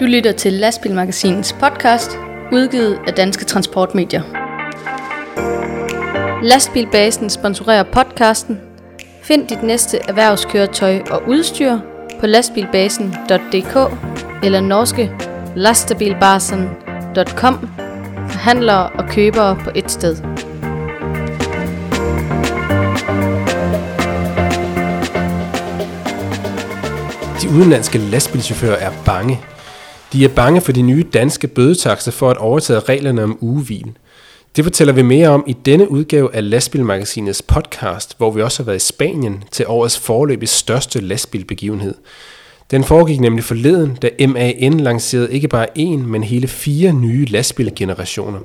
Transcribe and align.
Du 0.00 0.06
lytter 0.06 0.32
til 0.32 0.52
Lastbilmagasinets 0.52 1.52
podcast, 1.52 2.10
udgivet 2.52 2.98
af 3.06 3.12
Danske 3.12 3.44
Transportmedier. 3.44 4.22
Lastbilbasen 6.42 7.30
sponsorerer 7.30 7.82
podcasten. 7.82 8.60
Find 9.22 9.48
dit 9.48 9.62
næste 9.62 9.98
erhvervskøretøj 10.08 11.00
og 11.10 11.22
udstyr 11.28 11.78
på 12.20 12.26
lastbilbasen.dk 12.26 13.76
eller 14.44 14.60
norske 14.60 15.12
lastabilbasen.com 15.56 17.68
handler 18.28 18.74
og 18.74 19.08
købere 19.08 19.56
på 19.64 19.70
et 19.74 19.90
sted. 19.90 20.31
Udenlandske 27.52 27.98
lastbilchauffører 27.98 28.76
er 28.76 28.92
bange. 29.04 29.40
De 30.12 30.24
er 30.24 30.28
bange 30.28 30.60
for 30.60 30.72
de 30.72 30.82
nye 30.82 31.04
danske 31.12 31.48
bødetakser 31.48 32.10
for 32.10 32.30
at 32.30 32.36
overtage 32.36 32.80
reglerne 32.80 33.22
om 33.22 33.38
ugevin. 33.40 33.96
Det 34.56 34.64
fortæller 34.64 34.94
vi 34.94 35.02
mere 35.02 35.28
om 35.28 35.44
i 35.46 35.52
denne 35.52 35.90
udgave 35.90 36.34
af 36.34 36.50
Lastbilmagasinets 36.50 37.42
podcast, 37.42 38.18
hvor 38.18 38.30
vi 38.30 38.42
også 38.42 38.62
har 38.62 38.64
været 38.64 38.76
i 38.76 38.86
Spanien 38.86 39.44
til 39.50 39.66
årets 39.68 39.98
forløbig 39.98 40.48
største 40.48 41.00
lastbilbegivenhed. 41.00 41.94
Den 42.70 42.84
foregik 42.84 43.20
nemlig 43.20 43.44
forleden, 43.44 43.98
da 44.02 44.10
MAN 44.28 44.80
lancerede 44.80 45.32
ikke 45.32 45.48
bare 45.48 45.66
én, 45.78 45.98
men 45.98 46.22
hele 46.22 46.48
fire 46.48 46.92
nye 46.92 47.24
lastbilgenerationer. 47.24 48.40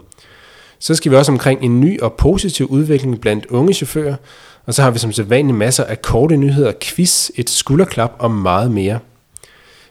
Så 0.79 0.95
skal 0.95 1.11
vi 1.11 1.15
også 1.15 1.31
omkring 1.31 1.63
en 1.63 1.81
ny 1.81 2.01
og 2.01 2.13
positiv 2.13 2.65
udvikling 2.65 3.21
blandt 3.21 3.45
unge 3.45 3.73
chauffører, 3.73 4.15
og 4.67 4.73
så 4.73 4.81
har 4.81 4.91
vi 4.91 4.99
som 4.99 5.11
sædvanligt 5.11 5.57
masser 5.57 5.83
af 5.83 6.01
korte 6.01 6.37
nyheder, 6.37 6.71
quiz, 6.81 7.29
et 7.35 7.49
skulderklap 7.49 8.11
og 8.19 8.31
meget 8.31 8.71
mere. 8.71 8.99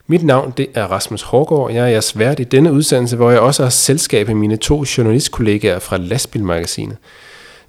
Mit 0.06 0.24
navn 0.24 0.54
det 0.56 0.66
er 0.74 0.86
Rasmus 0.86 1.22
Hårgaard, 1.22 1.72
jeg 1.72 1.84
er 1.84 1.88
jeres 1.88 2.18
vært 2.18 2.40
i 2.40 2.44
denne 2.44 2.72
udsendelse, 2.72 3.16
hvor 3.16 3.30
jeg 3.30 3.40
også 3.40 3.62
har 3.62 3.70
selskab 3.70 4.26
med 4.26 4.34
mine 4.34 4.56
to 4.56 4.84
journalistkollegaer 4.96 5.78
fra 5.78 5.96
Lastbilmagasinet. 5.96 6.96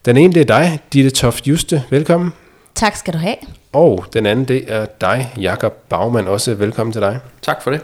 Den 0.05 0.17
ene 0.17 0.33
det 0.33 0.41
er 0.41 0.45
dig, 0.45 0.79
Ditte 0.93 1.09
Toft 1.09 1.47
Juste. 1.47 1.83
Velkommen. 1.89 2.33
Tak 2.75 2.95
skal 2.95 3.13
du 3.13 3.17
have. 3.17 3.35
Og 3.73 4.05
den 4.13 4.25
anden 4.25 4.45
det 4.45 4.63
er 4.67 4.85
dig, 5.01 5.33
Jakob 5.41 5.73
Bagman. 5.89 6.27
Også 6.27 6.53
velkommen 6.53 6.93
til 6.93 7.01
dig. 7.01 7.19
Tak 7.41 7.63
for 7.63 7.71
det. 7.71 7.81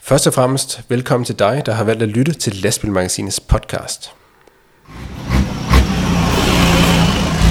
Først 0.00 0.26
og 0.26 0.34
fremmest 0.34 0.80
velkommen 0.88 1.24
til 1.24 1.38
dig, 1.38 1.62
der 1.66 1.72
har 1.72 1.84
valgt 1.84 2.02
at 2.02 2.08
lytte 2.08 2.32
til 2.32 2.54
Lastbilmagasinets 2.54 3.40
podcast. 3.40 4.12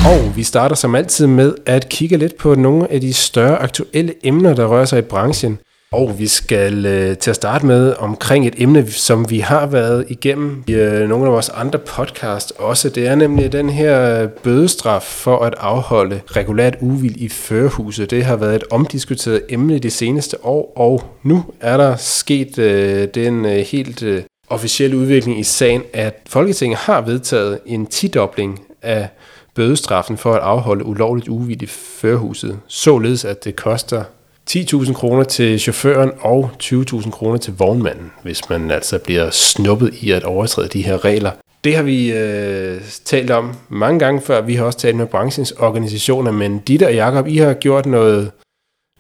Og 0.06 0.36
vi 0.36 0.44
starter 0.44 0.76
som 0.76 0.96
altid 0.96 1.28
med 1.28 1.56
at 1.66 1.90
kigge 1.90 2.18
lidt 2.18 2.38
på 2.38 2.56
nogle 2.56 2.92
af 2.92 3.02
de 3.02 3.14
større 3.14 3.58
aktuelle 3.58 4.14
emner, 4.24 4.54
der 4.54 4.66
rører 4.66 4.86
sig 4.86 5.00
i 5.00 5.02
branchen. 5.02 5.60
Og 5.92 6.20
vi 6.20 6.28
skal 6.28 6.86
øh, 6.86 7.18
til 7.18 7.30
at 7.30 7.36
starte 7.36 7.66
med 7.66 7.94
omkring 8.00 8.48
et 8.48 8.54
emne, 8.58 8.92
som 8.92 9.30
vi 9.30 9.40
har 9.40 9.66
været 9.66 10.06
igennem 10.10 10.64
i 10.68 10.74
øh, 10.74 11.10
nogle 11.10 11.26
af 11.26 11.32
vores 11.32 11.50
andre 11.50 11.80
podcast 11.80 12.54
også. 12.58 12.90
Det 12.90 13.08
er 13.08 13.16
nemlig 13.16 13.52
den 13.52 13.70
her 13.70 14.28
bødestraf 14.28 15.02
for 15.02 15.40
at 15.40 15.54
afholde 15.58 16.22
regulært 16.28 16.76
uvil 16.82 17.24
i 17.24 17.30
førerhuset. 17.30 18.12
Det 18.12 18.24
har 18.24 18.36
været 18.36 18.56
et 18.56 18.64
omdiskuteret 18.72 19.42
emne 19.50 19.80
de 19.80 19.90
seneste 19.90 20.46
år, 20.46 20.74
og 20.76 21.04
nu 21.24 21.44
er 21.60 21.78
der 21.78 21.96
sket 21.96 22.58
øh, 22.58 23.08
den 23.14 23.46
øh, 23.46 23.52
helt 23.52 24.04
øh, 24.04 24.24
officielle 24.50 24.98
udvikling 24.98 25.40
i 25.40 25.44
sagen, 25.44 25.82
at 25.94 26.22
Folketinget 26.28 26.80
har 26.80 27.02
vedtaget 27.02 27.60
en 27.66 27.86
tidobling 27.86 28.60
af 28.82 29.10
bødestraffen 29.56 30.18
for 30.18 30.34
at 30.34 30.42
afholde 30.42 30.86
ulovligt 30.86 31.28
uvidt 31.28 31.62
i 31.62 31.66
førhuset, 31.66 32.60
således 32.68 33.26
at 33.26 33.44
det 33.44 33.56
koster 33.56 34.04
10.000 34.50 34.94
kroner 34.94 35.24
til 35.24 35.60
chaufføren 35.60 36.12
og 36.20 36.50
20.000 36.64 37.12
kroner 37.12 37.38
til 37.38 37.54
vognmanden, 37.58 38.12
hvis 38.24 38.50
man 38.50 38.72
altså 38.72 39.00
bliver 39.00 39.30
snuppet 39.30 39.94
i 40.02 40.12
at 40.12 40.24
overtræde 40.24 40.68
de 40.68 40.82
her 40.82 41.06
regler. 41.06 41.32
Det 41.64 41.76
har 41.76 41.84
vi 41.84 42.12
øh, 42.12 42.82
talt 43.06 43.32
om 43.32 43.54
mange 43.70 44.00
gange 44.00 44.22
før. 44.22 44.42
Vi 44.42 44.56
har 44.56 44.66
også 44.66 44.80
talt 44.80 44.96
med 44.96 45.06
branchens 45.06 45.52
organisationer, 45.52 46.32
men 46.32 46.60
Ditte 46.60 46.88
og 46.88 46.94
Jakob, 46.94 47.28
I 47.28 47.38
har 47.38 47.54
gjort 47.54 47.86
noget, 47.86 48.32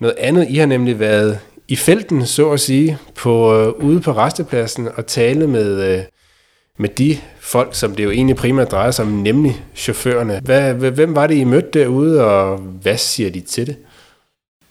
noget 0.01 0.16
andet. 0.17 0.47
I 0.50 0.56
har 0.56 0.66
nemlig 0.66 1.00
været 1.00 1.40
i 1.67 1.75
felten, 1.75 2.25
så 2.25 2.51
at 2.51 2.59
sige, 2.59 2.97
på, 3.16 3.56
øh, 3.56 3.67
ude 3.67 4.01
på 4.01 4.11
restepladsen 4.11 4.90
og 4.95 5.06
tale 5.06 5.47
med, 5.47 5.97
øh, 5.97 6.03
med 6.81 6.90
de 6.90 7.18
folk, 7.40 7.75
som 7.75 7.96
det 7.96 8.03
jo 8.03 8.12
egentlig 8.12 8.36
primært 8.36 8.72
drejer 8.72 8.92
sig 8.92 9.06
om, 9.06 9.12
nemlig 9.12 9.62
chaufførerne. 9.75 10.40
Hvad, 10.44 10.74
hvem 10.74 11.16
var 11.16 11.28
det, 11.28 11.36
I 11.36 11.44
mødte 11.44 11.80
derude, 11.80 12.25
og 12.25 12.58
hvad 12.58 12.97
siger 12.97 13.30
de 13.30 13.42
til 13.42 13.68
det? 13.68 13.75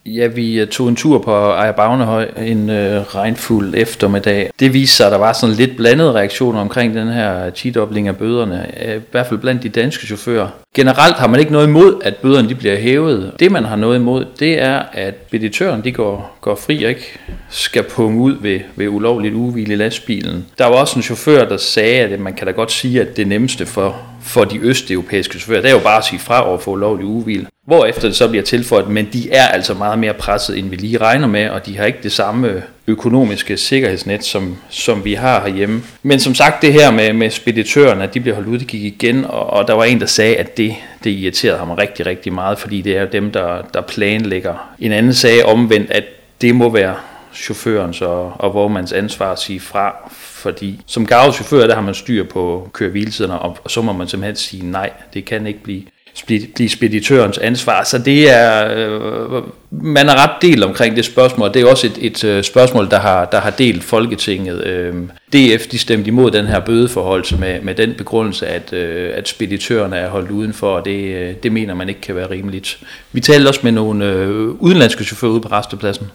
Ja, 0.06 0.26
vi 0.26 0.60
øh, 0.60 0.68
tog 0.68 0.88
en 0.88 0.96
tur 0.96 1.18
på 1.18 1.30
Ejer 1.30 1.72
Bagnehøj 1.72 2.28
en 2.38 2.70
øh, 2.70 3.02
regnfuld 3.02 3.74
eftermiddag. 3.76 4.50
Det 4.60 4.72
viste 4.72 4.96
sig, 4.96 5.06
at 5.06 5.12
der 5.12 5.18
var 5.18 5.32
sådan 5.32 5.56
lidt 5.56 5.76
blandede 5.76 6.12
reaktioner 6.12 6.60
omkring 6.60 6.94
den 6.94 7.08
her 7.08 7.50
tidobling 7.50 8.08
af 8.08 8.16
bøderne, 8.16 8.66
øh, 8.84 8.96
i 8.96 9.00
hvert 9.10 9.26
fald 9.26 9.40
blandt 9.40 9.62
de 9.62 9.68
danske 9.68 10.06
chauffører. 10.06 10.48
Generelt 10.74 11.16
har 11.16 11.26
man 11.26 11.40
ikke 11.40 11.52
noget 11.52 11.66
imod, 11.66 12.00
at 12.04 12.16
bøderne 12.16 12.48
de 12.48 12.54
bliver 12.54 12.76
hævet. 12.76 13.32
Det 13.40 13.52
man 13.52 13.64
har 13.64 13.76
noget 13.76 13.96
imod, 13.96 14.24
det 14.38 14.62
er, 14.62 14.82
at 14.92 15.14
speditøren 15.26 15.84
de 15.84 15.92
går, 15.92 16.36
går 16.40 16.54
fri 16.54 16.84
og 16.84 16.90
ikke 16.90 17.18
skal 17.48 17.82
punge 17.82 18.20
ud 18.20 18.36
ved, 18.40 18.60
ved 18.76 18.88
ulovligt 18.88 19.34
uvile 19.34 19.72
i 19.72 19.76
lastbilen. 19.76 20.46
Der 20.58 20.66
var 20.66 20.74
også 20.74 20.96
en 20.96 21.02
chauffør, 21.02 21.44
der 21.44 21.56
sagde, 21.56 22.00
at 22.00 22.20
man 22.20 22.34
kan 22.34 22.46
da 22.46 22.52
godt 22.52 22.72
sige, 22.72 23.00
at 23.00 23.16
det 23.16 23.26
nemmeste 23.26 23.66
for, 23.66 23.96
for 24.30 24.44
de 24.44 24.58
østeuropæiske 24.58 25.38
chauffører, 25.38 25.60
det 25.60 25.70
er 25.70 25.74
jo 25.74 25.80
bare 25.80 25.98
at 25.98 26.04
sige 26.04 26.18
fra 26.18 26.48
over 26.48 26.58
for 26.58 26.72
ulovlig 26.72 27.06
uvil. 27.06 27.46
Hvorefter 27.66 28.02
det 28.02 28.16
så 28.16 28.28
bliver 28.28 28.42
tilføjet, 28.42 28.88
men 28.88 29.08
de 29.12 29.30
er 29.30 29.46
altså 29.46 29.74
meget 29.74 29.98
mere 29.98 30.14
presset, 30.14 30.58
end 30.58 30.68
vi 30.68 30.76
lige 30.76 30.98
regner 30.98 31.26
med, 31.26 31.48
og 31.48 31.66
de 31.66 31.76
har 31.76 31.84
ikke 31.84 31.98
det 32.02 32.12
samme 32.12 32.62
økonomiske 32.86 33.56
sikkerhedsnet, 33.56 34.24
som, 34.24 34.56
som 34.68 35.04
vi 35.04 35.14
har 35.14 35.40
herhjemme. 35.40 35.82
Men 36.02 36.20
som 36.20 36.34
sagt, 36.34 36.62
det 36.62 36.72
her 36.72 36.90
med, 36.90 37.12
med 37.12 37.30
speditørerne, 37.30 38.04
at 38.04 38.14
de 38.14 38.20
bliver 38.20 38.34
holdt 38.34 38.48
ud, 38.48 38.58
det 38.58 38.66
gik 38.66 38.82
igen, 38.82 39.24
og, 39.24 39.50
og 39.50 39.68
der 39.68 39.74
var 39.74 39.84
en, 39.84 40.00
der 40.00 40.06
sagde, 40.06 40.36
at 40.36 40.56
det, 40.56 40.74
det 41.04 41.10
irriterede 41.10 41.58
ham 41.58 41.70
rigtig, 41.70 42.06
rigtig 42.06 42.32
meget, 42.32 42.58
fordi 42.58 42.82
det 42.82 42.96
er 42.96 43.04
dem, 43.04 43.30
der, 43.30 43.62
der 43.74 43.80
planlægger. 43.80 44.74
En 44.78 44.92
anden 44.92 45.14
sagde 45.14 45.44
omvendt, 45.44 45.90
at 45.90 46.04
det 46.40 46.54
må 46.54 46.68
være 46.68 46.94
chaufførens 47.34 48.02
og, 48.02 48.32
og 48.38 48.54
vognmands 48.54 48.92
ansvar 48.92 49.32
at 49.32 49.40
sige 49.40 49.60
fra, 49.60 50.12
fordi 50.40 50.80
som 50.86 51.06
gavechauffør, 51.06 51.66
der 51.66 51.74
har 51.74 51.82
man 51.82 51.94
styr 51.94 52.24
på 52.24 52.70
køre 52.72 53.06
og, 53.28 53.56
og 53.64 53.70
så 53.70 53.82
må 53.82 53.92
man 53.92 54.08
simpelthen 54.08 54.36
sige 54.36 54.70
nej, 54.70 54.90
det 55.14 55.24
kan 55.24 55.46
ikke 55.46 55.62
blive 55.62 55.82
blive 56.26 56.68
speditørens 56.68 57.38
ansvar. 57.38 57.84
Så 57.84 57.98
det 57.98 58.30
er, 58.30 58.74
øh, 58.76 59.42
man 59.70 60.08
er 60.08 60.22
ret 60.22 60.42
delt 60.42 60.64
omkring 60.64 60.96
det 60.96 61.04
spørgsmål. 61.04 61.54
Det 61.54 61.62
er 61.62 61.70
også 61.70 61.86
et, 61.86 61.98
et 62.00 62.24
øh, 62.24 62.44
spørgsmål, 62.44 62.90
der 62.90 62.98
har, 62.98 63.24
der 63.24 63.40
har 63.40 63.50
delt 63.50 63.84
Folketinget. 63.84 64.66
Øh, 64.66 64.94
DF 65.32 65.66
de 65.66 65.78
stemte 65.78 66.08
imod 66.08 66.30
den 66.30 66.46
her 66.46 66.60
bødeforhold 66.60 67.38
med, 67.38 67.60
med 67.60 67.74
den 67.74 67.94
begrundelse, 67.94 68.46
at, 68.46 68.72
øh, 68.72 69.10
at 69.14 69.28
speditørerne 69.28 69.96
er 69.96 70.10
holdt 70.10 70.30
udenfor, 70.30 70.76
og 70.76 70.84
det, 70.84 71.14
øh, 71.14 71.34
det 71.42 71.52
mener 71.52 71.74
man 71.74 71.88
ikke 71.88 72.00
kan 72.00 72.16
være 72.16 72.30
rimeligt. 72.30 72.78
Vi 73.12 73.20
talte 73.20 73.48
også 73.48 73.60
med 73.62 73.72
nogle 73.72 74.04
øh, 74.04 74.48
udenlandske 74.48 75.04
chauffører 75.04 75.32
ude 75.32 75.40
på 75.40 75.48
restepladsen. 75.48 76.06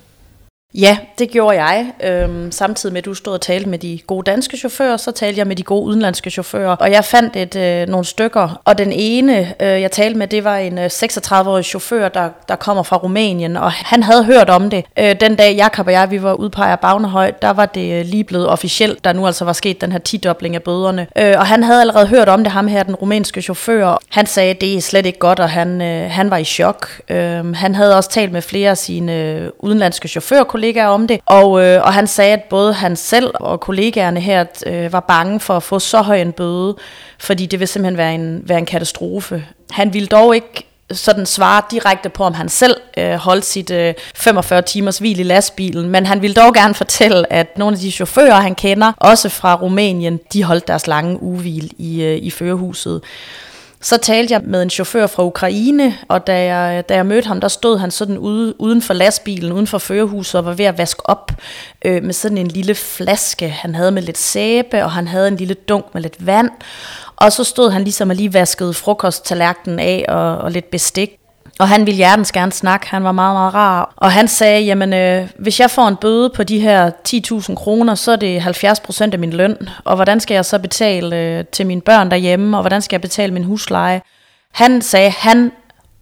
Ja, 0.77 0.97
det 1.19 1.29
gjorde 1.31 1.63
jeg. 1.63 1.85
Øhm, 2.03 2.51
samtidig 2.51 2.93
med, 2.93 3.01
at 3.01 3.05
du 3.05 3.13
stod 3.13 3.33
og 3.33 3.41
talte 3.41 3.69
med 3.69 3.79
de 3.79 3.99
gode 4.07 4.31
danske 4.31 4.57
chauffører, 4.57 4.97
så 4.97 5.11
talte 5.11 5.39
jeg 5.39 5.47
med 5.47 5.55
de 5.55 5.63
gode 5.63 5.85
udenlandske 5.85 6.29
chauffører. 6.29 6.75
Og 6.75 6.91
jeg 6.91 7.05
fandt 7.05 7.35
et, 7.35 7.55
øh, 7.55 7.87
nogle 7.87 8.05
stykker, 8.05 8.61
og 8.65 8.77
den 8.77 8.91
ene, 8.91 9.53
øh, 9.59 9.81
jeg 9.81 9.91
talte 9.91 10.17
med, 10.17 10.27
det 10.27 10.43
var 10.43 10.57
en 10.57 10.77
øh, 10.77 10.85
36-årig 10.85 11.65
chauffør, 11.65 12.09
der, 12.09 12.29
der 12.47 12.55
kommer 12.55 12.83
fra 12.83 12.97
Rumænien, 12.97 13.57
og 13.57 13.71
han 13.71 14.03
havde 14.03 14.23
hørt 14.23 14.49
om 14.49 14.69
det. 14.69 14.85
Øh, 14.99 15.15
den 15.19 15.35
dag 15.35 15.55
Jakob 15.55 15.87
og 15.87 15.93
jeg, 15.93 16.11
vi 16.11 16.23
var 16.23 16.33
ude 16.33 16.49
på 16.49 16.61
Bagnehøj, 16.81 17.31
der 17.41 17.49
var 17.49 17.65
det 17.65 17.99
øh, 17.99 18.05
lige 18.05 18.23
blevet 18.23 18.47
officielt, 18.47 19.03
der 19.03 19.13
nu 19.13 19.25
altså 19.25 19.45
var 19.45 19.53
sket 19.53 19.81
den 19.81 19.91
her 19.91 19.99
tidobling 19.99 20.55
af 20.55 20.63
bøderne. 20.63 21.07
Øh, 21.17 21.33
og 21.37 21.45
han 21.45 21.63
havde 21.63 21.81
allerede 21.81 22.07
hørt 22.07 22.29
om 22.29 22.43
det, 22.43 22.51
ham 22.51 22.67
her, 22.67 22.83
den 22.83 22.95
rumænske 22.95 23.41
chauffør. 23.41 23.97
Han 24.09 24.25
sagde, 24.25 24.49
at 24.49 24.61
det 24.61 24.75
er 24.75 24.81
slet 24.81 25.05
ikke 25.05 25.19
godt, 25.19 25.39
og 25.39 25.49
han, 25.49 25.81
øh, 25.81 26.11
han 26.11 26.29
var 26.29 26.37
i 26.37 26.43
chok. 26.43 26.89
Øh, 27.09 27.55
han 27.55 27.75
havde 27.75 27.97
også 27.97 28.09
talt 28.09 28.31
med 28.31 28.41
flere 28.41 28.69
af 28.69 28.77
sine 28.77 29.21
øh, 29.21 29.49
udenlandske 29.59 30.07
chaufførkolleger, 30.07 30.64
kollegaer 30.65 30.87
om 30.87 31.07
det, 31.07 31.19
og, 31.25 31.61
øh, 31.63 31.81
og 31.83 31.93
han 31.93 32.07
sagde, 32.07 32.33
at 32.33 32.43
både 32.49 32.73
han 32.73 32.95
selv 32.95 33.31
og 33.35 33.59
kollegaerne 33.59 34.19
her 34.19 34.45
øh, 34.65 34.93
var 34.93 34.99
bange 34.99 35.39
for 35.39 35.57
at 35.57 35.63
få 35.63 35.79
så 35.79 36.01
høj 36.01 36.21
en 36.21 36.31
bøde, 36.31 36.75
fordi 37.19 37.45
det 37.45 37.59
ville 37.59 37.67
simpelthen 37.67 37.97
være 37.97 38.15
en, 38.15 38.41
være 38.43 38.57
en 38.57 38.65
katastrofe. 38.65 39.45
Han 39.71 39.93
ville 39.93 40.07
dog 40.07 40.35
ikke 40.35 40.67
sådan 40.91 41.25
svare 41.25 41.61
direkte 41.71 42.09
på, 42.09 42.23
om 42.23 42.33
han 42.33 42.49
selv 42.49 42.77
øh, 42.97 43.13
holdt 43.13 43.45
sit 43.45 43.71
øh, 43.71 43.93
45 44.15 44.61
timers 44.61 44.97
hvil 44.97 45.19
i 45.19 45.23
lastbilen, 45.23 45.89
men 45.89 46.05
han 46.05 46.21
ville 46.21 46.33
dog 46.33 46.53
gerne 46.53 46.73
fortælle, 46.73 47.33
at 47.33 47.57
nogle 47.57 47.75
af 47.75 47.79
de 47.79 47.91
chauffører, 47.91 48.41
han 48.41 48.55
kender, 48.55 48.91
også 48.97 49.29
fra 49.29 49.55
Rumænien, 49.55 50.19
de 50.33 50.43
holdt 50.43 50.67
deres 50.67 50.87
lange 50.87 51.23
ugevil 51.23 51.71
i, 51.77 52.03
øh, 52.03 52.17
i 52.17 52.29
førerhuset. 52.29 53.01
Så 53.81 53.97
talte 53.97 54.33
jeg 54.33 54.41
med 54.43 54.61
en 54.61 54.69
chauffør 54.69 55.07
fra 55.07 55.23
Ukraine, 55.23 55.97
og 56.07 56.27
da 56.27 56.43
jeg, 56.43 56.89
da 56.89 56.95
jeg 56.95 57.05
mødte 57.05 57.27
ham, 57.27 57.41
der 57.41 57.47
stod 57.47 57.77
han 57.77 57.91
sådan 57.91 58.17
ude, 58.17 58.61
uden 58.61 58.81
for 58.81 58.93
lastbilen, 58.93 59.51
uden 59.51 59.67
for 59.67 59.77
førerhuset, 59.77 60.35
og 60.35 60.45
var 60.45 60.53
ved 60.53 60.65
at 60.65 60.77
vaske 60.77 61.09
op 61.09 61.31
øh, 61.85 62.03
med 62.03 62.13
sådan 62.13 62.37
en 62.37 62.47
lille 62.47 62.75
flaske. 62.75 63.49
Han 63.49 63.75
havde 63.75 63.91
med 63.91 64.01
lidt 64.01 64.17
sæbe, 64.17 64.83
og 64.83 64.91
han 64.91 65.07
havde 65.07 65.27
en 65.27 65.35
lille 65.35 65.53
dunk 65.53 65.85
med 65.93 66.01
lidt 66.01 66.25
vand. 66.25 66.49
Og 67.15 67.31
så 67.31 67.43
stod 67.43 67.71
han 67.71 67.83
ligesom 67.83 68.09
og 68.09 68.15
lige 68.15 68.33
vaskede 68.33 68.73
frokosttallerkenen 68.73 69.79
af 69.79 70.05
og, 70.07 70.37
og 70.37 70.51
lidt 70.51 70.71
bestik 70.71 71.09
og 71.59 71.67
han 71.67 71.85
ville 71.85 71.97
hjertens 71.97 72.31
gerne 72.31 72.51
snakke, 72.51 72.87
han 72.89 73.03
var 73.03 73.11
meget, 73.11 73.35
meget 73.35 73.53
rar. 73.53 73.93
Og 73.95 74.11
han 74.11 74.27
sagde, 74.27 74.61
jamen 74.61 74.93
øh, 74.93 75.27
hvis 75.39 75.59
jeg 75.59 75.71
får 75.71 75.87
en 75.87 75.95
bøde 75.95 76.29
på 76.29 76.43
de 76.43 76.59
her 76.59 76.91
10.000 77.49 77.55
kroner, 77.55 77.95
så 77.95 78.11
er 78.11 78.15
det 78.15 78.39
70% 78.39 79.09
af 79.13 79.19
min 79.19 79.33
løn. 79.33 79.57
Og 79.83 79.95
hvordan 79.95 80.19
skal 80.19 80.35
jeg 80.35 80.45
så 80.45 80.59
betale 80.59 81.15
øh, 81.15 81.45
til 81.45 81.67
mine 81.67 81.81
børn 81.81 82.11
derhjemme, 82.11 82.57
og 82.57 82.63
hvordan 82.63 82.81
skal 82.81 82.95
jeg 82.95 83.01
betale 83.01 83.33
min 83.33 83.43
husleje? 83.43 84.01
Han 84.53 84.81
sagde, 84.81 85.13
han 85.17 85.51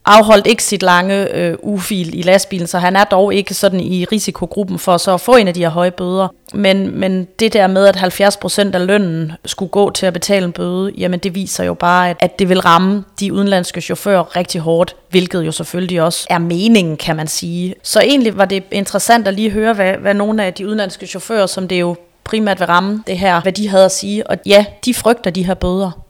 afholdt 0.06 0.48
ikke 0.48 0.64
sit 0.64 0.84
lange 0.84 1.36
øh, 1.36 1.56
ufil 1.62 2.20
i 2.20 2.22
lastbilen, 2.22 2.68
så 2.68 2.80
han 2.80 2.96
er 2.96 3.04
dog 3.04 3.34
ikke 3.34 3.54
sådan 3.54 3.80
i 3.80 4.06
risikogruppen 4.06 4.80
for 4.80 4.98
så 4.98 5.14
at 5.14 5.22
få 5.22 5.36
en 5.36 5.48
af 5.48 5.54
de 5.54 5.60
her 5.60 5.70
høje 5.70 5.92
bøder. 5.92 6.28
Men, 6.54 7.00
men 7.00 7.28
det 7.40 7.54
der 7.54 7.68
med, 7.68 7.86
at 7.88 7.98
70% 7.98 8.76
af 8.76 8.88
lønnen 8.88 9.32
skulle 9.46 9.70
gå 9.70 9.92
til 9.92 10.06
at 10.06 10.14
betale 10.14 10.46
en 10.46 10.52
bøde, 10.52 10.92
jamen 10.98 11.20
det 11.20 11.36
viser 11.36 11.64
jo 11.64 11.74
bare, 11.74 12.10
at, 12.10 12.18
at 12.20 12.40
det 12.40 12.50
vil 12.50 12.62
ramme 12.62 13.04
de 13.20 13.34
udenlandske 13.34 13.82
chauffører 13.82 14.36
rigtig 14.36 14.62
hårdt, 14.62 14.96
hvilket 15.10 15.46
jo 15.46 15.52
selvfølgelig 15.52 16.02
også 16.02 16.28
er 16.30 16.38
meningen, 16.38 16.98
kan 16.98 17.16
man 17.16 17.28
sige. 17.28 17.76
Så 17.84 18.02
egentlig 18.02 18.38
var 18.38 18.46
det 18.46 18.64
interessant 18.72 19.28
at 19.28 19.34
lige 19.34 19.50
høre, 19.50 19.74
hvad, 19.74 19.94
hvad 19.94 20.14
nogle 20.14 20.44
af 20.44 20.54
de 20.54 20.68
udenlandske 20.68 21.08
chauffører, 21.08 21.46
som 21.46 21.68
det 21.68 21.80
jo 21.80 21.96
primært 22.24 22.60
vil 22.60 22.68
ramme 22.68 23.04
det 23.08 23.18
her, 23.18 23.42
hvad 23.42 23.52
de 23.52 23.70
havde 23.70 23.86
at 23.86 23.92
sige. 23.92 24.28
Og 24.28 24.38
ja, 24.46 24.66
de 24.86 24.94
frygter 24.94 25.32
de 25.32 25.46
her 25.46 25.54
bøder. 25.54 26.04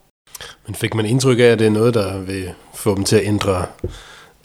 Men 0.66 0.74
fik 0.74 0.94
man 0.94 1.06
indtryk 1.06 1.38
af, 1.38 1.42
at 1.42 1.58
det 1.58 1.66
er 1.66 1.70
noget, 1.70 1.94
der 1.94 2.18
vil 2.18 2.50
få 2.74 2.94
dem 2.94 3.04
til 3.04 3.16
at 3.16 3.26
ændre 3.26 3.66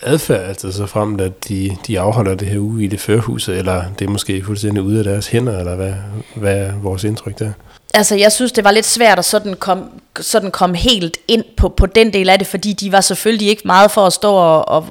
adfærd, 0.00 0.48
altså 0.48 0.72
så 0.72 0.86
frem 0.86 1.20
at 1.20 1.48
de, 1.48 1.76
de 1.86 2.00
afholder 2.00 2.34
det 2.34 2.48
her 2.48 2.58
uge 2.58 2.84
i 2.84 2.86
det 2.86 3.00
førhus, 3.00 3.48
eller 3.48 3.84
det 3.98 4.04
er 4.04 4.10
måske 4.10 4.44
fuldstændig 4.44 4.82
ude 4.82 4.98
af 4.98 5.04
deres 5.04 5.26
hænder, 5.28 5.58
eller 5.58 5.76
hvad, 5.76 5.94
hvad 6.36 6.58
er 6.58 6.72
vores 6.82 7.04
indtryk 7.04 7.38
der? 7.38 7.52
Altså, 7.94 8.14
jeg 8.14 8.32
synes, 8.32 8.52
det 8.52 8.64
var 8.64 8.70
lidt 8.70 8.86
svært 8.86 9.18
at 9.18 9.24
sådan 9.24 9.54
komme 9.54 9.84
sådan 10.20 10.50
kom 10.50 10.74
helt 10.74 11.16
ind 11.28 11.44
på, 11.56 11.68
på 11.68 11.86
den 11.86 12.12
del 12.12 12.28
af 12.28 12.38
det, 12.38 12.46
fordi 12.46 12.72
de 12.72 12.92
var 12.92 13.00
selvfølgelig 13.00 13.48
ikke 13.48 13.62
meget 13.64 13.90
for 13.90 14.06
at 14.06 14.12
stå 14.12 14.34
og, 14.34 14.68
og 14.68 14.84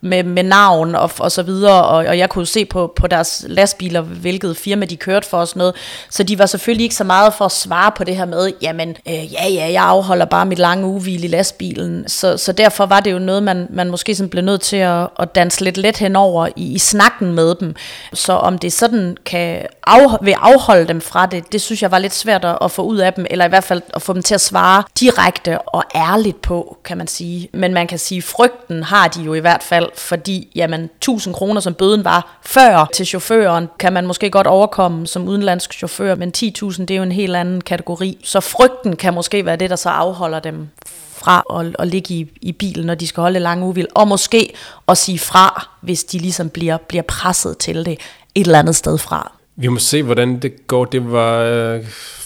med, 0.00 0.22
med 0.22 0.42
navn 0.42 0.94
og, 0.94 1.10
og 1.18 1.32
så 1.32 1.42
videre, 1.42 1.84
og, 1.84 1.96
og 1.96 2.18
jeg 2.18 2.30
kunne 2.30 2.46
se 2.46 2.64
på, 2.64 2.92
på 2.96 3.06
deres 3.06 3.44
lastbiler, 3.48 4.00
hvilket 4.00 4.56
firma 4.56 4.86
de 4.86 4.96
kørte 4.96 5.28
for 5.28 5.38
og 5.38 5.48
sådan 5.48 5.58
noget, 5.58 5.74
så 6.10 6.22
de 6.22 6.38
var 6.38 6.46
selvfølgelig 6.46 6.84
ikke 6.84 6.94
så 6.94 7.04
meget 7.04 7.34
for 7.34 7.44
at 7.44 7.52
svare 7.52 7.92
på 7.96 8.04
det 8.04 8.16
her 8.16 8.24
med, 8.24 8.52
jamen, 8.62 8.96
øh, 9.08 9.32
ja, 9.32 9.48
ja, 9.48 9.72
jeg 9.72 9.84
afholder 9.84 10.24
bare 10.24 10.46
mit 10.46 10.58
lange 10.58 10.86
uvil 10.86 11.24
i 11.24 11.28
lastbilen, 11.28 12.08
så, 12.08 12.36
så 12.36 12.52
derfor 12.52 12.86
var 12.86 13.00
det 13.00 13.12
jo 13.12 13.18
noget, 13.18 13.42
man, 13.42 13.66
man 13.70 13.90
måske 13.90 14.14
sådan 14.14 14.30
blev 14.30 14.44
nødt 14.44 14.60
til 14.60 14.76
at, 14.76 15.08
at 15.18 15.34
danse 15.34 15.64
lidt 15.64 15.76
let 15.76 15.96
henover 15.96 16.48
i, 16.56 16.74
i 16.74 16.78
snakken 16.78 17.32
med 17.32 17.54
dem, 17.54 17.74
så 18.12 18.32
om 18.32 18.58
det 18.58 18.72
sådan 18.72 19.16
kan 19.24 19.66
af, 19.86 20.06
vil 20.22 20.32
afholde 20.32 20.88
dem 20.88 21.00
fra 21.00 21.26
det, 21.26 21.52
det 21.52 21.60
synes 21.60 21.82
jeg 21.82 21.90
var 21.90 21.98
lidt 21.98 22.14
svært 22.14 22.33
svært 22.40 22.56
at 22.62 22.70
få 22.70 22.82
ud 22.82 22.96
af 22.96 23.12
dem, 23.12 23.26
eller 23.30 23.44
i 23.44 23.48
hvert 23.48 23.64
fald 23.64 23.82
at 23.94 24.02
få 24.02 24.12
dem 24.12 24.22
til 24.22 24.34
at 24.34 24.40
svare 24.40 24.82
direkte 25.00 25.60
og 25.60 25.84
ærligt 25.94 26.42
på, 26.42 26.76
kan 26.84 26.98
man 26.98 27.06
sige. 27.06 27.48
Men 27.52 27.74
man 27.74 27.86
kan 27.86 27.98
sige, 27.98 28.22
frygten 28.22 28.82
har 28.82 29.08
de 29.08 29.22
jo 29.22 29.34
i 29.34 29.38
hvert 29.38 29.62
fald, 29.62 29.88
fordi 29.96 30.48
jamen, 30.54 30.80
1000 30.84 31.34
kroner, 31.34 31.60
som 31.60 31.74
bøden 31.74 32.04
var 32.04 32.38
før 32.42 32.88
til 32.94 33.06
chaufføren, 33.06 33.68
kan 33.78 33.92
man 33.92 34.06
måske 34.06 34.30
godt 34.30 34.46
overkomme 34.46 35.06
som 35.06 35.28
udenlandsk 35.28 35.72
chauffør, 35.72 36.14
men 36.14 36.32
10.000 36.36 36.80
det 36.80 36.90
er 36.90 36.96
jo 36.96 37.02
en 37.02 37.12
helt 37.12 37.36
anden 37.36 37.60
kategori. 37.60 38.18
Så 38.24 38.40
frygten 38.40 38.96
kan 38.96 39.14
måske 39.14 39.46
være 39.46 39.56
det, 39.56 39.70
der 39.70 39.76
så 39.76 39.88
afholder 39.88 40.40
dem 40.40 40.68
fra 41.12 41.60
at, 41.60 41.76
at 41.78 41.88
ligge 41.88 42.14
i, 42.14 42.26
i 42.40 42.52
bilen, 42.52 42.86
når 42.86 42.94
de 42.94 43.06
skal 43.06 43.20
holde 43.20 43.38
lange 43.38 43.66
uvil, 43.66 43.86
og 43.94 44.08
måske 44.08 44.54
at 44.88 44.98
sige 44.98 45.18
fra, 45.18 45.68
hvis 45.80 46.04
de 46.04 46.18
ligesom 46.18 46.50
bliver, 46.50 46.76
bliver 46.76 47.02
presset 47.02 47.58
til 47.58 47.86
det 47.86 48.00
et 48.34 48.46
eller 48.46 48.58
andet 48.58 48.76
sted 48.76 48.98
fra. 48.98 49.32
Vi 49.56 49.68
må 49.68 49.78
se, 49.78 50.02
hvordan 50.02 50.38
det 50.38 50.66
går. 50.66 50.84
Det 50.84 51.12
var 51.12 51.38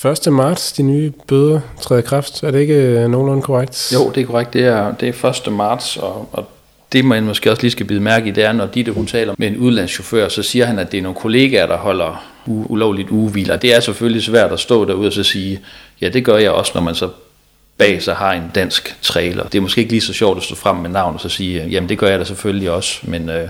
øh, 0.04 0.12
1. 0.26 0.32
marts, 0.32 0.72
de 0.72 0.82
nye 0.82 1.12
bøder 1.26 1.60
træder 1.80 2.02
kraft. 2.02 2.42
Er 2.42 2.50
det 2.50 2.60
ikke 2.60 2.74
øh, 2.74 3.08
nogenlunde 3.10 3.42
korrekt? 3.42 3.92
Jo, 3.94 4.10
det 4.14 4.20
er 4.22 4.26
korrekt. 4.26 4.52
Det 4.52 4.64
er, 4.64 4.94
det 4.94 5.24
er 5.24 5.44
1. 5.46 5.52
marts, 5.52 5.96
og, 5.96 6.28
og 6.32 6.48
det 6.92 7.04
man 7.04 7.24
måske 7.24 7.50
også 7.50 7.62
lige 7.62 7.70
skal 7.72 7.86
bide 7.86 8.00
mærke 8.00 8.28
i, 8.28 8.30
det 8.30 8.44
er, 8.44 8.52
når 8.52 8.66
Ditte 8.66 8.92
hun 8.92 9.06
taler 9.06 9.34
med 9.38 9.48
en 9.48 9.56
udlandschauffør, 9.56 10.28
så 10.28 10.42
siger 10.42 10.66
han, 10.66 10.78
at 10.78 10.92
det 10.92 10.98
er 10.98 11.02
nogle 11.02 11.18
kollegaer, 11.18 11.66
der 11.66 11.76
holder 11.76 12.24
u- 12.46 12.50
ulovligt 12.50 13.10
ugehviler. 13.10 13.56
Det 13.56 13.74
er 13.74 13.80
selvfølgelig 13.80 14.22
svært 14.22 14.52
at 14.52 14.60
stå 14.60 14.84
derude 14.84 15.06
og 15.06 15.12
så 15.12 15.22
sige, 15.22 15.60
ja, 16.00 16.08
det 16.08 16.24
gør 16.24 16.36
jeg 16.36 16.50
også, 16.50 16.72
når 16.74 16.82
man 16.82 16.94
så 16.94 17.08
bag 17.78 18.02
sig 18.02 18.14
har 18.14 18.32
en 18.32 18.50
dansk 18.54 18.96
trailer. 19.02 19.44
Det 19.44 19.58
er 19.58 19.62
måske 19.62 19.78
ikke 19.80 19.92
lige 19.92 20.00
så 20.00 20.12
sjovt 20.12 20.36
at 20.38 20.42
stå 20.44 20.54
frem 20.54 20.76
med 20.76 20.90
navn 20.90 21.14
og 21.14 21.20
så 21.20 21.28
sige, 21.28 21.66
jamen 21.70 21.88
det 21.88 21.98
gør 21.98 22.08
jeg 22.08 22.18
da 22.18 22.24
selvfølgelig 22.24 22.70
også, 22.70 22.98
men 23.02 23.28
øh, 23.28 23.48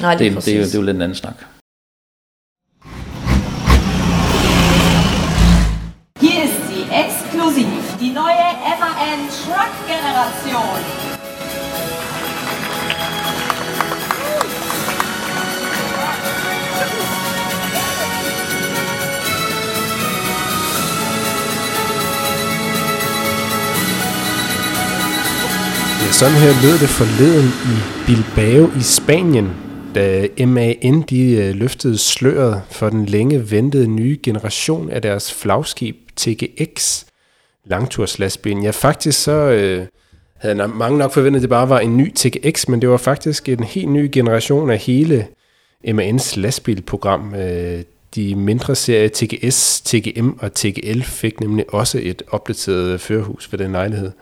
Nej, 0.00 0.14
det, 0.14 0.32
det, 0.32 0.44
det, 0.44 0.56
er, 0.56 0.64
det 0.64 0.74
er 0.74 0.78
jo 0.78 0.82
lidt 0.84 0.96
en 0.96 1.02
anden 1.02 1.16
snak. 1.16 1.34
Neuen 9.08 9.28
Truck 9.30 9.72
Generation. 9.88 10.80
Ja, 26.00 26.12
sådan 26.12 26.34
her 26.34 26.62
lød 26.62 26.78
det 26.78 26.88
forleden 26.88 27.48
i 27.48 27.76
Bilbao 28.06 28.70
i 28.78 28.82
Spanien, 28.82 29.50
da 29.94 30.28
MAN 30.46 31.04
de 31.10 31.30
øh, 31.30 31.54
løftede 31.54 31.98
sløret 31.98 32.62
for 32.70 32.90
den 32.90 33.06
længe 33.06 33.50
ventede 33.50 33.88
nye 33.88 34.18
generation 34.22 34.90
af 34.90 35.02
deres 35.02 35.34
flagskib 35.34 35.96
TGX, 36.16 37.07
langturslastbilen. 37.68 38.62
Ja, 38.62 38.70
faktisk 38.70 39.22
så 39.22 39.32
øh, 39.32 39.86
havde 40.36 40.68
mange 40.68 40.98
nok 40.98 41.12
forventet, 41.12 41.38
at 41.38 41.42
det 41.42 41.50
bare 41.50 41.68
var 41.68 41.80
en 41.80 41.96
ny 41.96 42.12
TGX, 42.14 42.68
men 42.68 42.80
det 42.80 42.88
var 42.88 42.96
faktisk 42.96 43.48
en 43.48 43.64
helt 43.64 43.88
ny 43.88 44.08
generation 44.12 44.70
af 44.70 44.78
hele 44.78 45.26
MAN's 45.86 46.40
lastbilprogram. 46.40 47.34
Øh, 47.34 47.82
de 48.14 48.34
mindre 48.34 48.74
serier 48.74 49.08
TGS, 49.08 49.80
TGM 49.80 50.30
og 50.40 50.54
TGL 50.54 51.02
fik 51.02 51.40
nemlig 51.40 51.74
også 51.74 52.00
et 52.02 52.22
opdateret 52.30 53.00
førerhus 53.00 53.46
for 53.46 53.56
den 53.56 53.72
lejlighed. 53.72 54.12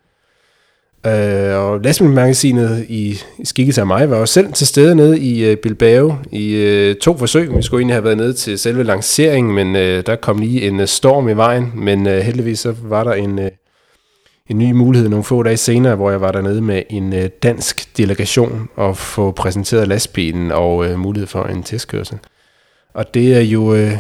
Øh, 1.07 1.57
og 1.57 1.81
lastbilmagasinet 1.81 2.87
i, 2.89 3.19
i 3.39 3.45
skikkelse 3.45 3.81
af 3.81 3.87
mig 3.87 4.11
var 4.11 4.17
også 4.17 4.35
selv 4.35 4.53
til 4.53 4.67
stede 4.67 4.95
nede 4.95 5.19
i 5.19 5.45
øh, 5.45 5.57
Bilbao 5.57 6.15
i 6.33 6.55
øh, 6.55 6.97
to 6.97 7.17
forsøg. 7.17 7.57
Vi 7.57 7.63
skulle 7.63 7.81
egentlig 7.81 7.95
have 7.95 8.05
været 8.05 8.17
nede 8.17 8.33
til 8.33 8.59
selve 8.59 8.83
lanceringen, 8.83 9.55
men 9.55 9.77
øh, 9.77 10.07
der 10.07 10.17
kom 10.17 10.39
lige 10.39 10.69
en 10.69 10.81
øh, 10.81 10.87
storm 10.87 11.29
i 11.29 11.33
vejen. 11.33 11.73
Men 11.75 12.07
øh, 12.07 12.19
heldigvis 12.19 12.59
så 12.59 12.75
var 12.83 13.05
der 13.05 13.13
en, 13.13 13.39
øh, 13.39 13.51
en 14.51 14.59
ny 14.59 14.73
mulighed 14.73 15.09
nogle 15.09 15.25
få 15.25 15.43
dage 15.43 15.57
senere, 15.57 15.95
hvor 15.95 16.11
jeg 16.11 16.21
var 16.21 16.33
dernede 16.33 16.61
med 16.61 16.83
en 16.91 17.13
øh, 17.13 17.29
dansk 17.43 17.97
delegation 17.97 18.69
og 18.77 18.97
få 18.97 19.31
præsenteret 19.31 19.89
lastbilen 19.89 20.53
og 20.53 20.87
øh, 20.87 20.99
mulighed 20.99 21.27
for 21.27 21.45
en 21.45 21.63
testkørsel. 21.63 22.19
Og 22.95 23.15
det 23.15 23.37
er 23.37 23.41
jo... 23.41 23.75
Øh, 23.75 23.93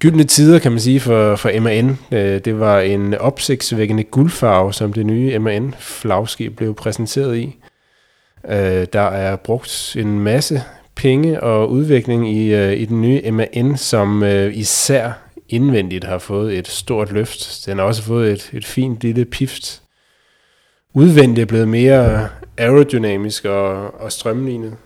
gyldne 0.00 0.24
tider, 0.24 0.58
kan 0.58 0.72
man 0.72 0.80
sige, 0.80 1.00
for, 1.00 1.36
for 1.36 1.60
MAN. 1.60 1.98
Øh, 2.12 2.40
det 2.44 2.60
var 2.60 2.80
en 2.80 3.14
opsigtsvækkende 3.14 4.04
guldfarve, 4.04 4.72
som 4.72 4.92
det 4.92 5.06
nye 5.06 5.38
MAN-flagskib 5.38 6.56
blev 6.56 6.74
præsenteret 6.74 7.36
i. 7.36 7.56
Øh, 8.48 8.86
der 8.92 9.00
er 9.00 9.36
brugt 9.36 9.96
en 9.98 10.20
masse 10.20 10.62
penge 10.94 11.42
og 11.42 11.70
udvikling 11.70 12.32
i, 12.32 12.54
øh, 12.54 12.72
i 12.72 12.84
den 12.84 13.02
nye 13.02 13.30
MAN, 13.30 13.76
som 13.76 14.24
især 14.52 15.12
indvendigt 15.48 16.04
har 16.04 16.18
fået 16.18 16.58
et 16.58 16.68
stort 16.68 17.12
løft. 17.12 17.66
Den 17.66 17.78
har 17.78 17.84
også 17.84 18.02
fået 18.02 18.32
et, 18.32 18.50
et 18.52 18.64
fint 18.64 19.02
lille 19.02 19.24
pift. 19.24 19.82
Udvendigt 20.94 21.42
er 21.42 21.46
blevet 21.46 21.68
mere 21.68 22.28
aerodynamisk 22.58 23.44
og, 23.44 24.00
og 24.00 24.12
strømlignet. 24.12 24.76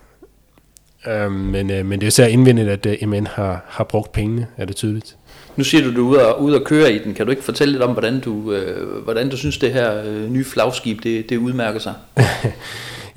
Um, 1.27 1.33
men, 1.33 1.71
uh, 1.71 1.87
men 1.87 2.01
det 2.01 2.03
er 2.03 2.09
især 2.09 2.27
indvendigt, 2.27 2.69
at 2.69 2.87
øh, 2.87 3.09
MN 3.09 3.27
har, 3.27 3.65
har 3.69 3.85
brugt 3.85 4.13
pengene, 4.13 4.47
er 4.57 4.65
det 4.65 4.77
tydeligt. 4.77 5.17
Nu 5.57 5.65
siger 5.65 5.85
du, 5.85 5.97
du 5.97 6.07
er 6.07 6.11
ude 6.11 6.35
og, 6.35 6.43
ude 6.43 6.61
og 6.61 6.65
køre 6.65 6.93
i 6.93 6.99
den. 6.99 7.15
Kan 7.15 7.27
du 7.27 7.31
ikke 7.31 7.45
fortælle 7.45 7.73
lidt 7.73 7.83
om, 7.83 7.91
hvordan 7.91 8.21
du, 8.21 8.53
øh, 8.53 9.03
hvordan 9.05 9.29
du 9.29 9.37
synes, 9.37 9.59
det 9.59 9.73
her 9.73 10.03
øh, 10.05 10.31
nye 10.31 10.45
flagskib, 10.45 11.03
det, 11.03 11.31
det 11.31 11.37
udmærker 11.37 11.79
sig? 11.79 11.95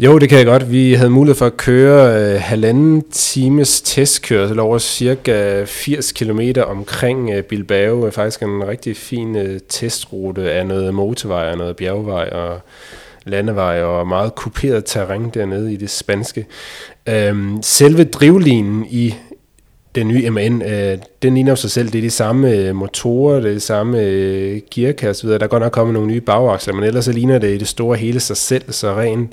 jo, 0.06 0.20
det 0.20 0.30
kan 0.30 0.38
jeg 0.38 0.46
godt. 0.46 0.72
Vi 0.72 0.94
havde 0.94 1.10
mulighed 1.10 1.36
for 1.36 1.46
at 1.46 1.58
køre 1.58 2.22
øh, 2.22 2.42
halvanden 2.42 3.04
times 3.12 3.82
testkørsel 3.82 4.60
over 4.60 4.78
cirka 4.78 5.64
80 5.66 6.12
km 6.12 6.42
omkring 6.66 7.30
øh, 7.30 7.44
Bilbao. 7.44 8.12
Faktisk 8.12 8.42
en 8.42 8.68
rigtig 8.68 8.98
fin 8.98 9.36
øh, 9.36 9.60
testrute 9.70 10.52
af 10.52 10.66
noget 10.66 10.94
motorvej 10.94 11.52
og 11.52 11.58
noget 11.58 11.76
bjergvej 11.76 12.30
og 12.30 12.62
landevej 13.28 13.84
og 13.84 14.08
meget 14.08 14.36
kuperet 14.36 14.86
terræn 14.86 15.30
dernede 15.30 15.74
i 15.74 15.76
det 15.76 15.90
spanske. 15.90 16.46
Øhm, 17.10 17.58
selve 17.62 18.04
drivlinen 18.04 18.86
i 18.90 19.16
den 19.96 20.08
nye 20.08 20.30
MAN, 20.30 20.62
øh, 20.62 20.98
den 21.22 21.34
ligner 21.34 21.52
jo 21.52 21.56
sig 21.56 21.72
selv. 21.72 21.90
Det 21.90 21.98
er 21.98 22.02
de 22.02 22.10
samme 22.10 22.52
øh, 22.52 22.76
motorer, 22.76 23.40
det 23.40 23.50
er 23.50 23.54
de 23.54 23.60
samme 23.60 24.02
øh, 24.02 24.62
gearkasse, 24.74 25.28
der 25.28 25.40
er 25.40 25.48
godt 25.48 25.64
nok 25.64 25.72
kommet 25.72 25.94
nogle 25.94 26.08
nye 26.08 26.22
bagaksler, 26.22 26.74
men 26.74 26.84
ellers 26.84 27.06
så 27.06 27.12
ligner 27.12 27.38
det 27.38 27.56
i 27.56 27.58
det 27.58 27.68
store 27.68 27.98
hele 27.98 28.20
sig 28.20 28.38
selv, 28.38 28.72
så 28.72 28.96
rent 28.96 29.32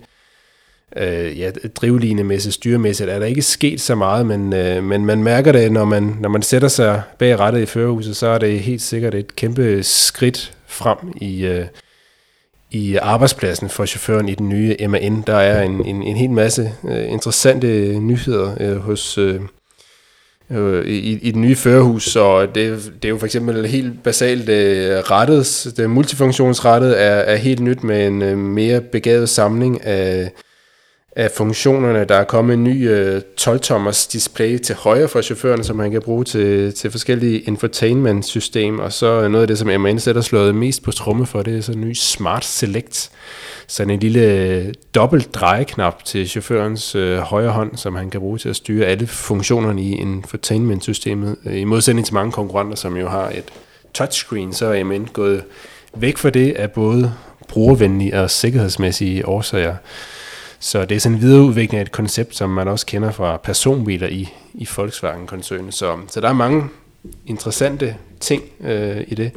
øh, 0.96 1.38
ja, 1.38 1.50
drivlinemæssigt, 1.76 2.54
styremæssigt 2.54 3.10
er 3.10 3.18
der 3.18 3.26
ikke 3.26 3.42
sket 3.42 3.80
så 3.80 3.94
meget, 3.94 4.26
men, 4.26 4.52
øh, 4.52 4.84
men 4.84 5.06
man 5.06 5.22
mærker 5.22 5.52
det, 5.52 5.72
når 5.72 5.84
man, 5.84 6.16
når 6.20 6.28
man 6.28 6.42
sætter 6.42 6.68
sig 6.68 7.02
bag 7.18 7.38
rettet 7.38 7.60
i 7.60 7.66
førerhuset, 7.66 8.16
så 8.16 8.26
er 8.26 8.38
det 8.38 8.60
helt 8.60 8.82
sikkert 8.82 9.14
et 9.14 9.36
kæmpe 9.36 9.82
skridt 9.82 10.52
frem 10.66 10.98
i, 11.16 11.46
øh, 11.46 11.66
i 12.75 12.97
arbejdspladsen 12.97 13.69
for 13.69 13.87
chaufføren 13.87 14.28
i 14.28 14.35
den 14.35 14.49
nye 14.49 14.76
MAN. 14.88 15.23
Der 15.26 15.37
er 15.37 15.62
en, 15.62 15.87
en, 15.87 16.02
en 16.02 16.16
hel 16.16 16.31
masse 16.31 16.73
øh, 16.88 17.12
interessante 17.12 17.99
nyheder 17.99 18.57
øh, 18.61 18.76
hos 18.76 19.19
øh, 19.19 19.40
øh, 20.50 20.87
i, 20.87 21.19
i 21.19 21.31
det 21.31 21.37
nye 21.37 21.57
førerhus, 21.57 22.16
og 22.16 22.54
det, 22.54 22.93
det 23.02 23.04
er 23.04 23.09
jo 23.09 23.19
for 23.19 23.26
eksempel 23.26 23.66
helt 23.66 24.02
basalt 24.02 24.49
øh, 24.49 24.99
rettet, 24.99 25.73
det 25.76 25.90
multifunktionsrettet 25.90 27.02
er, 27.02 27.14
er 27.14 27.37
helt 27.37 27.61
nyt 27.61 27.85
med 27.85 28.07
en 28.07 28.23
øh, 28.23 28.38
mere 28.38 28.81
begavet 28.81 29.28
samling 29.28 29.85
af 29.87 30.33
af 31.16 31.30
funktionerne. 31.30 32.04
Der 32.04 32.14
er 32.14 32.25
kommet 32.25 32.54
en 32.54 32.64
ny 32.64 32.90
øh, 32.90 33.23
12-tommers 33.40 34.06
display 34.12 34.59
til 34.59 34.75
højre 34.75 35.09
for 35.09 35.23
chaufføren, 35.23 35.64
som 35.64 35.76
man 35.76 35.90
kan 35.90 36.02
bruge 36.02 36.25
til, 36.25 36.75
til 36.75 36.90
forskellige 36.90 37.40
infotainment-system. 37.40 38.78
Og 38.78 38.92
så 38.92 39.23
øh, 39.23 39.30
noget 39.30 39.42
af 39.42 39.49
det, 39.49 39.59
som 39.59 39.80
MAN 39.80 40.00
sætter 40.00 40.23
slået 40.23 40.54
mest 40.54 40.83
på 40.83 40.92
tromme 40.92 41.26
for, 41.26 41.42
det 41.42 41.56
er 41.56 41.61
så 41.61 41.73
en 41.73 41.80
ny 41.80 41.92
Smart 41.94 42.44
Select. 42.44 43.11
Sådan 43.66 43.90
en 43.90 44.00
lille 44.00 44.21
øh, 44.21 44.75
dobbelt 44.94 45.35
drejeknap 45.35 46.04
til 46.04 46.28
chaufførens 46.28 46.94
øh, 46.94 47.18
højre 47.18 47.50
hånd, 47.50 47.76
som 47.76 47.94
han 47.94 48.11
kan 48.11 48.21
bruge 48.21 48.38
til 48.38 48.49
at 48.49 48.56
styre 48.56 48.87
alle 48.87 49.06
funktionerne 49.06 49.83
i 49.83 49.92
infotainment-systemet. 49.92 51.37
Øh, 51.47 51.61
I 51.61 51.64
modsætning 51.64 52.06
til 52.06 52.14
mange 52.14 52.33
konkurrenter, 52.33 52.76
som 52.76 52.97
jo 52.97 53.09
har 53.09 53.28
et 53.28 53.44
touchscreen, 53.94 54.52
så 54.52 54.66
er 54.66 54.85
MAN 54.85 55.09
gået 55.12 55.44
væk 55.97 56.18
fra 56.18 56.30
det 56.30 56.52
af 56.52 56.71
både 56.71 57.12
brugervenlige 57.49 58.21
og 58.21 58.30
sikkerhedsmæssige 58.30 59.28
årsager. 59.28 59.75
Så 60.64 60.85
det 60.85 60.94
er 60.94 61.00
sådan 61.00 61.16
en 61.16 61.23
videreudvikling 61.23 61.78
af 61.78 61.83
et 61.83 61.92
koncept, 61.92 62.37
som 62.37 62.50
man 62.50 62.68
også 62.68 62.87
kender 62.87 63.11
fra 63.11 63.37
personbiler 63.37 64.09
i, 64.09 64.28
i 64.54 64.68
Volkswagen-koncernen. 64.76 65.73
Så, 65.73 65.97
så 66.09 66.21
der 66.21 66.28
er 66.28 66.33
mange 66.33 66.64
interessante 67.26 67.97
ting 68.21 68.42
øh, 68.61 69.04
i 69.09 69.14
det. 69.14 69.33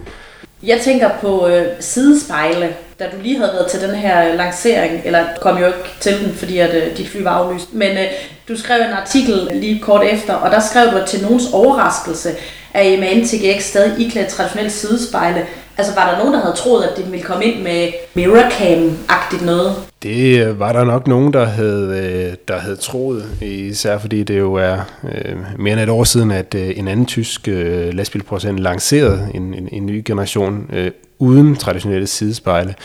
Jeg 0.64 0.82
tænker 0.82 1.10
på 1.22 1.48
øh, 1.48 1.68
sidespejle, 1.80 2.76
da 3.00 3.06
du 3.06 3.22
lige 3.22 3.38
havde 3.38 3.52
været 3.54 3.72
til 3.72 3.82
den 3.82 3.96
her 3.96 4.36
lancering, 4.36 5.02
eller 5.06 5.26
kom 5.42 5.58
jo 5.58 5.68
ikke 5.68 5.80
til 6.00 6.20
den, 6.20 6.34
fordi 6.34 6.58
at, 6.58 6.76
øh, 6.76 6.98
dit 6.98 7.08
fly 7.08 7.22
var 7.22 7.32
aflyst, 7.32 7.74
men 7.74 7.98
øh, 7.98 8.06
du 8.48 8.58
skrev 8.58 8.82
en 8.82 8.94
artikel 8.94 9.50
lige 9.54 9.80
kort 9.80 10.06
efter, 10.06 10.34
og 10.34 10.52
der 10.52 10.60
skrev 10.60 10.92
du, 10.92 10.98
at 10.98 11.08
til 11.08 11.22
nogens 11.22 11.52
overraskelse, 11.54 12.30
at 12.74 13.00
MAN 13.00 13.26
TGX 13.26 13.64
stadig 13.64 14.06
iklædt 14.06 14.28
traditionelle 14.28 14.72
sidespejle. 14.72 15.46
Altså 15.78 15.96
var 15.96 16.12
der 16.12 16.18
nogen, 16.18 16.34
der 16.34 16.42
havde 16.42 16.56
troet, 16.56 16.84
at 16.84 16.98
det 16.98 17.12
ville 17.12 17.26
komme 17.26 17.46
ind 17.46 17.64
med 17.64 17.88
Miracam-agtigt 18.16 19.46
noget? 19.46 19.76
Det 20.04 20.48
øh, 20.48 20.60
var 20.60 20.74
der 20.74 20.84
nok 20.84 21.08
nogen, 21.08 21.34
der 21.34 21.46
havde, 21.46 22.00
øh, 22.30 22.36
der 22.48 22.60
havde 22.60 22.76
troet, 22.76 23.26
især 23.42 23.98
fordi 23.98 24.24
det 24.24 24.38
jo 24.40 24.54
er 24.54 24.78
øh, 25.14 25.38
mere 25.60 25.74
end 25.74 25.82
et 25.82 25.90
år 25.90 26.04
siden, 26.04 26.32
at 26.32 26.56
øh, 26.56 26.72
en 26.76 26.88
anden 26.88 27.06
tysk 27.06 27.48
øh, 27.48 27.94
lastbilproducent 27.94 28.60
lancerede 28.60 29.32
en, 29.34 29.54
en, 29.54 29.70
en 29.72 29.86
ny 29.86 30.02
generation 30.06 30.70
øh, 30.74 30.92
uden 31.20 31.56
traditionelle 31.56 32.08
sidespejle. 32.08 32.76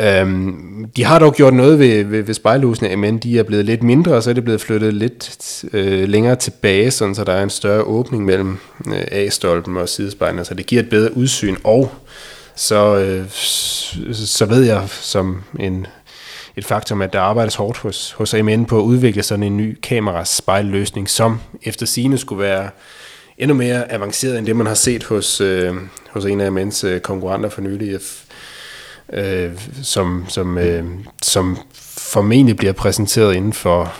Øhm, 0.00 0.84
de 0.96 1.04
har 1.04 1.18
dog 1.18 1.34
gjort 1.34 1.54
noget 1.54 1.78
ved, 1.78 2.04
ved, 2.04 2.22
ved 2.22 2.34
spejlhusene, 2.34 2.96
men 2.96 3.18
de 3.18 3.38
er 3.38 3.42
blevet 3.42 3.64
lidt 3.64 3.82
mindre, 3.82 4.14
og 4.14 4.22
så 4.22 4.30
er 4.30 4.34
det 4.34 4.44
blevet 4.44 4.60
flyttet 4.60 4.94
lidt 4.94 5.64
øh, 5.72 6.08
længere 6.08 6.36
tilbage, 6.36 6.90
sådan 6.90 7.14
så 7.14 7.24
der 7.24 7.32
er 7.32 7.42
en 7.42 7.50
større 7.50 7.82
åbning 7.82 8.24
mellem 8.24 8.58
øh, 8.86 9.02
A-stolpen 9.10 9.76
og 9.76 9.88
sidespejlene, 9.88 10.44
så 10.44 10.54
det 10.54 10.66
giver 10.66 10.82
et 10.82 10.90
bedre 10.90 11.16
udsyn, 11.16 11.56
og 11.64 11.92
så, 12.54 12.96
øh, 12.98 13.24
så 14.12 14.44
ved 14.44 14.62
jeg 14.62 14.82
som 14.88 15.42
en, 15.60 15.86
et 16.56 16.64
faktum, 16.64 17.02
at 17.02 17.12
der 17.12 17.20
arbejdes 17.20 17.54
hårdt 17.54 17.78
hos, 17.78 18.12
hos 18.12 18.34
AMN 18.34 18.64
på 18.64 18.78
at 18.78 18.82
udvikle 18.82 19.22
sådan 19.22 19.42
en 19.42 19.56
ny 19.56 19.78
kameraspejlløsning, 19.82 21.10
som 21.10 21.40
efter 21.62 21.86
sine 21.86 22.18
skulle 22.18 22.42
være 22.42 22.70
endnu 23.38 23.56
mere 23.56 23.92
avanceret 23.92 24.38
end 24.38 24.46
det, 24.46 24.56
man 24.56 24.66
har 24.66 24.74
set 24.74 25.04
hos, 25.04 25.40
øh, 25.40 25.74
hos 26.10 26.24
en 26.24 26.40
af 26.40 26.50
AMN's 26.50 26.86
øh, 26.86 27.00
konkurrenter 27.00 27.48
for 27.48 27.60
nylig 27.60 28.00
øh, 29.12 29.50
som, 29.82 30.24
som, 30.28 30.58
øh, 30.58 30.84
som 31.22 31.58
formentlig 31.98 32.56
bliver 32.56 32.72
præsenteret 32.72 33.34
inden 33.34 33.52
for 33.52 33.92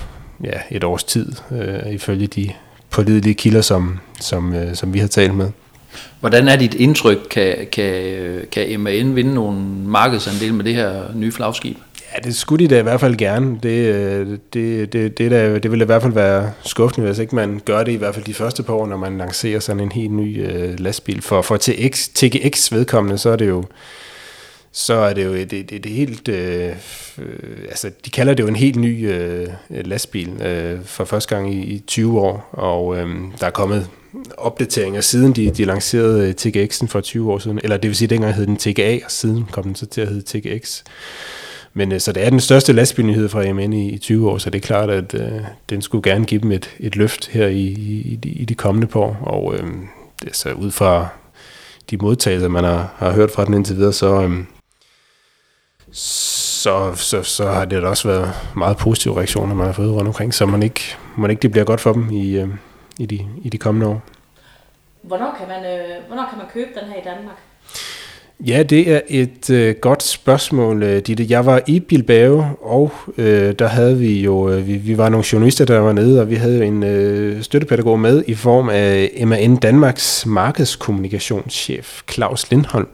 ja, 0.44 0.60
et 0.70 0.84
års 0.84 1.04
tid, 1.04 1.32
øh, 1.50 1.92
ifølge 1.92 2.26
de 2.26 2.52
pålidelige 2.90 3.34
kilder, 3.34 3.60
som, 3.60 3.98
som, 4.20 4.54
øh, 4.54 4.74
som 4.74 4.94
vi 4.94 4.98
har 4.98 5.08
talt 5.08 5.34
med. 5.34 5.50
Hvordan 6.20 6.48
er 6.48 6.56
dit 6.56 6.74
indtryk? 6.74 7.18
Kan, 7.30 7.54
kan, 7.72 7.94
kan 8.52 8.80
MAN 8.80 9.16
vinde 9.16 9.34
nogle 9.34 9.60
markedsandel 9.86 10.54
med 10.54 10.64
det 10.64 10.74
her 10.74 11.02
nye 11.14 11.32
flagskib? 11.32 11.76
Ja, 12.14 12.28
det 12.28 12.36
skulle 12.36 12.64
de 12.64 12.74
da 12.74 12.80
i 12.80 12.82
hvert 12.82 13.00
fald 13.00 13.16
gerne. 13.16 13.58
Det, 13.62 13.94
øh, 13.94 14.38
det, 14.52 14.92
det, 14.92 15.18
det, 15.18 15.30
der, 15.30 15.58
det 15.58 15.70
ville 15.70 15.82
i 15.82 15.86
hvert 15.86 16.02
fald 16.02 16.12
være 16.12 16.52
skuffende, 16.62 17.06
hvis 17.06 17.18
ikke 17.18 17.34
man 17.34 17.60
gør 17.64 17.84
det 17.84 17.92
i 17.92 17.96
hvert 17.96 18.14
fald 18.14 18.24
de 18.24 18.34
første 18.34 18.62
par 18.62 18.74
år, 18.74 18.86
når 18.86 18.96
man 18.96 19.18
lancerer 19.18 19.60
sådan 19.60 19.80
en 19.80 19.92
helt 19.92 20.12
ny 20.12 20.46
øh, 20.50 20.80
lastbil. 20.80 21.22
For, 21.22 21.42
for 21.42 21.56
TX, 21.56 22.08
TGX 22.08 22.72
vedkommende, 22.72 23.18
så 23.18 23.30
er 23.30 23.36
det 23.36 23.48
jo 23.48 23.64
så 24.78 24.94
er 24.94 25.12
det 25.12 25.24
jo 25.24 25.34
det, 25.34 25.50
det, 25.50 25.84
det 25.84 25.92
helt, 25.92 26.28
øh, 26.28 26.74
øh, 27.18 27.58
altså 27.68 27.90
de 28.04 28.10
kalder 28.10 28.34
det 28.34 28.42
jo 28.42 28.48
en 28.48 28.56
helt 28.56 28.76
ny 28.76 29.10
øh, 29.10 29.48
lastbil 29.70 30.42
øh, 30.42 30.84
for 30.84 31.04
første 31.04 31.34
gang 31.34 31.54
i, 31.54 31.58
i 31.58 31.78
20 31.86 32.20
år, 32.20 32.48
og 32.52 32.96
øh, 32.96 33.08
der 33.40 33.46
er 33.46 33.50
kommet 33.50 33.88
opdateringer 34.36 35.00
siden 35.00 35.32
de, 35.32 35.50
de 35.50 35.64
lancerede 35.64 36.28
øh, 36.28 36.34
TGX'en 36.40 36.86
for 36.86 37.00
20 37.00 37.32
år 37.32 37.38
siden, 37.38 37.60
eller 37.62 37.76
det 37.76 37.88
vil 37.88 37.96
sige, 37.96 38.08
dengang 38.08 38.34
hed 38.34 38.46
den 38.46 38.56
TGA, 38.56 38.98
og 39.04 39.10
siden 39.10 39.48
kom 39.52 39.64
den 39.64 39.74
så 39.74 39.86
til 39.86 40.00
at 40.00 40.08
hedde 40.08 40.38
TGX. 40.40 40.82
Men 41.74 41.92
øh, 41.92 42.00
så 42.00 42.12
det 42.12 42.24
er 42.24 42.30
den 42.30 42.40
største 42.40 42.72
lastbilnyhed 42.72 43.28
fra 43.28 43.46
AMN 43.46 43.72
i, 43.72 43.88
i 43.88 43.98
20 43.98 44.30
år, 44.30 44.38
så 44.38 44.50
det 44.50 44.58
er 44.58 44.66
klart, 44.66 44.90
at 44.90 45.14
øh, 45.14 45.40
den 45.70 45.82
skulle 45.82 46.10
gerne 46.10 46.24
give 46.24 46.40
dem 46.40 46.52
et, 46.52 46.70
et 46.80 46.96
løft 46.96 47.28
her 47.28 47.46
i, 47.46 47.62
i, 47.62 48.18
i 48.22 48.44
de 48.44 48.54
kommende 48.54 48.86
par 48.86 49.00
år, 49.00 49.16
og 49.20 49.54
øh, 49.54 49.66
det 50.20 50.28
er 50.28 50.34
så 50.34 50.52
ud 50.52 50.70
fra 50.70 51.08
de 51.90 51.96
modtagelser, 51.96 52.48
man 52.48 52.64
har, 52.64 52.94
har 52.96 53.12
hørt 53.12 53.30
fra 53.30 53.44
den 53.44 53.54
indtil 53.54 53.76
videre, 53.76 53.92
så, 53.92 54.22
øh, 54.22 54.30
så, 55.92 56.94
så, 56.94 57.22
så 57.22 57.46
har 57.46 57.64
det 57.64 57.82
da 57.82 57.88
også 57.88 58.08
været 58.08 58.32
meget 58.56 58.76
positive 58.76 59.16
reaktioner, 59.16 59.54
man 59.54 59.66
har 59.66 59.72
fået 59.72 59.92
rundt 59.92 60.08
omkring, 60.08 60.34
så 60.34 60.46
man 60.46 60.62
ikke, 60.62 60.80
man 61.16 61.30
ikke 61.30 61.40
det 61.40 61.50
bliver 61.50 61.64
godt 61.64 61.80
for 61.80 61.92
dem 61.92 62.10
i, 62.10 62.36
øh, 62.36 62.48
i, 62.98 63.06
de, 63.06 63.26
i 63.42 63.48
de 63.48 63.58
kommende 63.58 63.86
år. 63.86 64.02
Hvornår 65.02 65.34
kan, 65.38 65.48
man, 65.48 65.64
øh, 65.64 66.06
hvornår 66.06 66.26
kan 66.30 66.38
man 66.38 66.46
købe 66.52 66.70
den 66.80 66.88
her 66.88 66.96
i 66.96 67.04
Danmark? 67.04 67.36
Ja, 68.46 68.62
det 68.62 68.90
er 68.92 69.00
et 69.08 69.50
øh, 69.50 69.74
godt 69.80 70.02
spørgsmål, 70.02 70.82
øh, 70.82 71.02
Ditte. 71.02 71.26
Jeg 71.28 71.46
var 71.46 71.62
i 71.66 71.80
Bilbao, 71.80 72.44
og 72.62 72.92
øh, 73.16 73.54
der 73.58 73.66
havde 73.66 73.98
vi 73.98 74.20
jo, 74.20 74.50
øh, 74.50 74.66
vi, 74.66 74.76
vi 74.76 74.98
var 74.98 75.08
nogle 75.08 75.26
journalister, 75.32 75.64
der 75.64 75.78
var 75.78 75.92
nede, 75.92 76.20
og 76.20 76.30
vi 76.30 76.34
havde 76.34 76.56
jo 76.56 76.62
en 76.62 76.82
øh, 76.82 77.42
støttepædagog 77.42 78.00
med 78.00 78.24
i 78.26 78.34
form 78.34 78.68
af 78.68 79.24
MAN 79.26 79.56
Danmarks 79.56 80.26
markedskommunikationschef, 80.26 82.02
Claus 82.10 82.50
Lindholm. 82.50 82.88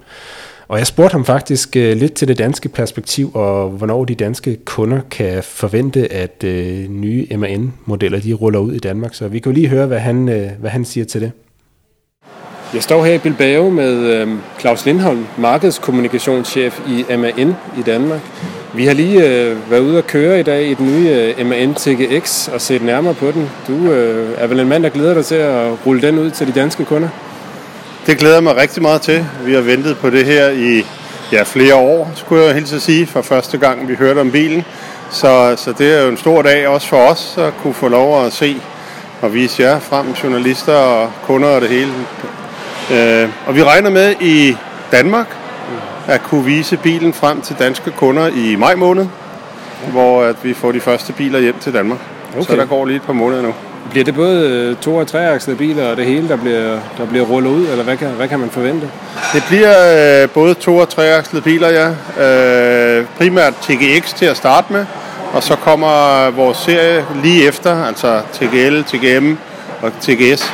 Og 0.69 0.79
jeg 0.79 0.87
spurgte 0.87 1.13
ham 1.13 1.25
faktisk 1.25 1.77
øh, 1.77 1.97
lidt 1.97 2.15
til 2.15 2.29
det 2.29 2.39
danske 2.39 2.69
perspektiv, 2.69 3.31
og 3.35 3.71
hvornår 3.71 4.05
de 4.05 4.15
danske 4.15 4.57
kunder 4.65 5.01
kan 5.11 5.43
forvente, 5.43 6.13
at 6.13 6.45
øh, 6.45 6.89
nye 6.89 7.27
MAN-modeller 7.37 8.21
de 8.21 8.33
ruller 8.33 8.59
ud 8.61 8.73
i 8.73 8.79
Danmark. 8.79 9.15
Så 9.15 9.29
vi 9.29 9.39
kan 9.39 9.53
lige 9.53 9.69
høre, 9.69 9.87
hvad 9.87 9.99
han, 9.99 10.29
øh, 10.29 10.51
hvad 10.61 10.71
han 10.71 10.85
siger 10.85 11.05
til 11.05 11.21
det. 11.21 11.33
Jeg 12.75 12.83
står 12.83 13.05
her 13.05 13.15
i 13.15 13.19
Bilbao 13.19 13.71
med 13.71 13.95
øh, 13.95 14.29
Claus 14.61 14.87
Lindholm, 14.87 15.27
markedskommunikationschef 15.39 16.81
i 16.89 17.05
MAN 17.17 17.55
i 17.79 17.83
Danmark. 17.87 18.21
Vi 18.75 18.87
har 18.87 18.95
lige 18.95 19.29
øh, 19.29 19.71
været 19.71 19.81
ude 19.81 19.99
at 19.99 20.07
køre 20.07 20.41
i 20.41 20.43
dag 20.43 20.67
i 20.67 20.75
den 20.75 20.87
nye 20.87 21.09
øh, 21.39 21.47
MAN 21.47 21.75
TGX 21.75 22.49
og 22.49 22.61
set 22.61 22.83
nærmere 22.83 23.15
på 23.15 23.31
den. 23.31 23.51
Du 23.69 23.93
øh, 23.93 24.35
er 24.39 24.47
vel 24.47 24.61
en 24.61 24.69
mand, 24.69 24.83
der 24.83 24.89
glæder 24.89 25.15
dig 25.15 25.25
til 25.25 25.35
at 25.35 25.87
rulle 25.87 26.03
den 26.03 26.19
ud 26.19 26.31
til 26.31 26.47
de 26.47 26.53
danske 26.53 26.85
kunder? 26.85 27.09
Det 28.07 28.19
glæder 28.19 28.41
mig 28.41 28.57
rigtig 28.57 28.83
meget 28.83 29.03
til. 29.03 29.27
Vi 29.45 29.55
har 29.55 29.61
ventet 29.61 29.99
på 29.99 30.11
det 30.11 30.25
her 30.25 30.51
i 30.51 30.87
ja, 31.33 31.43
flere 31.43 31.75
år, 31.75 32.11
skulle 32.15 32.45
jeg 32.45 32.55
helt 32.55 32.83
sige, 32.83 33.07
for 33.07 33.23
første 33.23 33.59
gang 33.59 33.89
vi 33.89 33.95
hørte 33.95 34.19
om 34.19 34.31
bilen. 34.31 34.65
Så, 35.11 35.55
så 35.57 35.73
det 35.79 35.95
er 35.95 36.03
jo 36.03 36.09
en 36.09 36.17
stor 36.17 36.43
dag 36.43 36.69
også 36.69 36.89
for 36.89 36.97
os 36.97 37.35
at 37.39 37.53
kunne 37.63 37.75
få 37.75 37.89
lov 37.89 38.27
at 38.27 38.33
se 38.33 38.57
og 39.23 39.35
vise 39.35 39.63
jer 39.63 39.79
frem, 39.79 40.07
journalister 40.23 40.75
og 40.75 41.13
kunder 41.23 41.49
og 41.49 41.61
det 41.61 41.69
hele. 41.69 41.93
Øh, 42.93 43.29
og 43.47 43.55
vi 43.55 43.63
regner 43.63 43.91
med 43.91 44.15
i 44.21 44.57
Danmark 44.93 45.37
at 46.09 46.23
kunne 46.23 46.45
vise 46.45 46.77
bilen 46.77 47.13
frem 47.13 47.41
til 47.41 47.57
danske 47.59 47.91
kunder 47.91 48.29
i 48.29 48.57
maj 48.57 48.75
måned, 48.75 49.07
hvor 49.91 50.23
at 50.23 50.37
vi 50.43 50.55
får 50.55 50.73
de 50.73 50.81
første 50.81 51.13
biler 51.13 51.39
hjem 51.39 51.59
til 51.61 51.75
Danmark. 51.75 51.99
Okay. 52.33 52.43
Så 52.43 52.57
der 52.57 52.67
går 52.67 52.85
lige 52.85 52.97
et 52.97 53.03
par 53.03 53.13
måneder 53.13 53.43
nu. 53.43 53.55
Bliver 53.91 54.05
det 54.05 54.15
både 54.15 54.51
øh, 54.51 54.77
to- 54.77 54.97
og 54.97 55.07
treakslede 55.07 55.57
biler 55.57 55.91
og 55.91 55.97
det 55.97 56.05
hele, 56.05 56.29
der 56.29 56.37
bliver, 56.37 56.79
der 56.99 57.07
bliver 57.07 57.25
rullet 57.25 57.51
ud, 57.51 57.67
eller 57.67 57.85
hvad 57.85 57.97
kan, 57.97 58.09
hvad 58.09 58.29
kan 58.29 58.39
man 58.41 58.51
forvente? 58.51 58.91
Det 59.33 59.43
bliver 59.49 60.23
øh, 60.23 60.31
både 60.31 60.55
to- 60.55 60.77
og 60.77 60.89
treakslede 60.89 61.43
biler, 61.43 61.69
ja. 61.69 61.89
Øh, 62.25 63.07
primært 63.19 63.55
TGX 63.63 64.15
til 64.15 64.27
at 64.27 64.37
starte 64.37 64.73
med, 64.73 64.87
og 65.33 65.43
så 65.43 65.57
kommer 65.57 66.31
vores 66.31 66.59
serie 66.59 67.05
lige 67.23 67.49
efter, 67.49 67.85
altså 67.85 68.21
TGL, 68.33 68.83
TGM 68.83 69.35
og 69.83 69.93
TGS, 70.01 70.53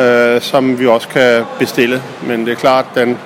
øh, 0.00 0.40
som 0.40 0.78
vi 0.78 0.86
også 0.86 1.08
kan 1.08 1.42
bestille. 1.58 2.02
Men 2.22 2.46
det 2.46 2.52
er 2.52 2.56
klart, 2.56 2.84
den 2.94 3.18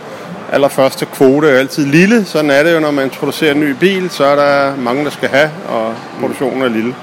allerførste 0.52 1.06
kvote 1.06 1.48
er 1.48 1.58
altid 1.58 1.86
lille. 1.86 2.24
Sådan 2.24 2.50
er 2.50 2.62
det 2.62 2.74
jo, 2.74 2.80
når 2.80 2.90
man 2.90 3.04
introducerer 3.04 3.52
en 3.52 3.60
ny 3.60 3.70
bil, 3.70 4.10
så 4.10 4.24
er 4.24 4.36
der 4.36 4.76
mange, 4.76 5.04
der 5.04 5.10
skal 5.10 5.28
have, 5.28 5.50
og 5.68 5.94
produktionen 6.20 6.62
er 6.62 6.68
lille. 6.68 6.94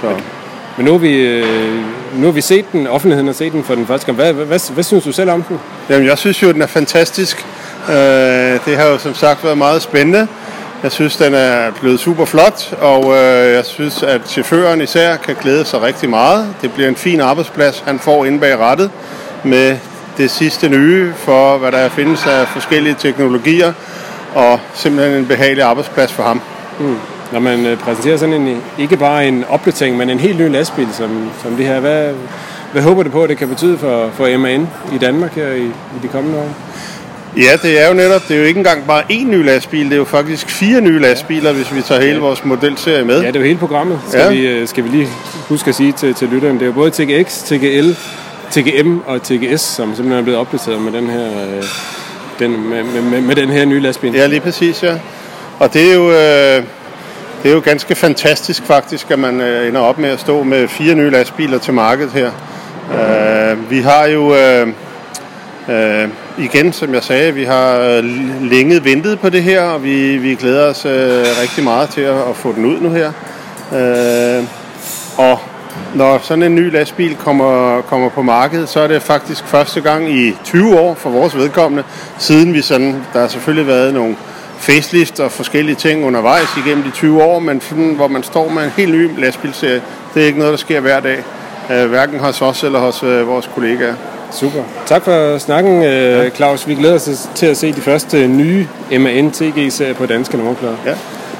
Så. 0.00 0.06
Men 0.76 0.86
nu 0.86 0.92
har, 0.92 0.98
vi, 0.98 1.16
øh, 1.16 1.84
nu 2.14 2.26
har 2.26 2.32
vi 2.32 2.40
set 2.40 2.72
den, 2.72 2.86
offentligheden 2.86 3.26
har 3.26 3.34
set 3.34 3.52
den 3.52 3.64
for 3.64 3.74
den 3.74 3.86
første 3.86 4.06
gang. 4.06 4.16
Hvad, 4.16 4.32
hvad, 4.32 4.46
hvad, 4.46 4.72
hvad 4.74 4.84
synes 4.84 5.04
du 5.04 5.12
selv 5.12 5.30
om 5.30 5.42
den? 5.42 5.60
Jamen, 5.90 6.06
jeg 6.06 6.18
synes 6.18 6.42
jo, 6.42 6.52
den 6.52 6.62
er 6.62 6.66
fantastisk. 6.66 7.46
Øh, 7.88 7.94
det 8.64 8.76
har 8.76 8.86
jo 8.86 8.98
som 8.98 9.14
sagt 9.14 9.44
været 9.44 9.58
meget 9.58 9.82
spændende. 9.82 10.28
Jeg 10.82 10.92
synes, 10.92 11.16
den 11.16 11.34
er 11.34 11.70
blevet 11.80 12.00
super 12.00 12.24
flot, 12.24 12.74
og 12.80 13.04
øh, 13.04 13.52
jeg 13.52 13.64
synes, 13.64 14.02
at 14.02 14.20
chaufføren 14.26 14.80
især 14.80 15.16
kan 15.16 15.36
glæde 15.42 15.64
sig 15.64 15.82
rigtig 15.82 16.10
meget. 16.10 16.54
Det 16.62 16.72
bliver 16.72 16.88
en 16.88 16.96
fin 16.96 17.20
arbejdsplads, 17.20 17.82
han 17.86 17.98
får 17.98 18.24
inde 18.24 18.40
bag 18.40 18.58
rettet 18.58 18.90
med 19.44 19.76
det 20.16 20.30
sidste 20.30 20.68
nye 20.68 21.12
for, 21.16 21.58
hvad 21.58 21.72
der 21.72 21.88
findes 21.88 22.26
af 22.26 22.48
forskellige 22.48 22.96
teknologier, 22.98 23.72
og 24.34 24.60
simpelthen 24.74 25.18
en 25.18 25.26
behagelig 25.26 25.64
arbejdsplads 25.64 26.12
for 26.12 26.22
ham. 26.22 26.40
Mm. 26.80 26.96
Når 27.32 27.40
man 27.40 27.66
øh, 27.66 27.78
præsenterer 27.78 28.16
sådan 28.16 28.34
en, 28.34 28.62
ikke 28.78 28.96
bare 28.96 29.28
en 29.28 29.44
opdatering, 29.48 29.96
men 29.96 30.10
en 30.10 30.18
helt 30.18 30.38
ny 30.38 30.52
lastbil 30.52 30.88
som, 30.92 31.30
som 31.42 31.56
det 31.56 31.66
her, 31.66 31.80
hvad, 31.80 32.12
hvad 32.72 32.82
håber 32.82 33.02
du 33.02 33.10
på, 33.10 33.22
at 33.22 33.28
det 33.28 33.38
kan 33.38 33.48
betyde 33.48 33.78
for, 33.78 34.10
for 34.14 34.38
MAN 34.38 34.68
i 34.94 34.98
Danmark 34.98 35.34
her 35.34 35.48
i, 35.48 35.64
i 35.66 35.98
de 36.02 36.08
kommende 36.08 36.38
år? 36.38 36.48
Ja, 37.36 37.56
det 37.62 37.82
er 37.82 37.88
jo 37.88 37.94
netop, 37.94 38.22
det 38.28 38.36
er 38.36 38.40
jo 38.40 38.46
ikke 38.46 38.58
engang 38.58 38.86
bare 38.86 39.02
én 39.10 39.24
ny 39.24 39.44
lastbil, 39.44 39.84
det 39.84 39.92
er 39.92 39.96
jo 39.96 40.04
faktisk 40.04 40.48
fire 40.48 40.80
nye 40.80 40.98
lastbiler, 40.98 41.52
hvis 41.52 41.74
vi 41.74 41.82
tager 41.82 42.00
hele 42.00 42.18
vores 42.18 42.44
modelserie 42.44 43.04
med. 43.04 43.20
Ja, 43.20 43.26
det 43.26 43.36
er 43.36 43.40
jo 43.40 43.46
hele 43.46 43.58
programmet, 43.58 44.00
skal, 44.08 44.20
ja. 44.20 44.30
vi, 44.30 44.46
øh, 44.46 44.68
skal 44.68 44.84
vi 44.84 44.88
lige 44.88 45.08
huske 45.48 45.68
at 45.68 45.74
sige 45.74 45.92
til, 45.92 46.14
til 46.14 46.28
lytteren. 46.28 46.54
Det 46.54 46.62
er 46.62 46.66
jo 46.66 46.72
både 46.72 46.90
TGX, 46.90 47.42
TGL, 47.42 47.90
TGM 48.50 48.98
og 49.06 49.22
TGS, 49.22 49.60
som 49.60 49.94
simpelthen 49.94 50.12
er 50.12 50.22
blevet 50.22 50.40
opdateret 50.40 50.80
med 50.80 50.92
den 50.92 51.06
her, 51.06 51.26
øh, 51.26 51.64
den, 52.38 52.68
med, 52.70 52.82
med, 52.84 53.20
med 53.20 53.36
den 53.36 53.48
her 53.48 53.64
nye 53.64 53.80
lastbil. 53.80 54.14
Ja, 54.14 54.26
lige 54.26 54.40
præcis, 54.40 54.82
ja. 54.82 54.98
Og 55.58 55.74
det 55.74 55.90
er 55.90 55.94
jo, 55.94 56.10
øh, 56.10 56.62
det 57.44 57.50
er 57.50 57.54
jo 57.54 57.62
ganske 57.64 57.94
fantastisk 57.94 58.62
faktisk, 58.62 59.10
at 59.10 59.18
man 59.18 59.40
øh, 59.40 59.68
ender 59.68 59.80
op 59.80 59.98
med 59.98 60.08
at 60.08 60.20
stå 60.20 60.42
med 60.42 60.68
fire 60.68 60.94
nye 60.94 61.10
lastbiler 61.10 61.58
til 61.58 61.74
markedet 61.74 62.12
her. 62.12 62.30
Øh, 62.92 63.70
vi 63.70 63.80
har 63.80 64.04
jo... 64.06 64.34
Øh, 64.34 64.68
Øh, 65.68 66.08
igen, 66.38 66.72
som 66.72 66.94
jeg 66.94 67.02
sagde, 67.02 67.34
vi 67.34 67.44
har 67.44 67.78
øh, 67.78 68.04
længe 68.42 68.84
ventet 68.84 69.20
på 69.20 69.28
det 69.28 69.42
her, 69.42 69.62
og 69.62 69.84
vi, 69.84 70.16
vi 70.16 70.34
glæder 70.34 70.70
os 70.70 70.84
øh, 70.84 71.24
rigtig 71.42 71.64
meget 71.64 71.88
til 71.88 72.00
at, 72.00 72.16
at 72.28 72.36
få 72.36 72.52
den 72.52 72.64
ud 72.64 72.80
nu 72.80 72.90
her. 72.90 73.12
Øh, 73.72 74.44
og 75.18 75.38
når 75.94 76.20
sådan 76.22 76.42
en 76.42 76.54
ny 76.54 76.72
lastbil 76.72 77.16
kommer, 77.16 77.80
kommer 77.80 78.08
på 78.08 78.22
markedet, 78.22 78.68
så 78.68 78.80
er 78.80 78.86
det 78.86 79.02
faktisk 79.02 79.44
første 79.46 79.80
gang 79.80 80.10
i 80.10 80.32
20 80.44 80.78
år 80.78 80.94
for 80.94 81.10
vores 81.10 81.36
vedkommende, 81.36 81.84
siden 82.18 82.54
vi 82.54 82.62
sådan, 82.62 83.02
der 83.12 83.20
har 83.20 83.28
selvfølgelig 83.28 83.66
været 83.66 83.94
nogle 83.94 84.16
facelift 84.64 85.20
og 85.20 85.32
forskellige 85.32 85.76
ting 85.76 86.04
undervejs 86.04 86.48
igennem 86.66 86.84
de 86.84 86.90
20 86.90 87.22
år, 87.22 87.38
men 87.38 87.60
sådan, 87.60 87.94
hvor 87.94 88.08
man 88.08 88.22
står 88.22 88.48
med 88.48 88.64
en 88.64 88.70
helt 88.70 88.92
ny 88.92 89.20
lastbilserie, 89.20 89.82
det 90.14 90.22
er 90.22 90.26
ikke 90.26 90.38
noget, 90.38 90.50
der 90.50 90.58
sker 90.58 90.80
hver 90.80 91.00
dag, 91.00 91.18
øh, 91.70 91.88
hverken 91.88 92.20
hos 92.20 92.42
os 92.42 92.64
eller 92.64 92.78
hos 92.78 93.02
øh, 93.02 93.28
vores 93.28 93.50
kollegaer. 93.54 93.94
Super. 94.32 94.62
Tak 94.86 95.02
for 95.02 95.38
snakken, 95.38 95.84
øh, 95.84 96.30
Claus. 96.30 96.68
Vi 96.68 96.74
glæder 96.74 96.94
os 96.94 97.28
til 97.34 97.46
at 97.46 97.56
se 97.56 97.72
de 97.72 97.80
første 97.80 98.28
nye 98.28 98.68
MAN 98.90 99.30
TG-serier 99.30 99.94
på 99.94 100.06
danske 100.06 100.36
nummerplader. 100.36 100.76
Ja. 100.86 100.94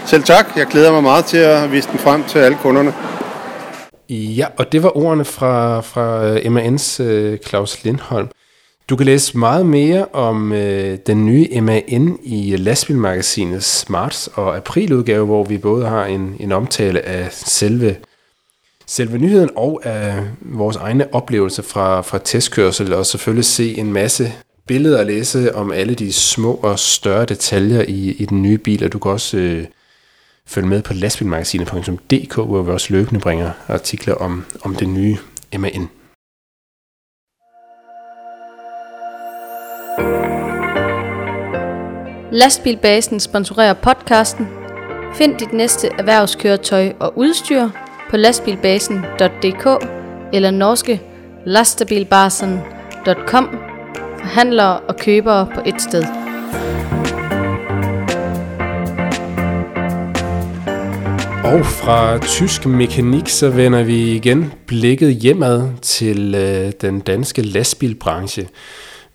Selv 0.07 0.23
tak. 0.23 0.47
Jeg 0.57 0.67
glæder 0.67 0.93
mig 0.93 1.03
meget 1.03 1.25
til 1.25 1.37
at 1.37 1.73
vise 1.73 1.89
den 1.91 1.99
frem 1.99 2.25
til 2.25 2.39
alle 2.39 2.59
kunderne. 2.63 2.95
Ja, 4.11 4.47
og 4.57 4.73
det 4.73 4.83
var 4.83 4.97
ordene 4.97 5.25
fra, 5.25 5.81
fra 5.81 6.27
øh, 6.27 6.37
MAN's 6.37 7.03
uh, 7.03 7.39
Claus 7.49 7.85
Lindholm. 7.85 8.29
Du 8.89 8.97
kan 8.97 9.07
læse 9.07 9.39
meget 9.39 9.67
mere 9.67 10.07
om 10.13 10.53
øh, 10.53 10.99
den 11.07 11.27
nye 11.27 11.61
MAN 11.61 12.19
i 12.23 12.57
lastbilmagasinet 12.57 13.85
marts 13.89 14.29
og 14.35 14.57
apriludgave, 14.57 15.27
hvor 15.27 15.45
vi 15.45 15.59
både 15.59 15.87
har 15.87 16.05
en, 16.05 16.37
en 16.41 16.53
omtale 16.53 17.01
af 17.01 17.29
selve 17.33 17.97
selve 18.87 19.19
nyheden 19.19 19.51
og 19.57 19.81
af 19.85 20.23
vores 20.41 20.77
egne 20.77 21.15
oplevelser 21.15 21.63
fra, 21.63 22.01
fra 22.01 22.19
testkørsel, 22.19 22.93
og 22.93 23.07
selvfølgelig 23.07 23.45
se 23.45 23.79
en 23.79 23.93
masse 23.93 24.33
billeder 24.67 24.99
og 24.99 25.07
læse 25.07 25.55
om 25.55 25.73
alle 25.73 25.95
de 25.95 26.13
små 26.13 26.55
og 26.55 26.79
større 26.79 27.25
detaljer 27.25 27.83
i, 27.83 28.11
i 28.11 28.25
den 28.25 28.43
nye 28.43 28.59
bil, 28.59 28.85
og 28.85 28.93
du 28.93 28.99
kan 28.99 29.11
også 29.11 29.37
øh, 29.37 29.65
følge 30.47 30.69
med 30.69 30.83
på 30.83 30.93
lastbilmagasinet.dk, 30.93 32.35
hvor 32.35 32.63
vi 32.63 32.71
også 32.71 32.93
løbende 32.93 33.21
bringer 33.21 33.51
artikler 33.69 34.15
om, 34.15 34.45
om 34.63 34.75
den 34.75 34.95
nye 34.95 35.17
MAN. 35.59 35.89
Lastbilbasen 42.33 43.21
sponsorerer 43.21 43.75
podcasten. 43.75 44.49
Find 45.15 45.39
dit 45.39 45.53
næste 45.53 45.89
erhvervskøretøj 45.99 46.93
og 47.01 47.19
udstyr 47.19 47.69
på 48.11 48.17
lastbilbasen.dk 48.17 49.67
eller 50.33 50.51
norske 50.51 51.03
lastabilbasen.com 51.47 53.65
for 54.25 54.31
handlere 54.31 54.81
og 54.81 54.97
købere 54.97 55.49
på 55.55 55.61
et 55.67 55.83
sted. 55.83 56.03
Og 61.45 61.67
fra 61.67 62.19
tysk 62.19 62.67
mekanik, 62.67 63.29
så 63.29 63.51
vender 63.51 63.83
vi 63.83 64.15
igen 64.15 64.53
blikket 64.67 65.15
hjemad 65.15 65.69
til 65.83 66.35
øh, 66.35 66.73
den 66.81 67.01
danske 67.01 67.43
lastbilbranche. 67.43 68.49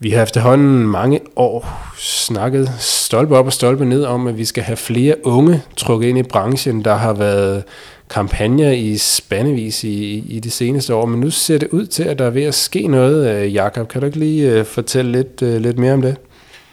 Vi 0.01 0.09
har 0.09 0.23
efterhånden 0.23 0.87
mange 0.87 1.19
år 1.35 1.91
snakket 1.97 2.69
stolpe 2.79 3.37
op 3.37 3.45
og 3.45 3.53
stolpe 3.53 3.85
ned 3.85 4.03
om, 4.03 4.27
at 4.27 4.37
vi 4.37 4.45
skal 4.45 4.63
have 4.63 4.77
flere 4.77 5.25
unge 5.25 5.63
trukket 5.77 6.07
ind 6.07 6.17
i 6.17 6.23
branchen. 6.23 6.85
Der 6.85 6.95
har 6.95 7.13
været 7.13 7.63
kampagner 8.09 8.71
i 8.71 8.97
spandevis 8.97 9.83
i, 9.83 10.17
i 10.17 10.39
de 10.39 10.51
seneste 10.51 10.95
år, 10.95 11.05
men 11.05 11.19
nu 11.19 11.29
ser 11.29 11.57
det 11.57 11.69
ud 11.69 11.85
til, 11.85 12.03
at 12.03 12.19
der 12.19 12.25
er 12.25 12.29
ved 12.29 12.43
at 12.43 12.55
ske 12.55 12.87
noget. 12.87 13.35
Øh, 13.35 13.53
Jakob, 13.53 13.87
kan 13.87 14.01
du 14.01 14.05
ikke 14.07 14.19
lige 14.19 14.51
øh, 14.51 14.65
fortælle 14.65 15.11
lidt, 15.11 15.41
øh, 15.41 15.61
lidt 15.61 15.77
mere 15.77 15.93
om 15.93 16.01
det? 16.01 16.17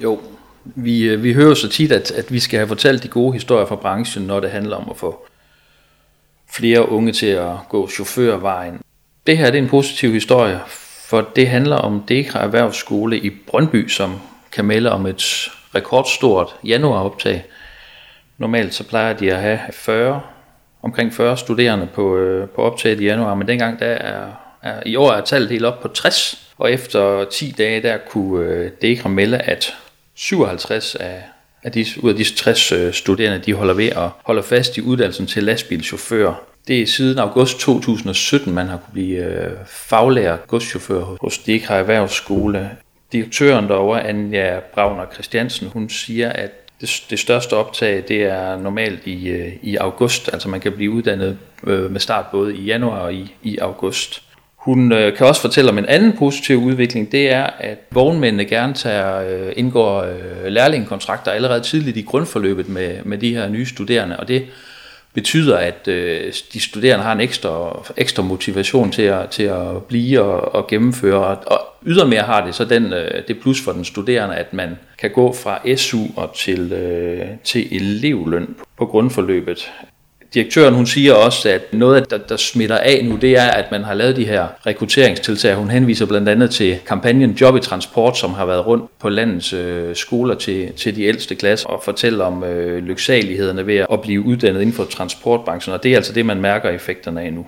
Jo, 0.00 0.20
vi, 0.64 1.16
vi 1.16 1.32
hører 1.32 1.54
så 1.54 1.68
tit, 1.68 1.92
at, 1.92 2.10
at 2.10 2.32
vi 2.32 2.40
skal 2.40 2.58
have 2.58 2.68
fortalt 2.68 3.02
de 3.02 3.08
gode 3.08 3.32
historier 3.32 3.66
fra 3.66 3.76
branchen, 3.76 4.24
når 4.26 4.40
det 4.40 4.50
handler 4.50 4.76
om 4.76 4.88
at 4.90 4.96
få 4.96 5.26
flere 6.50 6.88
unge 6.88 7.12
til 7.12 7.26
at 7.26 7.52
gå 7.68 7.88
chaufførvejen. 7.88 8.80
Det 9.26 9.38
her 9.38 9.50
det 9.50 9.58
er 9.58 9.62
en 9.62 9.68
positiv 9.68 10.12
historie, 10.12 10.60
for 11.06 11.28
det 11.36 11.48
handler 11.48 11.76
om 11.76 12.02
Dekra 12.08 12.42
Erhvervsskole 12.42 13.18
i 13.18 13.30
Brøndby, 13.30 13.88
som 13.88 14.20
kan 14.52 14.64
melde 14.64 14.92
om 14.92 15.06
et 15.06 15.50
rekordstort 15.74 16.56
januaroptag. 16.64 17.44
Normalt 18.38 18.74
så 18.74 18.84
plejer 18.84 19.12
de 19.12 19.32
at 19.32 19.40
have 19.40 19.58
40 19.72 20.20
omkring 20.82 21.14
40 21.14 21.36
studerende 21.36 21.88
på, 21.94 22.16
øh, 22.16 22.48
på 22.48 22.62
optaget 22.62 23.00
i 23.00 23.04
januar, 23.04 23.34
men 23.34 23.48
dengang 23.48 23.80
der 23.80 23.86
er, 23.86 24.26
er, 24.62 24.82
i 24.86 24.96
år 24.96 25.12
er 25.12 25.20
tallet 25.20 25.50
helt 25.50 25.64
op 25.64 25.80
på 25.80 25.88
60, 25.88 26.52
og 26.58 26.72
efter 26.72 27.24
10 27.24 27.54
dage 27.58 27.82
der 27.82 27.96
kunne 27.96 28.44
øh, 28.44 28.70
Dekra 28.82 29.08
melde, 29.08 29.38
at 29.38 29.74
57 30.14 30.94
af, 30.94 31.22
af 31.62 31.72
disse, 31.72 32.04
ud 32.04 32.10
af 32.10 32.16
disse 32.16 32.34
60 32.34 32.72
øh, 32.72 32.92
studerende, 32.92 33.38
de 33.38 33.54
holder 33.54 33.74
ved 33.74 33.88
at 33.88 34.08
holde 34.24 34.42
fast 34.42 34.76
i 34.76 34.82
uddannelsen 34.82 35.26
til 35.26 35.44
lastbilchauffør. 35.44 36.42
Det 36.68 36.83
er 36.83 36.87
siden 36.87 37.18
august 37.18 37.59
2017, 37.59 38.55
man 38.55 38.66
har 38.66 38.76
kunne 38.76 38.92
blive 38.92 39.24
øh, 39.24 39.50
faglærer 39.66 40.37
godschauffør 40.37 41.16
hos 41.20 41.38
Dekra 41.38 41.74
Erhvervsskole. 41.74 42.70
Direktøren 43.12 43.68
derovre, 43.68 44.07
Anja 44.07 44.59
Bravner 44.74 45.05
Christiansen, 45.12 45.68
hun 45.68 45.88
siger, 45.88 46.31
at 46.31 46.50
det, 46.81 47.05
det 47.11 47.18
største 47.18 47.52
optag, 47.52 48.05
det 48.09 48.22
er 48.22 48.57
normalt 48.57 49.07
i, 49.07 49.29
øh, 49.29 49.52
i 49.62 49.76
august, 49.76 50.31
altså 50.33 50.48
man 50.48 50.61
kan 50.61 50.72
blive 50.72 50.90
uddannet 50.90 51.38
øh, 51.64 51.90
med 51.90 52.00
start 52.00 52.26
både 52.33 52.57
i 52.57 52.64
januar 52.64 52.98
og 52.98 53.14
i, 53.14 53.35
i 53.42 53.59
august. 53.59 54.22
Hun 54.57 54.92
øh, 54.92 55.16
kan 55.16 55.26
også 55.26 55.40
fortælle 55.40 55.70
om 55.70 55.79
en 55.79 55.87
anden 55.87 56.16
positiv 56.18 56.57
udvikling, 56.57 57.12
det 57.12 57.33
er, 57.33 57.44
at 57.59 57.79
vognmændene 57.90 58.44
gerne 58.44 58.74
tager, 58.74 59.46
øh, 59.46 59.52
indgår 59.57 60.02
øh, 60.02 60.46
lærlingekontrakter 60.46 61.31
allerede 61.31 61.61
tidligt 61.61 61.96
i 61.96 62.02
grundforløbet 62.02 62.68
med, 62.68 62.96
med 63.05 63.18
de 63.18 63.35
her 63.35 63.48
nye 63.48 63.66
studerende, 63.66 64.16
og 64.16 64.29
det 64.29 64.46
betyder, 65.16 65.57
at 65.57 65.88
øh, 65.88 66.33
de 66.52 66.61
studerende 66.61 67.05
har 67.05 67.12
en 67.12 67.20
ekstra, 67.20 67.83
ekstra 67.96 68.22
motivation 68.22 68.92
til 68.92 69.02
at, 69.02 69.31
til 69.31 69.42
at 69.42 69.83
blive 69.88 70.20
og, 70.20 70.55
og 70.55 70.66
gennemføre. 70.66 71.18
Og, 71.18 71.38
og 71.46 71.61
ydermere 71.87 72.22
har 72.22 72.46
det 72.46 72.55
så 72.55 72.64
den, 72.64 72.92
øh, 72.92 73.22
det 73.29 73.40
plus 73.40 73.61
for 73.61 73.72
den 73.72 73.85
studerende, 73.85 74.35
at 74.35 74.52
man 74.52 74.76
kan 74.98 75.11
gå 75.11 75.33
fra 75.33 75.76
SU 75.76 76.02
og 76.16 76.35
til, 76.35 76.72
øh, 76.72 77.26
til 77.44 77.76
elevløn 77.76 78.55
på 78.79 78.87
grundforløbet 78.87 79.72
direktøren 80.37 80.75
hun 80.75 80.87
siger 80.87 81.14
også, 81.14 81.49
at 81.49 81.62
noget, 81.72 82.11
der, 82.11 82.18
der 82.18 82.37
smitter 82.37 82.79
af 82.79 83.05
nu, 83.05 83.16
det 83.16 83.38
er, 83.38 83.51
at 83.51 83.70
man 83.70 83.85
har 83.85 83.94
lavet 83.94 84.16
de 84.16 84.25
her 84.25 84.46
rekrutteringstiltag. 84.66 85.55
Hun 85.55 85.70
henviser 85.70 86.07
blandt 86.07 86.29
andet 86.29 86.51
til 86.51 86.79
kampagnen 86.87 87.31
Job 87.31 87.57
i 87.57 87.61
Transport, 87.61 88.18
som 88.18 88.35
har 88.35 88.46
været 88.46 88.66
rundt 88.66 88.99
på 88.99 89.09
landets 89.09 89.53
øh, 89.53 89.96
skoler 89.96 90.35
til, 90.35 90.72
til 90.72 90.96
de 90.96 91.03
ældste 91.03 91.35
klasser 91.35 91.68
og 91.68 91.83
fortæller 91.85 92.25
om 92.25 92.44
øh, 92.44 92.85
lyksalighederne 92.85 93.66
ved 93.66 93.87
at 93.92 94.01
blive 94.01 94.20
uddannet 94.27 94.61
inden 94.61 94.75
for 94.75 94.85
transportbranchen. 94.85 95.75
Og 95.75 95.83
det 95.83 95.92
er 95.92 95.96
altså 95.96 96.12
det, 96.12 96.27
man 96.27 96.40
mærker 96.40 96.70
effekterne 96.70 97.20
af 97.20 97.33
nu. 97.33 97.46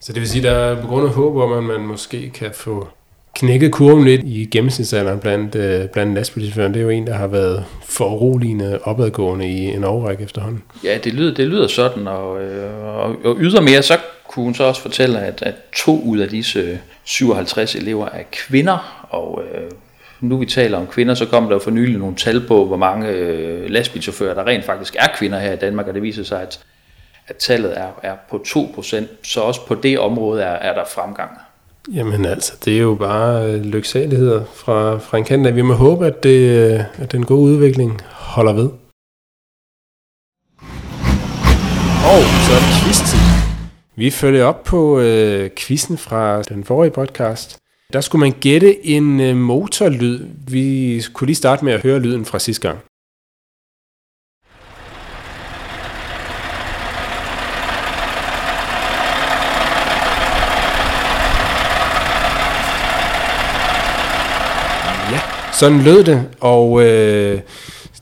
Så 0.00 0.12
det 0.12 0.20
vil 0.20 0.28
sige, 0.28 0.48
at 0.48 0.54
der 0.54 0.58
er 0.58 0.80
på 0.80 0.86
grund 0.86 1.06
af 1.06 1.12
håb 1.12 1.36
om, 1.36 1.52
at 1.52 1.62
man 1.62 1.80
måske 1.86 2.30
kan 2.30 2.50
få 2.54 2.88
knækket 3.38 3.72
kurven 3.72 4.04
lidt 4.04 4.20
i 4.24 4.48
gennemsnitsalderen 4.52 5.18
blandt, 5.18 5.54
øh, 5.54 5.88
blandt 5.88 6.14
lastbilchaufføren. 6.14 6.74
Det 6.74 6.80
er 6.80 6.84
jo 6.84 6.90
en, 6.90 7.06
der 7.06 7.14
har 7.14 7.26
været 7.26 7.64
foruroligende 7.84 8.78
opadgående 8.82 9.48
i 9.48 9.64
en 9.64 9.84
overrække 9.84 10.24
efterhånden. 10.24 10.62
Ja, 10.84 10.98
det 11.04 11.14
lyder, 11.14 11.34
det 11.34 11.46
lyder 11.46 11.66
sådan, 11.66 12.06
og, 12.06 12.42
øh, 12.42 12.84
og, 12.84 13.16
og 13.24 13.36
ydermere 13.40 13.82
så 13.82 13.98
kunne 14.28 14.44
hun 14.44 14.54
så 14.54 14.64
også 14.64 14.82
fortælle, 14.82 15.20
at, 15.20 15.42
at 15.42 15.54
to 15.76 16.00
ud 16.00 16.18
af 16.18 16.28
disse 16.28 16.78
57 17.04 17.74
elever 17.74 18.06
er 18.06 18.22
kvinder, 18.32 19.06
og 19.10 19.42
øh, 19.54 19.70
nu 20.20 20.36
vi 20.36 20.46
taler 20.46 20.78
om 20.78 20.86
kvinder, 20.86 21.14
så 21.14 21.26
kom 21.26 21.44
der 21.44 21.52
jo 21.52 21.58
for 21.58 21.70
nylig 21.70 21.98
nogle 21.98 22.16
tal 22.16 22.46
på, 22.46 22.64
hvor 22.64 22.76
mange 22.76 23.08
øh, 23.08 23.70
lastbilchauffører, 23.70 24.34
der 24.34 24.46
rent 24.46 24.64
faktisk 24.64 24.96
er 24.98 25.08
kvinder 25.18 25.38
her 25.38 25.52
i 25.52 25.56
Danmark, 25.56 25.86
og 25.86 25.94
det 25.94 26.02
viser 26.02 26.24
sig, 26.24 26.42
at, 26.42 26.60
at 27.28 27.36
tallet 27.36 27.78
er, 27.78 27.88
er 28.02 28.14
på 28.30 28.44
2%, 28.46 29.04
så 29.22 29.40
også 29.40 29.66
på 29.66 29.74
det 29.74 29.98
område 29.98 30.42
er, 30.42 30.52
er 30.52 30.74
der 30.74 30.84
fremgang. 30.84 31.30
Jamen 31.94 32.24
altså, 32.24 32.52
det 32.64 32.76
er 32.76 32.82
jo 32.82 32.94
bare 32.94 33.52
øh, 33.52 33.60
lyksaligheder 33.60 34.44
fra, 34.44 34.98
fra 34.98 35.18
en 35.18 35.24
kant 35.24 35.46
af. 35.46 35.56
Vi 35.56 35.62
må 35.62 35.74
håbe, 35.74 36.06
at, 36.06 36.22
det, 36.22 36.38
øh, 36.38 36.80
at 36.98 37.12
den 37.12 37.24
gode 37.24 37.42
udvikling 37.42 38.00
holder 38.10 38.52
ved. 38.52 38.70
Og 42.14 42.22
så 42.44 42.52
er 42.56 42.60
det 42.64 42.82
quiz-tid. 42.82 43.18
Vi 43.96 44.10
følger 44.10 44.44
op 44.44 44.64
på 44.64 45.00
øh, 45.00 45.50
quizzen 45.56 45.98
fra 45.98 46.42
den 46.42 46.64
forrige 46.64 46.90
podcast. 46.90 47.58
Der 47.92 48.00
skulle 48.00 48.20
man 48.20 48.34
gætte 48.40 48.86
en 48.86 49.20
øh, 49.20 49.36
motorlyd. 49.36 50.26
Vi 50.48 51.02
kunne 51.12 51.26
lige 51.26 51.36
starte 51.36 51.64
med 51.64 51.72
at 51.72 51.82
høre 51.82 52.00
lyden 52.00 52.24
fra 52.24 52.38
sidste 52.38 52.68
gang. 52.68 52.78
Ja, 65.12 65.20
sådan 65.58 65.82
lød 65.82 66.04
det, 66.04 66.28
og 66.40 66.82
øh, 66.82 67.40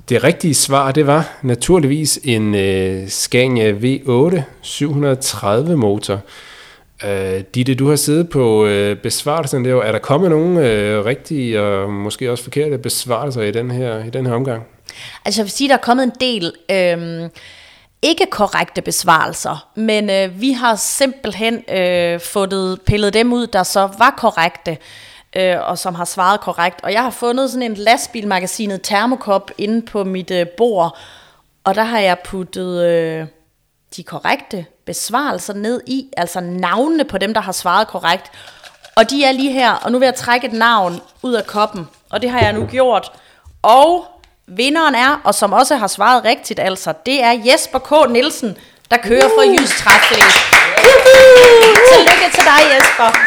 det 0.08 0.24
rigtige 0.24 0.54
svar, 0.54 0.92
det 0.92 1.06
var 1.06 1.38
naturligvis 1.42 2.18
en 2.24 2.54
øh, 2.54 3.08
Scania 3.08 3.72
V8 3.72 4.40
730 4.62 5.76
motor. 5.76 6.20
Øh, 7.04 7.40
Ditte, 7.54 7.74
du 7.74 7.88
har 7.88 7.96
siddet 7.96 8.28
på 8.28 8.66
øh, 8.66 8.96
besvarelsen 8.96 9.64
der. 9.64 9.82
Er 9.82 9.92
der 9.92 9.98
kommet 9.98 10.30
nogle 10.30 10.70
øh, 10.70 11.04
rigtige 11.04 11.62
og 11.62 11.90
måske 11.90 12.30
også 12.30 12.44
forkerte 12.44 12.78
besvarelser 12.78 13.42
i 13.42 13.50
den 13.50 13.70
her, 13.70 14.04
i 14.04 14.10
den 14.10 14.26
her 14.26 14.32
omgang? 14.32 14.62
Altså 15.24 15.40
jeg 15.40 15.44
vil 15.44 15.52
sige, 15.52 15.68
der 15.68 15.74
er 15.74 15.82
kommet 15.82 16.04
en 16.04 16.12
del 16.20 16.52
øh, 16.70 17.30
ikke 18.02 18.26
korrekte 18.30 18.82
besvarelser, 18.82 19.68
men 19.74 20.10
øh, 20.10 20.40
vi 20.40 20.52
har 20.52 20.76
simpelthen 20.76 21.54
øh, 21.76 22.20
fået 22.20 22.80
pillet 22.86 23.14
dem 23.14 23.32
ud, 23.32 23.46
der 23.46 23.62
så 23.62 23.88
var 23.98 24.14
korrekte 24.18 24.76
øh, 25.36 25.68
og 25.68 25.78
som 25.78 25.94
har 25.94 26.04
svaret 26.04 26.40
korrekt. 26.40 26.80
Og 26.82 26.92
jeg 26.92 27.02
har 27.02 27.10
fundet 27.10 27.50
sådan 27.50 27.70
en 27.70 27.74
lastbilmagasinet 27.74 28.82
termokop 28.82 29.50
inde 29.58 29.82
på 29.82 30.04
mit 30.04 30.30
øh, 30.30 30.46
bord, 30.48 30.98
og 31.64 31.74
der 31.74 31.82
har 31.82 31.98
jeg 31.98 32.18
puttet 32.18 32.84
øh, 32.84 33.26
de 33.96 34.02
korrekte 34.02 34.66
besvarelser 34.86 35.54
ned 35.54 35.80
i, 35.86 36.08
altså 36.16 36.40
navnene 36.40 37.04
på 37.04 37.18
dem, 37.18 37.34
der 37.34 37.40
har 37.40 37.52
svaret 37.52 37.88
korrekt. 37.88 38.32
Og 38.96 39.10
de 39.10 39.24
er 39.24 39.32
lige 39.32 39.52
her, 39.52 39.72
og 39.72 39.92
nu 39.92 39.98
vil 39.98 40.06
jeg 40.06 40.14
trække 40.14 40.46
et 40.46 40.52
navn 40.52 41.00
ud 41.22 41.34
af 41.34 41.46
koppen, 41.46 41.88
og 42.10 42.22
det 42.22 42.30
har 42.30 42.40
jeg 42.40 42.52
nu 42.52 42.66
gjort. 42.66 43.12
Og 43.62 44.06
vinderen 44.46 44.94
er, 44.94 45.20
og 45.24 45.34
som 45.34 45.52
også 45.52 45.76
har 45.76 45.86
svaret 45.86 46.24
rigtigt 46.24 46.60
altså, 46.60 46.94
det 47.06 47.22
er 47.22 47.30
Jesper 47.30 47.78
K. 47.78 48.10
Nielsen, 48.10 48.56
der 48.90 48.96
kører 48.96 49.28
fra 49.28 49.42
Jysk 49.42 49.76
Træfling. 49.78 50.30
Tillykke 51.92 52.34
til 52.34 52.44
dig, 52.44 52.60
Jesper. 52.72 53.18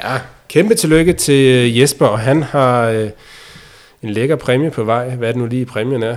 Ja, 0.00 0.18
kæmpe 0.48 0.74
tillykke 0.74 1.12
til 1.12 1.74
Jesper, 1.76 2.06
og 2.06 2.18
han 2.18 2.42
har 2.42 2.82
øh, 2.82 3.10
en 4.02 4.10
lækker 4.10 4.36
præmie 4.36 4.70
på 4.70 4.84
vej. 4.84 5.08
Hvad 5.08 5.28
er 5.28 5.32
det 5.32 5.40
nu 5.40 5.46
lige 5.46 5.66
præmien 5.66 6.02
er? 6.02 6.16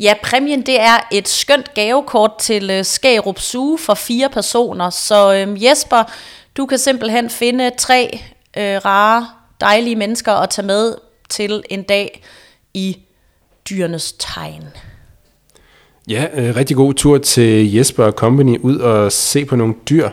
Ja, 0.00 0.14
præmien 0.22 0.66
det 0.66 0.80
er 0.80 1.08
et 1.12 1.28
skønt 1.28 1.74
gavekort 1.74 2.32
til 2.38 2.70
øh, 2.70 2.84
Skærup 2.84 3.38
Zoo 3.38 3.76
for 3.76 3.94
fire 3.94 4.28
personer. 4.28 4.90
Så 4.90 5.34
øh, 5.34 5.64
Jesper, 5.64 6.04
du 6.56 6.66
kan 6.66 6.78
simpelthen 6.78 7.30
finde 7.30 7.70
tre 7.78 8.20
øh, 8.56 8.76
rare, 8.84 9.28
dejlige 9.60 9.96
mennesker 9.96 10.32
at 10.32 10.50
tage 10.50 10.66
med 10.66 10.94
til 11.28 11.62
en 11.70 11.82
dag 11.82 12.22
i 12.74 12.98
dyrenes 13.70 14.12
tegn. 14.18 14.64
Ja, 16.08 16.26
øh, 16.34 16.56
rigtig 16.56 16.76
god 16.76 16.94
tur 16.94 17.18
til 17.18 17.74
Jesper 17.74 18.04
og 18.04 18.12
Company 18.12 18.58
ud 18.58 18.78
og 18.78 19.12
se 19.12 19.44
på 19.44 19.56
nogle 19.56 19.74
dyr. 19.90 20.10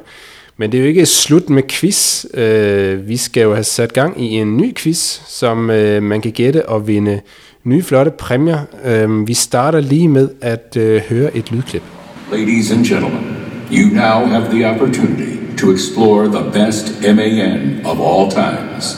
Men 0.57 0.71
det 0.71 0.77
er 0.77 0.81
jo 0.81 0.87
ikke 0.87 1.05
slut 1.05 1.49
med 1.49 1.63
quiz. 1.69 2.25
Øh, 2.33 3.07
vi 3.07 3.17
skal 3.17 3.43
jo 3.43 3.53
have 3.53 3.63
sat 3.63 3.93
gang 3.93 4.23
i 4.23 4.27
en 4.27 4.57
ny 4.57 4.75
quiz, 4.75 5.19
som 5.27 5.69
øh, 5.69 6.03
man 6.03 6.21
kan 6.21 6.31
gætte 6.31 6.69
og 6.69 6.87
vinde 6.87 7.19
nye 7.63 7.83
flotte 7.83 8.11
præmier. 8.11 8.59
Øh, 8.85 9.27
vi 9.27 9.33
starter 9.33 9.79
lige 9.79 10.07
med 10.07 10.29
at 10.41 10.77
øh, 10.77 11.01
høre 11.09 11.37
et 11.37 11.51
lydklip. 11.51 11.83
Ladies 12.31 12.71
and 12.71 12.85
gentlemen, 12.85 13.37
you 13.71 13.87
now 13.93 14.25
have 14.25 14.45
the 14.51 14.69
opportunity 14.69 15.37
to 15.57 15.71
explore 15.71 16.25
the 16.25 16.51
best 16.53 17.01
MAN 17.01 17.85
of 17.85 17.97
all 17.99 18.31
times. 18.31 18.97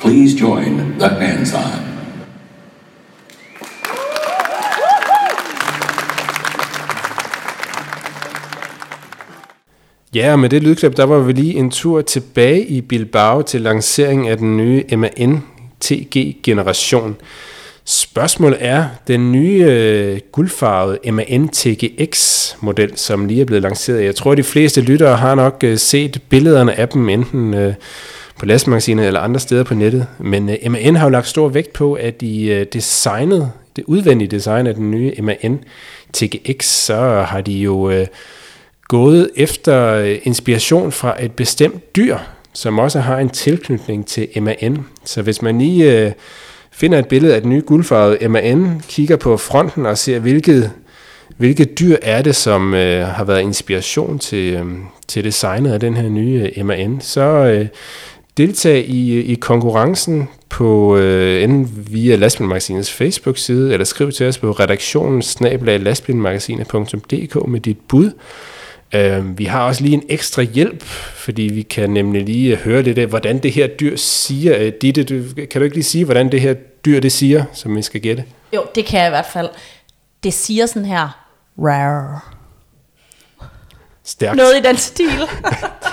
Please 0.00 0.38
join 0.38 0.94
the 0.98 1.08
hands-on. 1.08 1.89
Ja, 10.14 10.32
og 10.32 10.38
med 10.38 10.48
det 10.48 10.62
lydklip, 10.62 10.96
der 10.96 11.04
var 11.04 11.18
vi 11.18 11.32
lige 11.32 11.54
en 11.54 11.70
tur 11.70 12.02
tilbage 12.02 12.66
i 12.66 12.80
Bilbao 12.80 13.42
til 13.42 13.60
lanceringen 13.60 14.28
af 14.28 14.38
den 14.38 14.56
nye 14.56 14.84
MAN 14.96 15.42
TG-generation. 15.80 17.16
Spørgsmålet 17.84 18.58
er, 18.60 18.86
den 19.08 19.32
nye 19.32 19.64
øh, 19.68 20.20
guldfarvede 20.32 21.12
MAN 21.12 21.48
TGX-model, 21.48 22.96
som 22.96 23.26
lige 23.26 23.40
er 23.40 23.44
blevet 23.44 23.62
lanceret. 23.62 24.04
Jeg 24.04 24.14
tror, 24.14 24.34
de 24.34 24.42
fleste 24.42 24.80
lyttere 24.80 25.16
har 25.16 25.34
nok 25.34 25.60
øh, 25.64 25.78
set 25.78 26.22
billederne 26.28 26.78
af 26.78 26.88
dem, 26.88 27.08
enten 27.08 27.54
øh, 27.54 27.74
på 28.38 28.46
lastmagasinet 28.46 29.06
eller 29.06 29.20
andre 29.20 29.40
steder 29.40 29.64
på 29.64 29.74
nettet. 29.74 30.06
Men 30.18 30.48
øh, 30.48 30.72
MAN 30.72 30.96
har 30.96 31.06
jo 31.06 31.10
lagt 31.10 31.28
stor 31.28 31.48
vægt 31.48 31.72
på, 31.72 31.94
at 31.94 32.20
de 32.20 32.46
øh, 32.46 32.66
designet, 32.72 33.52
det 33.76 33.84
udvendige 33.86 34.28
design 34.28 34.66
af 34.66 34.74
den 34.74 34.90
nye 34.90 35.12
MAN 35.22 35.64
TGX, 36.12 36.64
så 36.64 37.24
har 37.28 37.40
de 37.40 37.52
jo... 37.52 37.90
Øh, 37.90 38.06
gået 38.90 39.30
efter 39.36 39.94
øh, 39.94 40.18
inspiration 40.22 40.92
fra 40.92 41.24
et 41.24 41.32
bestemt 41.32 41.96
dyr, 41.96 42.16
som 42.52 42.78
også 42.78 43.00
har 43.00 43.18
en 43.18 43.28
tilknytning 43.28 44.06
til 44.06 44.28
MAN. 44.42 44.78
Så 45.04 45.22
hvis 45.22 45.42
man 45.42 45.58
lige 45.58 46.06
øh, 46.06 46.12
finder 46.72 46.98
et 46.98 47.08
billede 47.08 47.34
af 47.34 47.40
den 47.40 47.50
nye 47.50 47.62
guldfarvede 47.66 48.28
MAN, 48.28 48.82
kigger 48.88 49.16
på 49.16 49.36
fronten 49.36 49.86
og 49.86 49.98
ser, 49.98 50.18
hvilket, 50.18 50.70
hvilket 51.36 51.78
dyr 51.78 51.96
er 52.02 52.22
det, 52.22 52.36
som 52.36 52.74
øh, 52.74 53.06
har 53.06 53.24
været 53.24 53.40
inspiration 53.40 54.18
til, 54.18 54.54
øh, 54.54 54.66
til 55.08 55.24
designet 55.24 55.72
af 55.72 55.80
den 55.80 55.96
her 55.96 56.08
nye 56.08 56.50
øh, 56.56 56.66
MAN, 56.66 57.00
så 57.00 57.20
øh, 57.20 57.66
deltag 58.36 58.84
i, 58.88 59.14
øh, 59.14 59.24
i 59.24 59.34
konkurrencen 59.34 60.28
på 60.48 60.96
øh, 60.96 61.42
enten 61.42 61.86
via 61.90 62.16
Lastbilmagasinets 62.16 62.92
Facebook-side, 62.92 63.72
eller 63.72 63.84
skriv 63.84 64.12
til 64.12 64.26
os 64.26 64.38
på 64.38 64.50
redaktionen 64.52 65.22
med 67.46 67.60
dit 67.60 67.78
bud. 67.88 68.10
Uh, 68.94 69.38
vi 69.38 69.44
har 69.44 69.66
også 69.66 69.82
lige 69.82 69.94
en 69.94 70.02
ekstra 70.08 70.42
hjælp, 70.42 70.82
fordi 71.14 71.42
vi 71.42 71.62
kan 71.62 71.90
nemlig 71.90 72.22
lige 72.22 72.56
høre 72.56 72.82
lidt 72.82 72.98
af, 72.98 73.06
hvordan 73.06 73.38
det 73.38 73.52
her 73.52 73.66
dyr 73.66 73.96
siger. 73.96 74.66
Uh, 74.66 74.72
Ditte, 74.82 75.04
du, 75.04 75.22
kan 75.50 75.60
du 75.60 75.64
ikke 75.64 75.76
lige 75.76 75.84
sige, 75.84 76.04
hvordan 76.04 76.32
det 76.32 76.40
her 76.40 76.54
dyr 76.84 77.00
det 77.00 77.12
siger, 77.12 77.44
som 77.52 77.76
vi 77.76 77.82
skal 77.82 78.00
gætte? 78.00 78.24
Jo, 78.54 78.64
det 78.74 78.84
kan 78.84 79.00
jeg 79.00 79.06
i 79.06 79.10
hvert 79.10 79.26
fald. 79.32 79.48
Det 80.22 80.32
siger 80.32 80.66
sådan 80.66 80.84
her, 80.84 81.26
rare. 81.58 82.20
Stærkt. 84.04 84.36
Noget 84.36 84.56
i 84.56 84.68
den 84.68 84.76
stil. 84.76 85.10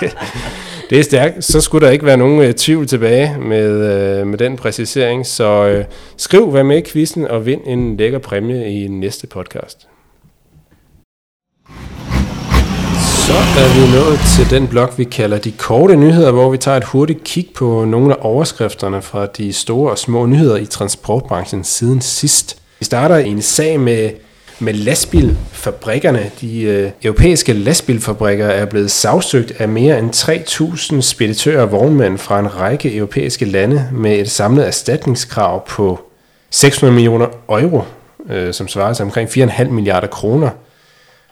Det 0.90 0.98
er 0.98 1.02
stærkt. 1.02 1.44
Så 1.44 1.60
skulle 1.60 1.86
der 1.86 1.92
ikke 1.92 2.06
være 2.06 2.16
nogen 2.16 2.48
uh, 2.48 2.54
tvivl 2.54 2.86
tilbage 2.86 3.38
med, 3.38 4.20
uh, 4.20 4.26
med 4.26 4.38
den 4.38 4.56
præcisering. 4.56 5.26
Så 5.26 5.76
uh, 5.78 5.94
skriv, 6.16 6.50
hvad 6.50 6.64
med 6.64 6.78
i 6.78 6.90
quizzen, 6.90 7.26
og 7.26 7.46
vind 7.46 7.60
en 7.66 7.96
lækker 7.96 8.18
præmie 8.18 8.82
i 8.82 8.88
næste 8.88 9.26
podcast. 9.26 9.88
Så 13.28 13.34
er 13.34 13.74
vi 13.74 13.96
nået 13.98 14.18
til 14.36 14.58
den 14.58 14.68
blok, 14.68 14.98
vi 14.98 15.04
kalder 15.04 15.38
de 15.38 15.52
korte 15.52 15.96
nyheder, 15.96 16.30
hvor 16.30 16.50
vi 16.50 16.58
tager 16.58 16.76
et 16.76 16.84
hurtigt 16.84 17.24
kig 17.24 17.48
på 17.54 17.84
nogle 17.84 18.14
af 18.14 18.18
overskrifterne 18.20 19.02
fra 19.02 19.26
de 19.26 19.52
store 19.52 19.90
og 19.90 19.98
små 19.98 20.26
nyheder 20.26 20.56
i 20.56 20.66
transportbranchen 20.66 21.64
siden 21.64 22.00
sidst. 22.00 22.56
Vi 22.78 22.84
starter 22.84 23.16
en 23.16 23.42
sag 23.42 23.80
med, 23.80 24.10
med 24.58 24.74
lastbilfabrikkerne. 24.74 26.30
De 26.40 26.60
øh, 26.62 26.90
europæiske 27.04 27.52
lastbilfabrikker 27.52 28.46
er 28.46 28.64
blevet 28.64 28.90
sagsøgt 28.90 29.52
af 29.58 29.68
mere 29.68 29.98
end 29.98 30.10
3.000 30.94 31.00
speditører 31.00 31.62
og 31.62 31.72
vognmænd 31.72 32.18
fra 32.18 32.38
en 32.38 32.56
række 32.56 32.96
europæiske 32.96 33.44
lande 33.44 33.88
med 33.92 34.18
et 34.18 34.30
samlet 34.30 34.66
erstatningskrav 34.66 35.66
på 35.68 36.00
600 36.50 36.94
millioner 36.94 37.26
euro, 37.48 37.82
øh, 38.30 38.54
som 38.54 38.68
svarer 38.68 38.92
til 38.92 39.02
omkring 39.02 39.28
4,5 39.28 39.64
milliarder 39.64 40.08
kroner. 40.08 40.50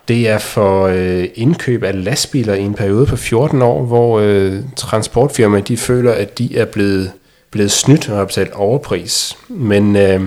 Det 0.07 0.29
er 0.29 0.37
for 0.37 0.87
øh, 0.87 1.25
indkøb 1.35 1.83
af 1.83 2.03
lastbiler 2.03 2.53
i 2.53 2.61
en 2.61 2.73
periode 2.73 3.05
på 3.05 3.15
14 3.15 3.61
år, 3.61 3.83
hvor 3.83 4.19
øh, 4.19 4.59
transportfirmaer 4.75 5.61
de 5.61 5.77
føler, 5.77 6.11
at 6.13 6.37
de 6.37 6.57
er 6.57 6.65
blevet, 6.65 7.11
blevet 7.51 7.71
snydt 7.71 8.09
og 8.09 8.17
har 8.17 8.25
betalt 8.25 8.51
overpris. 8.53 9.37
Men 9.49 9.95
øh, 9.95 10.21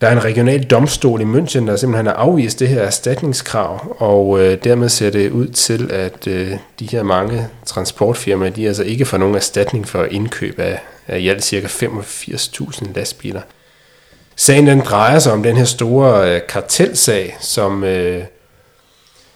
Der 0.00 0.06
er 0.06 0.12
en 0.12 0.24
regional 0.24 0.62
domstol 0.62 1.20
i 1.20 1.24
München, 1.24 1.66
der 1.66 1.76
simpelthen 1.76 2.06
har 2.06 2.12
afvist 2.14 2.60
det 2.60 2.68
her 2.68 2.82
erstatningskrav, 2.82 3.96
og 3.98 4.40
øh, 4.40 4.58
dermed 4.64 4.88
ser 4.88 5.10
det 5.10 5.30
ud 5.30 5.48
til, 5.48 5.90
at 5.92 6.26
øh, 6.26 6.52
de 6.80 6.86
her 6.86 7.02
mange 7.02 7.48
transportfirmaer, 7.66 8.50
de 8.50 8.66
altså 8.68 8.82
ikke 8.82 9.04
får 9.04 9.18
nogen 9.18 9.34
erstatning 9.34 9.88
for 9.88 10.04
indkøb 10.04 10.58
af, 10.58 10.80
af 11.08 11.18
i 11.18 11.28
alt 11.28 11.44
ca. 11.44 11.60
85.000 11.66 12.92
lastbiler. 12.94 13.40
Sagen 14.36 14.66
den 14.66 14.80
drejer 14.80 15.18
sig 15.18 15.32
om 15.32 15.42
den 15.42 15.56
her 15.56 15.64
store 15.64 16.34
øh, 16.34 16.40
kartelsag, 16.48 17.36
som, 17.40 17.84
øh, 17.84 18.22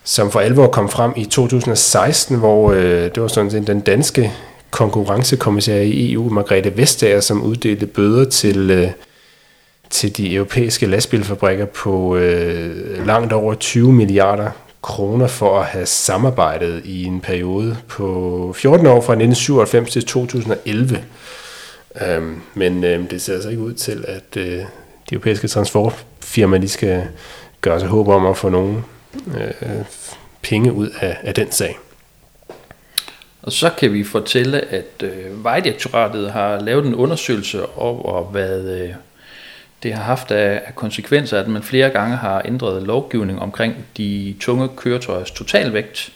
som 0.05 0.31
for 0.31 0.41
alvor 0.41 0.67
kom 0.67 0.89
frem 0.89 1.13
i 1.17 1.25
2016, 1.25 2.37
hvor 2.37 2.73
øh, 2.73 2.83
det 2.83 3.23
var 3.23 3.29
sådan 3.29 3.51
set 3.51 3.67
den 3.67 3.81
danske 3.81 4.33
konkurrencekommissær 4.71 5.81
i 5.81 6.13
EU, 6.13 6.29
Margrethe 6.29 6.77
Vestager, 6.77 7.21
som 7.21 7.43
uddelte 7.43 7.87
bøder 7.87 8.25
til, 8.25 8.71
øh, 8.71 8.91
til 9.91 10.17
de 10.17 10.35
europæiske 10.35 10.87
lastbilfabrikker 10.87 11.65
på 11.65 12.17
øh, 12.17 13.07
langt 13.07 13.33
over 13.33 13.55
20 13.55 13.93
milliarder 13.93 14.51
kroner 14.83 15.27
for 15.27 15.61
at 15.61 15.67
have 15.67 15.87
samarbejdet 15.87 16.83
i 16.85 17.05
en 17.05 17.21
periode 17.21 17.77
på 17.89 18.53
14 18.57 18.87
år 18.87 19.01
fra 19.01 19.13
1997 19.13 19.93
til 19.93 20.05
2011. 20.05 21.05
Øhm, 22.07 22.41
men 22.55 22.85
øh, 22.85 23.11
det 23.11 23.23
ser 23.23 23.35
altså 23.35 23.49
ikke 23.49 23.63
ud 23.63 23.73
til, 23.73 24.05
at 24.09 24.37
øh, 24.37 24.45
de 24.47 24.65
europæiske 25.13 25.49
transportfirmaer 25.49 26.61
de 26.61 26.69
skal 26.69 27.03
gøre 27.61 27.81
sig 27.81 27.89
håb 27.89 28.09
om 28.09 28.27
at 28.27 28.37
få 28.37 28.49
nogen 28.49 28.85
øh, 29.27 29.85
penge 30.43 30.73
ud 30.73 30.89
af, 31.01 31.17
af 31.23 31.35
den 31.35 31.53
sag. 31.53 31.79
Og 33.43 33.53
så 33.53 33.71
kan 33.79 33.93
vi 33.93 34.05
fortælle, 34.05 34.61
at 34.61 35.03
øh, 35.03 35.45
Vejdirektoratet 35.45 36.33
har 36.33 36.61
lavet 36.61 36.87
en 36.87 36.95
undersøgelse 36.95 37.67
over, 37.67 38.25
hvad 38.25 38.81
øh, 38.81 38.95
det 39.83 39.95
har 39.95 40.03
haft 40.03 40.31
af, 40.31 40.63
af 40.67 40.75
konsekvenser, 40.75 41.41
at 41.41 41.49
man 41.49 41.63
flere 41.63 41.91
gange 41.91 42.17
har 42.17 42.43
ændret 42.45 42.83
lovgivning 42.83 43.41
omkring 43.41 43.77
de 43.97 44.37
tunge 44.41 44.69
køretøjers 44.77 45.31
totalvægt. 45.31 46.13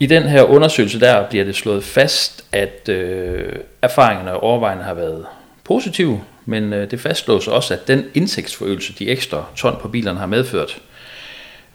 I 0.00 0.06
den 0.06 0.22
her 0.22 0.42
undersøgelse 0.42 1.00
der 1.00 1.28
bliver 1.28 1.44
det 1.44 1.56
slået 1.56 1.84
fast, 1.84 2.44
at 2.52 2.88
øh, 2.88 3.52
erfaringerne 3.82 4.32
overvejende 4.32 4.84
har 4.84 4.94
været 4.94 5.26
positive, 5.64 6.20
men 6.46 6.72
øh, 6.72 6.90
det 6.90 7.00
fastslås 7.00 7.48
også, 7.48 7.74
at 7.74 7.88
den 7.88 8.04
indtægtsforøgelse, 8.14 8.92
de 8.98 9.08
ekstra 9.08 9.44
ton 9.56 9.76
på 9.80 9.88
bilerne 9.88 10.18
har 10.18 10.26
medført, 10.26 10.80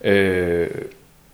øh, 0.06 0.68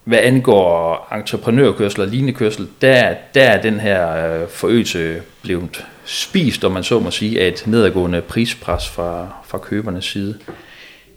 hvad 0.04 0.20
angår 0.20 1.08
entreprenørkørsel 1.16 2.02
og 2.02 2.08
lignende 2.08 2.34
kørsel, 2.34 2.68
der, 2.82 3.16
der 3.34 3.44
er 3.44 3.62
den 3.62 3.80
her 3.80 4.26
øh, 4.42 4.50
forøgelse 4.50 5.22
blevet 5.42 5.86
spist, 6.06 6.64
om 6.64 6.72
man 6.72 6.84
så 6.84 7.00
må 7.00 7.12
sige, 7.12 7.42
af 7.42 7.48
et 7.48 7.64
nedadgående 7.68 8.22
prispres 8.22 8.90
fra, 8.90 9.28
fra 9.46 9.58
købernes 9.58 10.06
side. 10.06 10.40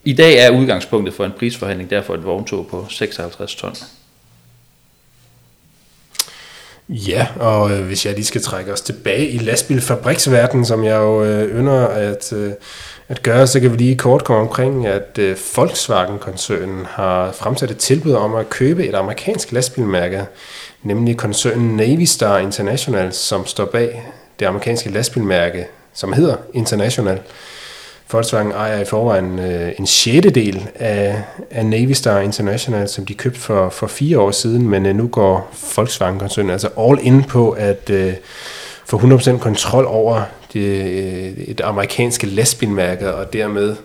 I 0.05 0.13
dag 0.13 0.39
er 0.39 0.51
udgangspunktet 0.51 1.15
for 1.15 1.25
en 1.25 1.33
prisforhandling 1.39 1.91
derfor 1.91 2.15
et 2.15 2.25
vogntog 2.25 2.67
på 2.67 2.87
56 2.91 3.55
ton. 3.55 3.75
Ja, 6.89 7.27
og 7.41 7.73
øh, 7.73 7.87
hvis 7.87 8.07
jeg 8.07 8.15
lige 8.15 8.25
skal 8.25 8.43
trække 8.43 8.73
os 8.73 8.81
tilbage 8.81 9.29
i 9.29 9.39
lastbilfabriksverdenen, 9.39 10.65
som 10.65 10.85
jeg 10.85 10.97
jo 10.97 11.25
øh, 11.25 11.61
ynder 11.61 11.87
at, 11.87 12.33
øh, 12.33 12.53
at 13.09 13.23
gøre, 13.23 13.47
så 13.47 13.61
kan 13.61 13.73
vi 13.73 13.77
lige 13.77 13.97
kort 13.97 14.25
komme 14.25 14.43
omkring, 14.43 14.87
at 14.87 15.19
øh, 15.19 15.37
Volkswagen-koncernen 15.57 16.87
har 16.89 17.33
fremsat 17.33 17.71
et 17.71 17.77
tilbud 17.77 18.13
om 18.13 18.35
at 18.35 18.51
købe 18.51 18.87
et 18.87 18.95
amerikansk 18.95 19.53
lastbilmærke, 19.53 20.25
nemlig 20.83 21.17
koncernen 21.17 21.77
Navy 21.77 22.05
Star 22.05 22.39
International, 22.39 23.13
som 23.13 23.47
står 23.47 23.65
bag 23.65 24.03
det 24.41 24.47
amerikanske 24.47 24.91
lastbilmærke, 24.91 25.67
som 25.95 26.13
hedder 26.13 26.37
International. 26.55 27.21
Volkswagen 28.13 28.53
ejer 28.53 28.81
i 28.81 28.85
forvejen 28.85 29.39
øh, 29.39 29.73
en 29.79 29.87
sjettedel 29.87 30.69
af, 30.75 31.23
af 31.51 31.67
Navy 31.67 31.93
Star 31.93 32.21
International, 32.21 32.89
som 32.89 33.07
de 33.07 33.15
købte 33.15 33.41
for, 33.41 33.69
for 33.69 33.87
fire 33.87 34.21
år 34.21 34.31
siden, 34.31 34.69
men 34.69 34.87
øh, 34.87 34.97
nu 34.97 35.09
går 35.09 35.51
Volkswagen-koncernen 35.77 36.51
altså 36.51 36.69
all 36.79 36.99
in 37.03 37.23
på 37.23 37.51
at 37.51 37.91
øh, 37.91 38.13
få 38.87 38.99
100% 38.99 39.39
kontrol 39.39 39.87
over 39.87 40.23
det, 40.55 41.51
et 41.51 41.61
amerikanske 41.61 42.27
lastbilmærke, 42.27 43.15
og 43.15 43.33
dermed 43.33 43.77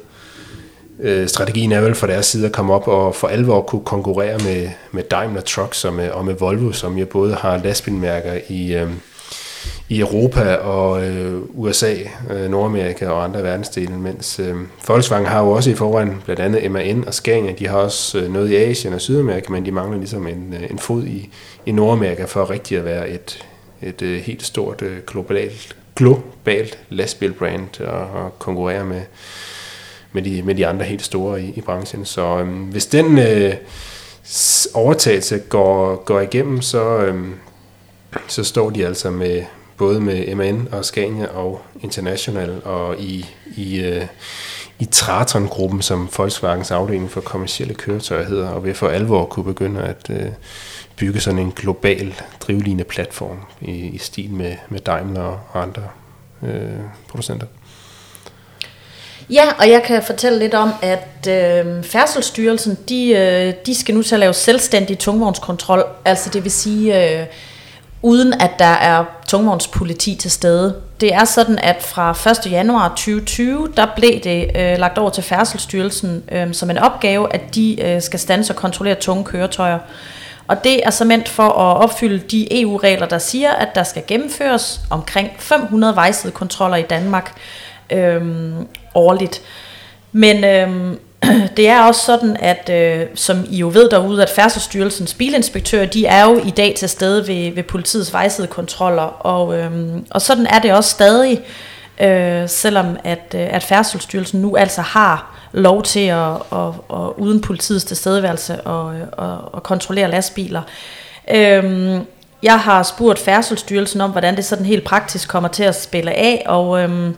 øh, 1.00 1.28
strategien 1.28 1.72
er 1.72 1.82
vel 1.82 1.96
for 1.96 2.08
deres 2.08 2.26
side 2.26 2.46
at 2.46 2.52
komme 2.52 2.74
op 2.74 2.88
og 2.88 3.16
for 3.16 3.28
alvor 3.28 3.62
kunne 3.62 3.86
konkurrere 3.86 4.38
med, 4.38 4.70
med 4.92 5.04
Daimler 5.04 5.42
Trucks 5.42 5.86
og 5.86 5.92
øh, 5.92 5.98
med, 5.98 6.10
og 6.10 6.26
med 6.26 6.34
Volvo, 6.34 6.72
som 6.72 6.98
jo 6.98 7.06
både 7.06 7.36
har 7.36 7.58
lastbilmærker 7.58 8.40
i, 8.50 8.74
øh, 8.74 8.90
i 9.90 10.00
Europa 10.00 10.56
og 10.56 11.08
øh, 11.08 11.42
USA, 11.50 11.96
øh, 12.30 12.52
Nordamerika 12.52 13.08
og 13.08 13.24
andre 13.24 13.44
verdensdele, 13.44 13.98
mens 13.98 14.40
øh, 14.40 14.56
Volkswagen 14.88 15.26
har 15.26 15.44
jo 15.44 15.52
også 15.52 15.72
i 15.72 15.76
forvejen 15.76 16.22
blandt 16.26 16.42
andet 16.42 16.72
MAN 16.72 17.04
og 17.08 17.14
Scania, 17.14 17.52
de 17.52 17.68
har 17.68 17.78
også 17.78 18.20
øh, 18.20 18.34
noget 18.34 18.52
i 18.52 18.56
Asien 18.56 18.94
og 18.94 19.02
Sydamerika, 19.02 19.52
men 19.52 19.66
de 19.66 19.72
mangler 19.72 19.98
ligesom 19.98 20.28
en, 20.28 20.54
øh, 20.54 20.72
en 20.72 20.80
fod 20.80 21.04
i, 21.04 21.30
i 21.66 21.72
Nordamerika 21.72 22.26
for 22.26 22.50
rigtig 22.50 22.78
at 22.78 22.86
være 22.86 23.10
et, 23.10 23.46
et 23.82 24.02
øh, 24.02 24.22
helt 24.22 24.44
stort 24.44 24.82
øh, 24.82 24.98
globalt, 25.08 25.76
globalt 26.00 26.80
lastbilbrand 26.90 27.82
og, 27.82 28.12
og 28.24 28.40
konkurrere 28.40 28.86
med, 28.86 29.02
med, 30.12 30.22
de, 30.22 30.42
med 30.42 30.56
de 30.56 30.68
andre 30.68 30.86
helt 30.86 31.02
store 31.02 31.42
i, 31.42 31.54
i 31.56 31.62
branchen. 31.62 32.06
Så 32.06 32.40
øhm, 32.40 32.64
hvis 32.64 32.86
den 32.86 33.20
øh, 33.20 33.54
overtagelse 34.74 35.40
går, 35.40 35.96
går 35.96 36.20
igennem, 36.20 36.62
så, 36.62 36.98
øhm, 36.98 37.36
så 38.28 38.44
står 38.44 38.70
de 38.70 38.86
altså 38.86 39.10
med 39.10 39.44
både 39.78 40.02
med 40.02 40.36
MN 40.36 40.68
og 40.72 40.86
Scania 40.86 41.28
og 41.28 41.62
International 41.82 42.62
og 42.66 43.00
i, 43.00 43.26
i, 43.56 43.80
øh, 43.80 44.06
i 44.80 44.86
Traton-gruppen, 44.86 45.82
som 45.82 46.10
Volkswagens 46.18 46.72
afdeling 46.72 47.12
for 47.12 47.22
kommersielle 47.22 47.74
køretøjer 47.74 48.26
hedder, 48.26 48.50
og 48.50 48.64
vil 48.64 48.74
for 48.74 48.88
alvor 48.88 49.26
kunne 49.26 49.46
begynde 49.46 49.82
at 49.82 50.10
øh, 50.10 50.28
bygge 51.00 51.20
sådan 51.20 51.40
en 51.40 51.52
global 51.52 52.14
drivline 52.40 52.84
platform 52.84 53.38
i, 53.62 53.72
i 53.72 53.98
stil 53.98 54.32
med, 54.32 54.56
med 54.70 54.80
Daimler 54.80 55.22
og 55.22 55.62
andre 55.62 55.84
øh, 56.44 56.80
producenter. 57.10 57.48
Ja, 59.30 59.44
og 59.60 59.70
jeg 59.70 59.84
kan 59.84 60.04
fortælle 60.04 60.40
lidt 60.40 60.54
om, 60.54 60.72
at 60.82 61.28
øh, 61.28 61.84
Færdselsstyrelsen, 61.84 62.78
de, 62.90 63.10
øh, 63.10 63.54
de 63.66 63.76
skal 63.76 63.96
nu 63.96 64.04
til 64.04 64.16
at 64.16 64.20
lave 64.20 64.34
selvstændig 64.34 65.00
tungvognskontrol, 65.00 65.84
altså 66.06 66.30
det 66.30 66.44
vil 66.44 66.52
sige... 66.52 67.20
Øh, 67.22 67.28
uden 68.02 68.34
at 68.34 68.52
der 68.60 68.66
er 68.66 69.06
tungvognspoliti 69.28 70.16
til 70.16 70.32
stede. 70.32 70.82
Det 71.02 71.14
er 71.14 71.26
sådan, 71.26 71.60
at 71.60 71.84
fra 71.84 72.32
1. 72.46 72.52
januar 72.52 72.90
2020, 72.90 73.70
der 73.78 73.88
blev 73.96 74.20
det 74.20 74.52
øh, 74.56 74.78
lagt 74.78 74.98
over 74.98 75.10
til 75.10 75.24
Færdselsstyrelsen 75.24 76.24
øh, 76.32 76.54
som 76.54 76.70
en 76.70 76.78
opgave, 76.78 77.34
at 77.34 77.56
de 77.56 77.82
øh, 77.82 78.02
skal 78.02 78.20
stanse 78.20 78.54
og 78.54 78.58
kontrollere 78.58 78.96
tunge 78.96 79.24
køretøjer. 79.24 79.80
Og 80.50 80.64
det 80.64 80.86
er 80.86 80.90
så 80.90 81.22
for 81.26 81.44
at 81.44 81.84
opfylde 81.84 82.20
de 82.20 82.62
EU-regler, 82.62 83.06
der 83.06 83.18
siger, 83.18 83.52
at 83.52 83.76
der 83.76 83.84
skal 83.84 84.04
gennemføres 84.08 84.80
omkring 84.90 85.30
500 85.38 85.96
vejsidekontroller 85.96 86.78
i 86.78 86.82
Danmark 86.82 87.42
øhm, 87.90 88.68
årligt. 88.96 89.42
Men 90.12 90.44
øhm, 90.44 91.00
det 91.58 91.70
er 91.70 91.82
også 91.82 92.06
sådan, 92.06 92.38
at 92.40 92.70
øh, 92.70 93.08
som 93.16 93.46
I 93.50 93.58
jo 93.58 93.72
ved 93.74 93.90
derude, 93.90 94.24
at 94.24 94.30
Færdselsstyrelsens 94.30 95.14
bilinspektører, 95.14 95.86
de 95.86 96.06
er 96.06 96.26
jo 96.26 96.42
i 96.46 96.50
dag 96.50 96.76
til 96.78 96.90
stede 96.90 97.28
ved, 97.28 97.52
ved 97.56 97.64
politiets 97.64 98.14
vejsidekontroller, 98.14 99.26
og, 99.26 99.58
øh, 99.58 99.72
og 100.10 100.22
sådan 100.22 100.48
er 100.48 100.60
det 100.60 100.74
også 100.74 100.90
stadig, 100.90 101.42
øh, 102.02 102.50
selvom 102.50 102.98
at, 103.04 103.36
øh, 103.36 103.48
at 103.52 103.64
Færdselsstyrelsen 103.64 104.42
nu 104.42 104.56
altså 104.56 104.82
har 104.82 105.39
lov 105.52 105.84
til 105.84 106.08
at, 106.08 106.32
at, 106.52 106.68
at 106.94 107.10
uden 107.18 107.42
politiets 107.42 107.86
tilstedeværelse 107.86 108.62
og, 108.62 108.96
at, 108.96 109.38
at 109.56 109.64
kontrollere 109.64 110.12
lastbiler. 110.12 110.62
Øhm, 111.32 112.06
jeg 112.44 112.60
har 112.60 112.84
spurgt 112.84 113.20
Færdselsstyrelsen 113.20 114.02
om, 114.02 114.12
hvordan 114.12 114.36
det 114.36 114.46
sådan 114.46 114.66
helt 114.66 114.84
praktisk 114.84 115.30
kommer 115.30 115.50
til 115.50 115.64
at 115.64 115.82
spille 115.82 116.12
af, 116.12 116.44
og... 116.46 116.82
øhm, 116.82 117.16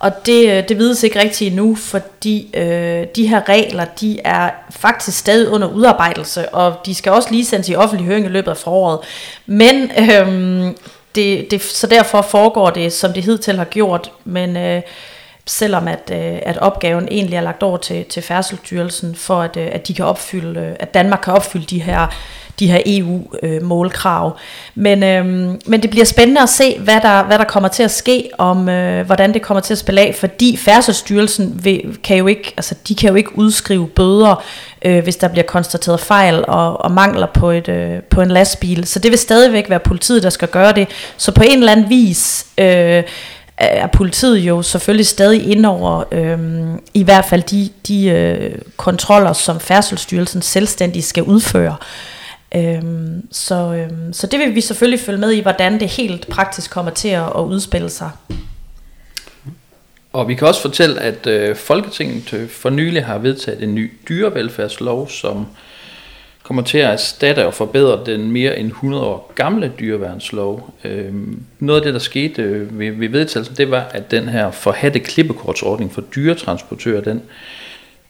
og 0.00 0.26
det, 0.26 0.68
det 0.68 0.78
vides 0.78 1.02
ikke 1.02 1.20
rigtigt 1.20 1.50
endnu, 1.50 1.74
fordi 1.74 2.50
øh, 2.54 3.06
de 3.16 3.26
her 3.26 3.48
regler, 3.48 3.84
de 3.84 4.20
er 4.20 4.50
faktisk 4.70 5.18
stadig 5.18 5.48
under 5.48 5.68
udarbejdelse, 5.68 6.48
og 6.48 6.74
de 6.86 6.94
skal 6.94 7.12
også 7.12 7.30
lige 7.30 7.44
sendes 7.44 7.68
i 7.68 7.74
offentlig 7.74 8.06
høring 8.06 8.26
i 8.26 8.28
løbet 8.28 8.50
af 8.50 8.56
foråret. 8.56 8.98
Men 9.46 9.90
øhm, 10.10 10.76
det, 11.14 11.50
det, 11.50 11.62
så 11.62 11.86
derfor 11.86 12.22
foregår 12.22 12.70
det, 12.70 12.92
som 12.92 13.12
det 13.12 13.24
hidtil 13.24 13.56
har 13.56 13.64
gjort, 13.64 14.10
men 14.24 14.56
øh, 14.56 14.82
selvom 15.48 15.88
at, 15.88 16.10
øh, 16.12 16.38
at 16.42 16.58
opgaven 16.58 17.08
egentlig 17.10 17.36
er 17.36 17.40
lagt 17.40 17.62
over 17.62 17.76
til, 17.76 18.04
til 18.04 18.22
Færdselsstyrelsen, 18.22 19.14
for 19.14 19.42
at, 19.42 19.56
øh, 19.56 19.68
at 19.72 19.88
de 19.88 19.94
kan 19.94 20.04
opfylde, 20.04 20.60
øh, 20.60 20.76
at 20.80 20.94
Danmark 20.94 21.20
kan 21.24 21.32
opfylde 21.32 21.66
de 21.66 21.82
her 21.82 22.06
de 22.60 22.70
her 22.70 22.80
EU-målkrav. 22.86 24.36
Men, 24.74 25.02
øh, 25.02 25.26
men 25.66 25.82
det 25.82 25.90
bliver 25.90 26.04
spændende 26.04 26.40
at 26.42 26.48
se, 26.48 26.78
hvad 26.78 27.00
der, 27.00 27.22
hvad 27.22 27.38
der 27.38 27.44
kommer 27.44 27.68
til 27.68 27.82
at 27.82 27.90
ske, 27.90 28.30
om 28.38 28.68
øh, 28.68 29.06
hvordan 29.06 29.34
det 29.34 29.42
kommer 29.42 29.60
til 29.60 29.74
at 29.74 29.78
spille 29.78 30.00
af, 30.00 30.14
fordi 30.14 30.56
Færdselsstyrelsen 30.56 31.60
vil, 31.64 31.98
kan 32.04 32.16
jo 32.16 32.26
ikke, 32.26 32.54
altså, 32.56 32.74
de 32.88 32.94
kan 32.94 33.08
jo 33.08 33.14
ikke 33.14 33.38
udskrive 33.38 33.88
bøder, 33.88 34.44
øh, 34.82 35.02
hvis 35.02 35.16
der 35.16 35.28
bliver 35.28 35.44
konstateret 35.44 36.00
fejl 36.00 36.44
og, 36.48 36.84
og 36.84 36.90
mangler 36.90 37.26
på, 37.26 37.50
et, 37.50 37.68
øh, 37.68 38.02
på 38.10 38.20
en 38.20 38.30
lastbil. 38.30 38.86
Så 38.86 38.98
det 38.98 39.10
vil 39.10 39.18
stadigvæk 39.18 39.70
være 39.70 39.80
politiet, 39.80 40.22
der 40.22 40.30
skal 40.30 40.48
gøre 40.48 40.72
det. 40.72 40.88
Så 41.16 41.32
på 41.32 41.42
en 41.46 41.58
eller 41.58 41.72
anden 41.72 41.90
vis... 41.90 42.46
Øh, 42.58 43.02
er 43.60 43.86
politiet 43.86 44.38
jo 44.38 44.62
selvfølgelig 44.62 45.06
stadig 45.06 45.46
ind 45.46 45.66
over 45.66 46.04
øh, 46.12 46.38
i 46.94 47.02
hvert 47.02 47.24
fald 47.24 47.42
de, 47.42 47.68
de 47.88 48.08
øh, 48.08 48.58
kontroller, 48.76 49.32
som 49.32 49.60
Færdselsstyrelsen 49.60 50.42
selvstændigt 50.42 51.04
skal 51.04 51.22
udføre. 51.22 51.76
Øhm, 52.56 53.28
så, 53.32 53.54
øhm, 53.54 54.12
så 54.12 54.26
det 54.26 54.40
vil 54.40 54.54
vi 54.54 54.60
selvfølgelig 54.60 55.00
følge 55.00 55.18
med 55.18 55.32
i, 55.32 55.40
hvordan 55.40 55.80
det 55.80 55.88
helt 55.88 56.28
praktisk 56.28 56.70
kommer 56.70 56.90
til 56.90 57.08
at, 57.08 57.22
at 57.22 57.40
udspille 57.40 57.90
sig. 57.90 58.10
Og 60.12 60.28
vi 60.28 60.34
kan 60.34 60.48
også 60.48 60.62
fortælle, 60.62 61.00
at 61.00 61.26
øh, 61.26 61.56
Folketinget 61.56 62.32
øh, 62.32 62.48
for 62.48 62.70
nylig 62.70 63.04
har 63.04 63.18
vedtaget 63.18 63.62
en 63.62 63.74
ny 63.74 63.92
dyrevelfærdslov, 64.08 65.08
som 65.08 65.46
kommer 66.48 66.62
til 66.62 66.78
at 66.78 66.90
erstatte 66.90 67.46
og 67.46 67.54
forbedre 67.54 68.00
den 68.06 68.32
mere 68.32 68.58
end 68.58 68.68
100 68.68 69.04
år 69.04 69.32
gamle 69.34 69.72
dyreværnslov. 69.80 70.74
Øh, 70.84 71.12
noget 71.58 71.80
af 71.80 71.84
det, 71.84 71.94
der 71.94 72.00
skete 72.00 72.42
øh, 72.42 72.78
ved, 72.78 72.90
ved 72.90 73.08
vedtagelsen, 73.08 73.56
det 73.56 73.70
var, 73.70 73.90
at 73.90 74.10
den 74.10 74.28
her 74.28 74.50
forhatte 74.50 74.98
klippekortsordning 74.98 75.92
for 75.92 76.00
dyretransportører, 76.00 77.00
den, 77.00 77.22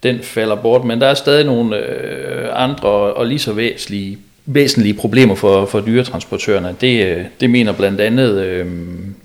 den 0.02 0.20
falder 0.22 0.54
bort. 0.54 0.84
Men 0.84 1.00
der 1.00 1.06
er 1.06 1.14
stadig 1.14 1.46
nogle 1.46 1.76
øh, 1.76 2.48
andre 2.52 2.88
og 2.88 3.26
lige 3.26 3.38
så 3.38 3.52
væsentlige 3.52 4.18
væsentlige 4.46 4.94
problemer 4.94 5.34
for, 5.34 5.66
for 5.66 5.80
dyretransportørerne. 5.80 6.76
Det, 6.80 7.06
øh, 7.06 7.24
det 7.40 7.50
mener 7.50 7.72
blandt 7.72 8.00
andet 8.00 8.44
øh, 8.44 8.66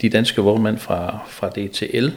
de 0.01 0.09
danske 0.09 0.41
vognmænd 0.41 0.77
fra, 0.77 1.19
fra 1.27 1.49
DTL. 1.49 2.07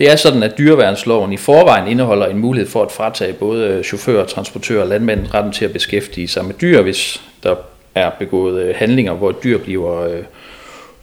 Det 0.00 0.10
er 0.10 0.16
sådan, 0.16 0.42
at 0.42 0.58
dyreværnsloven 0.58 1.32
i 1.32 1.36
forvejen 1.36 1.88
indeholder 1.88 2.26
en 2.26 2.38
mulighed 2.38 2.70
for 2.70 2.82
at 2.82 2.92
fratage 2.92 3.32
både 3.32 3.66
øh, 3.66 3.84
chauffører, 3.84 4.26
transportører 4.26 4.82
og 4.82 4.88
landmænd 4.88 5.34
retten 5.34 5.52
til 5.52 5.64
at 5.64 5.72
beskæftige 5.72 6.28
sig 6.28 6.44
med 6.44 6.54
dyr, 6.54 6.82
hvis 6.82 7.22
der 7.42 7.54
er 7.94 8.10
begået 8.18 8.62
øh, 8.62 8.74
handlinger, 8.76 9.12
hvor 9.12 9.32
dyr 9.32 9.58
bliver 9.58 10.00
øh, 10.00 10.22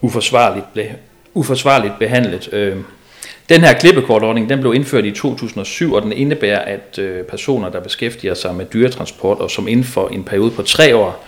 uforsvarligt, 0.01 0.65
uforsvarligt 1.33 1.93
behandlet. 1.99 2.53
Øh, 2.53 2.75
den 3.49 3.61
her 3.61 3.73
klippekortordning 3.73 4.49
den 4.49 4.59
blev 4.59 4.73
indført 4.73 5.05
i 5.05 5.11
2007, 5.11 5.93
og 5.93 6.01
den 6.01 6.11
indebærer, 6.11 6.59
at 6.59 6.99
øh, 6.99 7.23
personer, 7.23 7.69
der 7.69 7.79
beskæftiger 7.79 8.33
sig 8.33 8.55
med 8.55 8.65
dyretransport, 8.65 9.37
og 9.37 9.51
som 9.51 9.67
inden 9.67 9.85
for 9.85 10.07
en 10.07 10.23
periode 10.23 10.51
på 10.51 10.61
tre 10.61 10.95
år 10.95 11.25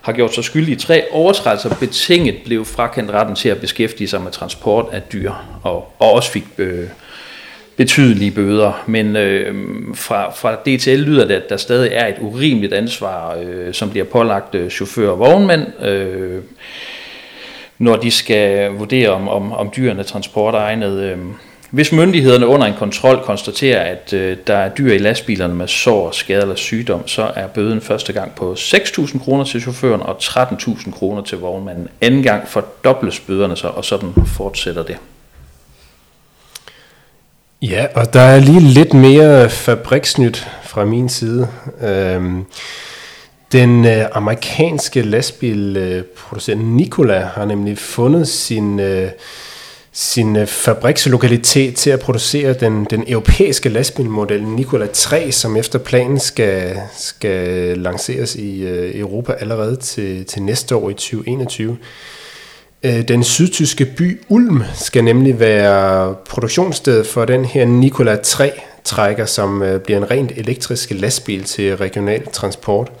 har 0.00 0.12
gjort 0.12 0.34
sig 0.34 0.44
skyldige 0.44 0.76
i 0.76 0.78
tre 0.78 1.04
overtrædelser, 1.10 1.74
betinget 1.80 2.36
blev 2.44 2.64
frakendt 2.64 3.10
retten 3.10 3.36
til 3.36 3.48
at 3.48 3.60
beskæftige 3.60 4.08
sig 4.08 4.20
med 4.20 4.30
transport 4.30 4.86
af 4.92 5.02
dyr, 5.02 5.32
og, 5.62 5.94
og 5.98 6.12
også 6.12 6.30
fik 6.30 6.44
øh, 6.58 6.88
betydelige 7.76 8.30
bøder. 8.30 8.84
Men 8.86 9.16
øh, 9.16 9.54
fra, 9.94 10.30
fra 10.30 10.54
DTL 10.54 10.90
lyder 10.90 11.26
det, 11.26 11.34
at 11.34 11.48
der 11.48 11.56
stadig 11.56 11.90
er 11.92 12.06
et 12.06 12.16
urimeligt 12.20 12.72
ansvar, 12.72 13.36
øh, 13.42 13.74
som 13.74 13.90
bliver 13.90 14.04
pålagt 14.04 14.54
øh, 14.54 14.70
chauffører 14.70 15.10
og 15.10 15.18
vognmænd, 15.18 15.82
øh, 15.84 16.42
når 17.78 17.96
de 17.96 18.10
skal 18.10 18.70
vurdere, 18.70 19.08
om, 19.08 19.28
om, 19.28 19.52
om 19.52 19.70
dyrene 19.76 20.00
er 20.00 20.04
transportegnet. 20.04 20.98
Øh, 20.98 21.18
hvis 21.70 21.92
myndighederne 21.92 22.46
under 22.46 22.66
en 22.66 22.74
kontrol 22.78 23.20
konstaterer, 23.24 23.80
at 23.80 24.12
øh, 24.12 24.36
der 24.46 24.56
er 24.56 24.68
dyr 24.68 24.92
i 24.92 24.98
lastbilerne 24.98 25.54
med 25.54 25.68
sår, 25.68 26.10
skade 26.10 26.42
eller 26.42 26.54
sygdom, 26.54 27.08
så 27.08 27.30
er 27.36 27.46
bøden 27.46 27.80
første 27.80 28.12
gang 28.12 28.34
på 28.34 28.52
6.000 28.52 29.24
kroner 29.24 29.44
til 29.44 29.60
chaufføren 29.60 30.00
og 30.00 30.16
13.000 30.22 30.92
kroner 30.92 31.22
til 31.22 31.38
vognmanden. 31.38 31.88
Anden 32.00 32.22
gang 32.22 32.48
fordobles 32.48 33.20
bøderne 33.20 33.56
så, 33.56 33.68
og 33.68 33.84
sådan 33.84 34.12
fortsætter 34.26 34.82
det. 34.82 34.96
Ja, 37.68 37.86
og 37.94 38.12
der 38.12 38.20
er 38.20 38.40
lige 38.40 38.60
lidt 38.60 38.94
mere 38.94 39.50
fabriksnyt 39.50 40.48
fra 40.64 40.84
min 40.84 41.08
side. 41.08 41.48
Øhm, 41.82 42.44
den 43.52 43.86
øh, 43.86 44.04
amerikanske 44.12 45.02
lastbilproducent 45.02 46.60
øh, 46.60 46.66
Nikola 46.66 47.20
har 47.20 47.44
nemlig 47.44 47.78
fundet 47.78 48.28
sin... 48.28 48.80
Øh, 48.80 49.10
sin 49.96 50.36
øh, 50.36 50.46
fabrikslokalitet 50.46 51.74
til 51.74 51.90
at 51.90 52.00
producere 52.00 52.52
den, 52.52 52.84
den 52.90 53.04
europæiske 53.08 53.68
lastbilmodel 53.68 54.44
Nikola 54.44 54.86
3, 54.86 55.32
som 55.32 55.56
efter 55.56 55.78
planen 55.78 56.20
skal, 56.20 56.76
skal 56.96 57.78
lanceres 57.78 58.34
i 58.34 58.62
øh, 58.62 59.00
Europa 59.00 59.32
allerede 59.32 59.76
til, 59.76 60.24
til 60.24 60.42
næste 60.42 60.76
år 60.76 60.90
i 60.90 60.94
2021. 60.94 61.76
Øh, 62.84 63.08
den 63.08 63.24
sydtyske 63.24 63.84
by 63.84 64.20
Ulm 64.28 64.62
skal 64.74 65.04
nemlig 65.04 65.40
være 65.40 66.14
produktionssted 66.28 67.04
for 67.04 67.24
den 67.24 67.44
her 67.44 67.64
Nikola 67.64 68.16
3 68.16 68.52
trækker, 68.84 69.26
som 69.26 69.62
øh, 69.62 69.80
bliver 69.80 69.98
en 69.98 70.10
rent 70.10 70.32
elektrisk 70.36 70.90
lastbil 70.90 71.44
til 71.44 71.76
regional 71.76 72.26
transport. 72.32 72.92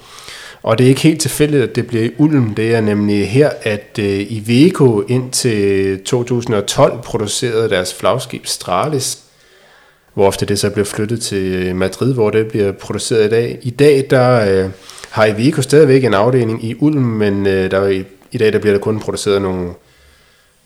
Og 0.62 0.78
det 0.78 0.84
er 0.84 0.88
ikke 0.88 1.00
helt 1.00 1.20
tilfældigt, 1.20 1.62
at 1.62 1.76
det 1.76 1.86
bliver 1.86 2.04
i 2.04 2.10
Ulm. 2.18 2.54
Det 2.54 2.74
er 2.74 2.80
nemlig 2.80 3.30
her, 3.30 3.50
at 3.62 3.98
øh, 3.98 4.26
Iveco 4.32 5.00
indtil 5.08 5.98
2012 6.04 7.02
producerede 7.02 7.70
deres 7.70 7.94
flagskib 7.94 8.46
Stralis, 8.46 9.18
hvor 10.14 10.26
ofte 10.26 10.46
det 10.46 10.58
så 10.58 10.70
blev 10.70 10.84
flyttet 10.84 11.22
til 11.22 11.76
Madrid, 11.76 12.14
hvor 12.14 12.30
det 12.30 12.46
bliver 12.46 12.72
produceret 12.72 13.26
i 13.26 13.30
dag. 13.30 13.58
I 13.62 13.70
dag 13.70 14.06
der 14.10 14.68
har 15.10 15.26
Iveco 15.26 15.62
stadigvæk 15.62 16.04
en 16.04 16.14
afdeling 16.14 16.64
i 16.64 16.74
Ulm, 16.80 17.02
men 17.02 17.40
uh, 17.40 17.52
der 17.52 18.04
i, 18.34 18.38
dag 18.38 18.52
der 18.52 18.58
bliver 18.58 18.74
der 18.74 18.80
kun 18.80 19.00
produceret 19.00 19.42
nogle 19.42 19.70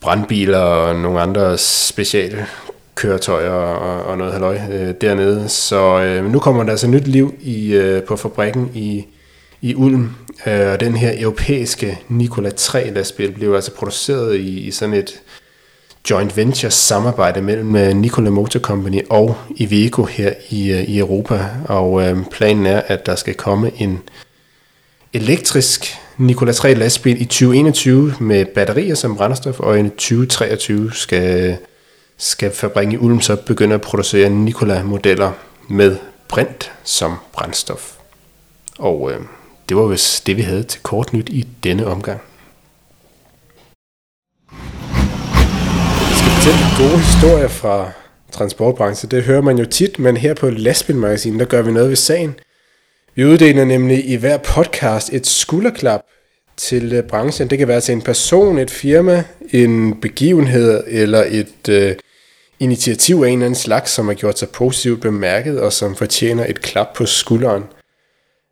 brandbiler 0.01 0.59
og 0.59 0.97
nogle 0.97 1.21
andre 1.21 1.59
speciale 1.59 2.47
køretøjer 2.95 3.51
og, 3.51 4.03
og 4.03 4.19
noget 4.19 4.33
halløj 4.33 4.59
øh, 4.73 4.95
dernede. 5.01 5.49
Så 5.49 6.01
øh, 6.01 6.33
nu 6.33 6.39
kommer 6.39 6.63
der 6.63 6.71
altså 6.71 6.87
nyt 6.87 7.09
liv 7.09 7.35
i, 7.41 7.73
øh, 7.73 8.03
på 8.03 8.17
fabrikken 8.17 8.71
i 8.75 9.07
i 9.61 9.75
Ulm. 9.75 10.11
Øh, 10.47 10.73
og 10.73 10.81
den 10.81 10.97
her 10.97 11.13
europæiske 11.23 11.99
Nikola 12.09 12.51
3 12.51 12.91
lastbil 12.91 13.33
blev 13.33 13.55
altså 13.55 13.75
produceret 13.75 14.37
i, 14.37 14.61
i 14.61 14.71
sådan 14.71 14.95
et 14.95 15.21
joint 16.11 16.37
venture 16.37 16.71
samarbejde 16.71 17.43
mellem 17.43 17.77
øh, 17.77 17.97
Nikola 17.97 18.31
Motor 18.31 18.61
Company 18.61 19.01
og 19.11 19.37
Iveco 19.57 20.05
her 20.05 20.33
i, 20.51 20.73
øh, 20.73 20.83
i 20.83 20.99
Europa. 20.99 21.47
Og 21.69 22.03
øh, 22.03 22.17
planen 22.31 22.67
er, 22.67 22.83
at 22.87 23.07
der 23.07 23.15
skal 23.15 23.35
komme 23.35 23.71
en 23.79 23.99
elektrisk 25.13 25.97
Nikola 26.19 26.53
3 26.53 26.75
lastbil 26.75 27.23
i 27.23 27.25
2021 27.25 28.15
med 28.21 28.45
batterier 28.45 28.95
som 28.95 29.17
brændstof, 29.17 29.61
og 29.61 29.81
i 29.81 29.83
2023 29.83 30.93
skal, 30.93 31.57
skal 32.17 32.51
fabrikken 32.51 32.93
i 32.95 32.97
Ulm 32.97 33.21
så 33.21 33.37
begynde 33.37 33.75
at 33.75 33.81
producere 33.81 34.31
Nikola 34.31 34.83
modeller 34.83 35.33
med 35.69 35.97
brint 36.29 36.73
som 36.85 37.15
brændstof. 37.33 37.93
Og 38.79 39.13
øh, 39.13 39.21
det 39.69 39.77
var 39.77 39.87
vist 39.87 40.27
det, 40.27 40.37
vi 40.37 40.43
havde 40.43 40.63
til 40.63 40.81
kort 40.83 41.13
nyt 41.13 41.29
i 41.29 41.47
denne 41.63 41.87
omgang. 41.87 42.21
Jeg 44.51 46.17
skal 46.17 46.31
fortælle 46.31 46.61
gode 46.79 46.99
historier 46.99 47.49
fra 47.49 47.91
transportbranchen. 48.33 49.11
Det 49.11 49.25
hører 49.25 49.43
man 49.43 49.59
jo 49.59 49.65
tit, 49.65 49.99
men 49.99 50.17
her 50.17 50.35
på 50.35 50.51
Lastbilmagasinet, 50.51 51.41
der 51.41 51.47
gør 51.47 51.63
vi 51.63 51.73
noget 51.73 51.89
ved 51.89 51.97
sagen. 51.97 52.35
Vi 53.19 53.25
uddeler 53.25 53.65
nemlig 53.65 54.09
i 54.09 54.17
hver 54.17 54.37
podcast 54.37 55.13
et 55.13 55.27
skulderklap 55.27 56.01
til 56.57 56.93
øh, 56.93 57.03
branchen. 57.03 57.51
Det 57.51 57.59
kan 57.59 57.69
være 57.69 57.81
til 57.81 57.93
en 57.93 58.03
person, 58.03 58.59
et 58.59 58.71
firma, 58.71 59.25
en 59.53 60.01
begivenhed 60.01 60.85
eller 60.87 61.25
et 61.29 61.69
øh, 61.69 61.95
initiativ 62.61 63.17
af 63.17 63.29
en 63.29 63.33
eller 63.33 63.47
anden 63.47 63.55
slags, 63.55 63.91
som 63.91 64.07
har 64.07 64.15
gjort 64.15 64.39
sig 64.39 64.49
positivt 64.49 65.01
bemærket 65.01 65.61
og 65.61 65.73
som 65.73 65.97
fortjener 65.97 66.47
et 66.49 66.61
klap 66.61 66.89
på 66.95 67.07
skulderen– 67.07 67.65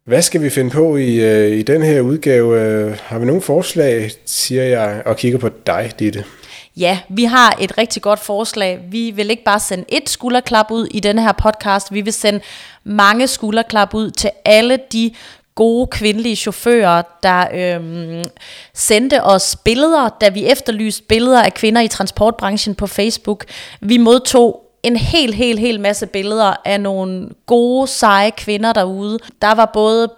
hvad 0.07 0.23
skal 0.23 0.43
vi 0.43 0.51
finde 0.51 0.71
på 0.71 0.97
i, 0.97 1.21
øh, 1.21 1.59
i 1.59 1.63
den 1.63 1.83
her 1.83 2.01
udgave? 2.01 2.61
Øh, 2.61 2.97
har 3.03 3.19
vi 3.19 3.27
nogle 3.27 3.43
forslag, 3.43 4.11
siger 4.25 4.63
jeg, 4.63 5.03
og 5.07 5.17
kigger 5.17 5.39
på 5.39 5.51
dig, 5.67 5.93
Ditte? 5.99 6.25
Ja, 6.77 6.99
vi 7.09 7.25
har 7.25 7.57
et 7.61 7.79
rigtig 7.79 8.03
godt 8.03 8.21
forslag. 8.21 8.81
Vi 8.91 9.11
vil 9.11 9.31
ikke 9.31 9.45
bare 9.45 9.61
sende 9.61 9.85
et 9.89 10.09
skulderklap 10.09 10.71
ud 10.71 10.87
i 10.91 11.01
denne 11.01 11.23
her 11.23 11.33
podcast, 11.33 11.93
vi 11.93 12.01
vil 12.01 12.13
sende 12.13 12.41
mange 12.85 13.27
skulderklap 13.27 13.95
ud 13.95 14.11
til 14.11 14.31
alle 14.45 14.79
de 14.93 15.11
gode 15.55 15.87
kvindelige 15.87 16.37
chauffører, 16.37 17.03
der 17.23 17.47
øhm, 17.55 18.25
sendte 18.75 19.23
os 19.23 19.57
billeder, 19.65 20.09
da 20.09 20.29
vi 20.29 20.47
efterlyste 20.47 21.03
billeder 21.03 21.43
af 21.43 21.55
kvinder 21.55 21.81
i 21.81 21.89
transportbranchen 21.89 22.75
på 22.75 22.87
Facebook. 22.87 23.45
Vi 23.81 23.97
modtog 23.97 24.63
en 24.83 24.97
helt, 24.97 25.35
helt, 25.35 25.61
helt 25.61 25.81
masse 25.81 26.07
billeder 26.07 26.55
af 26.65 26.81
nogle 26.81 27.29
gode, 27.47 27.87
seje 27.87 28.31
kvinder 28.31 28.73
derude. 28.73 29.19
Der 29.43 29.55
var 29.55 29.71
både 29.73 30.09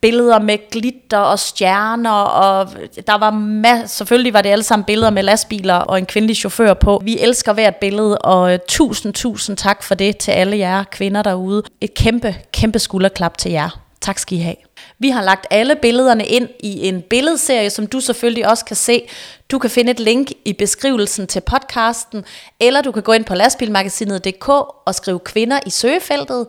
billeder 0.00 0.38
med 0.38 0.70
glitter 0.70 1.18
og 1.18 1.38
stjerner, 1.38 2.10
og 2.10 2.68
der 3.06 3.18
var 3.18 3.30
masser, 3.30 3.86
selvfølgelig 3.86 4.32
var 4.32 4.42
det 4.42 4.48
alle 4.48 4.62
sammen 4.62 4.84
billeder 4.84 5.10
med 5.10 5.22
lastbiler 5.22 5.74
og 5.74 5.98
en 5.98 6.06
kvindelig 6.06 6.36
chauffør 6.36 6.74
på. 6.74 7.00
Vi 7.04 7.18
elsker 7.18 7.52
hvert 7.52 7.76
billede, 7.76 8.18
og 8.18 8.52
øh, 8.52 8.58
tusind, 8.68 9.14
tusind 9.14 9.56
tak 9.56 9.82
for 9.82 9.94
det 9.94 10.16
til 10.16 10.30
alle 10.30 10.58
jer 10.58 10.84
kvinder 10.84 11.22
derude. 11.22 11.62
Et 11.80 11.94
kæmpe, 11.94 12.36
kæmpe 12.52 12.78
skulderklap 12.78 13.38
til 13.38 13.52
jer. 13.52 13.80
Tak 14.00 14.18
skal 14.18 14.38
I 14.38 14.40
have. 14.40 14.56
Vi 14.98 15.10
har 15.10 15.22
lagt 15.22 15.46
alle 15.50 15.76
billederne 15.76 16.26
ind 16.26 16.48
i 16.60 16.88
en 16.88 17.02
billedserie, 17.02 17.70
som 17.70 17.86
du 17.86 18.00
selvfølgelig 18.00 18.48
også 18.48 18.64
kan 18.64 18.76
se. 18.76 19.02
Du 19.50 19.58
kan 19.58 19.70
finde 19.70 19.90
et 19.90 20.00
link 20.00 20.32
i 20.44 20.52
beskrivelsen 20.52 21.26
til 21.26 21.40
podcasten, 21.40 22.24
eller 22.60 22.82
du 22.82 22.92
kan 22.92 23.02
gå 23.02 23.12
ind 23.12 23.24
på 23.24 23.34
lastbilmagasinet.dk 23.34 24.48
og 24.86 24.94
skrive 24.94 25.18
kvinder 25.18 25.60
i 25.66 25.70
søgefeltet. 25.70 26.46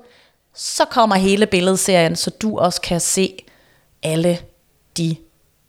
Så 0.56 0.86
kommer 0.86 1.16
hele 1.16 1.46
billedserien, 1.46 2.16
så 2.16 2.30
du 2.30 2.58
også 2.58 2.82
kan 2.82 3.00
se 3.00 3.44
alle 4.04 4.38
de 4.98 5.16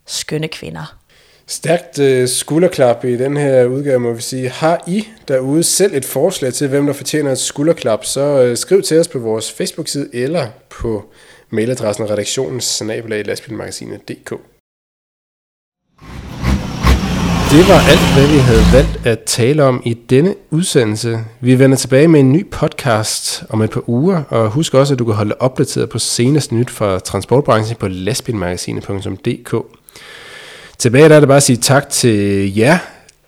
skønne 0.06 0.48
kvinder. 0.48 0.98
Stærkt 1.46 1.98
øh, 1.98 2.28
skulderklap 2.28 3.04
i 3.04 3.16
den 3.16 3.36
her 3.36 3.64
udgave, 3.64 4.00
må 4.00 4.12
vi 4.12 4.22
sige. 4.22 4.48
Har 4.48 4.84
I 4.86 5.08
derude 5.28 5.62
selv 5.62 5.94
et 5.94 6.04
forslag 6.04 6.52
til, 6.52 6.68
hvem 6.68 6.86
der 6.86 6.92
fortjener 6.92 7.32
et 7.32 7.38
skulderklap, 7.38 8.04
så 8.04 8.20
øh, 8.20 8.56
skriv 8.56 8.82
til 8.82 9.00
os 9.00 9.08
på 9.08 9.18
vores 9.18 9.52
Facebook-side 9.52 10.10
eller 10.12 10.48
på 10.68 11.04
mailadressen 11.50 12.10
redaktionen 12.10 12.60
snabelag 12.60 13.26
lastbilmagasinet.dk. 13.26 14.32
Det 17.53 17.68
var 17.68 17.80
alt, 17.90 18.14
hvad 18.14 18.26
vi 18.34 18.38
havde 18.38 18.62
valgt 18.72 19.07
at 19.07 19.20
tale 19.20 19.64
om 19.64 19.82
i 19.84 19.94
denne 19.94 20.34
udsendelse. 20.50 21.18
Vi 21.40 21.59
vender 21.59 21.76
tilbage 21.76 22.09
med 22.09 22.20
en 22.20 22.32
ny 22.32 22.50
podcast 22.50 23.44
om 23.50 23.62
et 23.62 23.70
par 23.70 23.82
uger, 23.86 24.22
og 24.28 24.50
husk 24.50 24.74
også, 24.74 24.94
at 24.94 24.98
du 24.98 25.05
kan 25.05 25.14
holde 25.14 25.34
opdateret 25.40 25.88
på 25.88 25.98
seneste 25.98 26.55
nyt 26.55 26.70
fra 26.70 26.98
transportbranchen 26.98 27.76
på 27.76 27.88
lastbilmagasinet.dk. 27.88 29.55
Tilbage 30.78 31.09
der 31.09 31.16
er 31.16 31.20
det 31.20 31.28
bare 31.28 31.36
at 31.36 31.42
sige 31.42 31.57
tak 31.57 31.88
til 31.88 32.57
jer, 32.57 32.78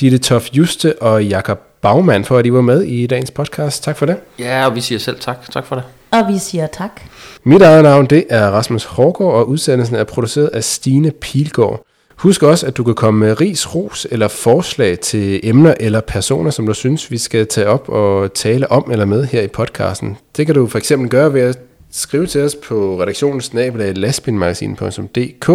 Ditte 0.00 0.18
Tof 0.18 0.48
Juste 0.52 1.02
og 1.02 1.24
Jakob 1.24 1.58
Bagmand, 1.80 2.24
for 2.24 2.38
at 2.38 2.46
I 2.46 2.52
var 2.52 2.60
med 2.60 2.82
i 2.82 3.06
dagens 3.06 3.30
podcast. 3.30 3.84
Tak 3.84 3.96
for 3.96 4.06
det. 4.06 4.16
Ja, 4.38 4.66
og 4.66 4.74
vi 4.74 4.80
siger 4.80 4.98
selv 4.98 5.20
tak. 5.20 5.50
Tak 5.50 5.66
for 5.66 5.74
det. 5.74 5.84
Og 6.10 6.32
vi 6.32 6.38
siger 6.38 6.66
tak. 6.66 7.00
Mit 7.44 7.62
eget 7.62 7.82
navn 7.82 8.06
det 8.06 8.24
er 8.30 8.50
Rasmus 8.50 8.84
Hårgaard, 8.84 9.32
og 9.34 9.48
udsendelsen 9.48 9.96
er 9.96 10.04
produceret 10.04 10.46
af 10.46 10.64
Stine 10.64 11.10
Pilgaard. 11.10 11.84
Husk 12.16 12.42
også, 12.42 12.66
at 12.66 12.76
du 12.76 12.84
kan 12.84 12.94
komme 12.94 13.20
med 13.20 13.40
ris, 13.40 13.74
ros 13.74 14.06
eller 14.10 14.28
forslag 14.28 15.00
til 15.00 15.40
emner 15.42 15.74
eller 15.80 16.00
personer, 16.00 16.50
som 16.50 16.66
du 16.66 16.74
synes, 16.74 17.10
vi 17.10 17.18
skal 17.18 17.46
tage 17.46 17.66
op 17.66 17.88
og 17.88 18.34
tale 18.34 18.70
om 18.70 18.90
eller 18.90 19.04
med 19.04 19.24
her 19.24 19.42
i 19.42 19.48
podcasten. 19.48 20.16
Det 20.36 20.46
kan 20.46 20.54
du 20.54 20.66
for 20.66 20.78
eksempel 20.78 21.10
gøre 21.10 21.34
ved 21.34 21.40
at 21.40 21.58
skrive 21.92 22.26
til 22.26 22.40
os 22.40 22.54
på 22.54 23.02
redaktionens 23.02 23.54
nabelag 23.54 23.96
lastbilmagasin.dk 23.96 25.50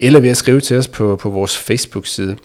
eller 0.00 0.20
ved 0.20 0.30
at 0.30 0.36
skrive 0.36 0.60
til 0.60 0.78
os 0.78 0.88
på, 0.88 1.16
på 1.16 1.30
vores 1.30 1.58
Facebook-side. 1.58 2.36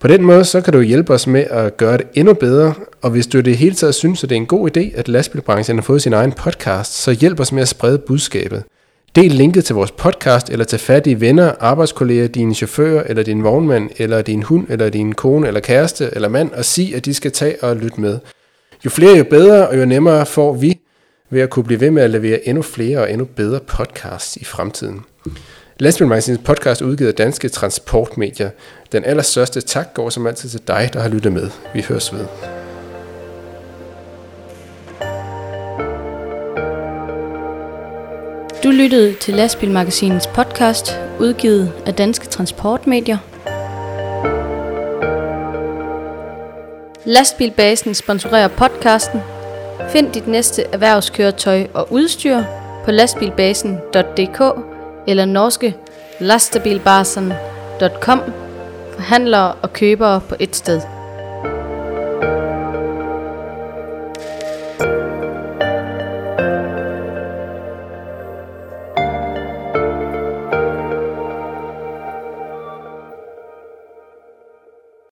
På 0.00 0.08
den 0.08 0.22
måde 0.22 0.44
så 0.44 0.60
kan 0.60 0.72
du 0.72 0.80
hjælpe 0.80 1.12
os 1.12 1.26
med 1.26 1.44
at 1.50 1.76
gøre 1.76 1.98
det 1.98 2.06
endnu 2.14 2.34
bedre, 2.34 2.74
og 3.02 3.10
hvis 3.10 3.26
du 3.26 3.38
i 3.38 3.42
det 3.42 3.56
hele 3.56 3.74
taget 3.74 3.94
synes, 3.94 4.24
at 4.24 4.30
det 4.30 4.36
er 4.36 4.40
en 4.40 4.46
god 4.46 4.76
idé, 4.76 4.98
at 4.98 5.08
lastbilbranchen 5.08 5.76
har 5.76 5.82
fået 5.82 6.02
sin 6.02 6.12
egen 6.12 6.32
podcast, 6.32 6.92
så 6.92 7.12
hjælp 7.12 7.40
os 7.40 7.52
med 7.52 7.62
at 7.62 7.68
sprede 7.68 7.98
budskabet. 7.98 8.62
Del 9.16 9.32
linket 9.32 9.64
til 9.64 9.74
vores 9.74 9.90
podcast, 9.90 10.50
eller 10.50 10.64
til 10.64 11.02
i 11.06 11.14
venner, 11.14 11.52
arbejdskolleger, 11.60 12.28
dine 12.28 12.54
chauffører, 12.54 13.02
eller 13.06 13.22
din 13.22 13.44
vognmand, 13.44 13.90
eller 13.96 14.22
din 14.22 14.42
hund, 14.42 14.66
eller 14.68 14.88
din 14.88 15.12
kone, 15.12 15.46
eller 15.46 15.60
kæreste, 15.60 16.10
eller 16.12 16.28
mand, 16.28 16.50
og 16.52 16.64
sig, 16.64 16.92
at 16.96 17.04
de 17.04 17.14
skal 17.14 17.32
tage 17.32 17.64
og 17.64 17.76
lytte 17.76 18.00
med. 18.00 18.18
Jo 18.84 18.90
flere, 18.90 19.16
jo 19.16 19.24
bedre, 19.24 19.68
og 19.68 19.78
jo 19.78 19.84
nemmere 19.84 20.26
får 20.26 20.52
vi 20.52 20.80
ved 21.30 21.40
at 21.40 21.50
kunne 21.50 21.64
blive 21.64 21.80
ved 21.80 21.90
med 21.90 22.02
at 22.02 22.10
levere 22.10 22.48
endnu 22.48 22.62
flere 22.62 22.98
og 22.98 23.12
endnu 23.12 23.24
bedre 23.24 23.60
podcasts 23.60 24.36
i 24.36 24.44
fremtiden. 24.44 25.00
Lastbilmagasinets 25.78 26.42
podcast 26.44 26.82
udgivet 26.82 27.08
af 27.08 27.14
Danske 27.14 27.48
Transportmedier. 27.48 28.50
Den 28.92 29.04
allerstørste 29.04 29.60
tak 29.60 29.94
går 29.94 30.10
som 30.10 30.26
altid 30.26 30.48
til 30.48 30.60
dig, 30.68 30.90
der 30.92 31.00
har 31.00 31.08
lyttet 31.08 31.32
med. 31.32 31.50
Vi 31.74 31.84
høres 31.88 32.12
ved. 32.12 32.59
Du 38.64 38.70
lyttede 38.70 39.14
til 39.14 39.34
Lastbilmagasinets 39.34 40.26
podcast, 40.26 40.98
udgivet 41.20 41.72
af 41.86 41.94
Danske 41.94 42.26
Transportmedier. 42.26 43.18
Lastbilbasen 47.04 47.94
sponsorerer 47.94 48.48
podcasten. 48.48 49.20
Find 49.88 50.12
dit 50.12 50.26
næste 50.26 50.64
erhvervskøretøj 50.72 51.66
og 51.74 51.92
udstyr 51.92 52.42
på 52.84 52.90
lastbilbasen.dk 52.90 54.42
eller 55.08 55.24
norske 55.24 55.76
lastabilbasen.com. 56.20 58.20
Forhandlere 58.94 59.52
og 59.52 59.72
købere 59.72 60.20
på 60.28 60.34
et 60.38 60.56
sted. 60.56 60.99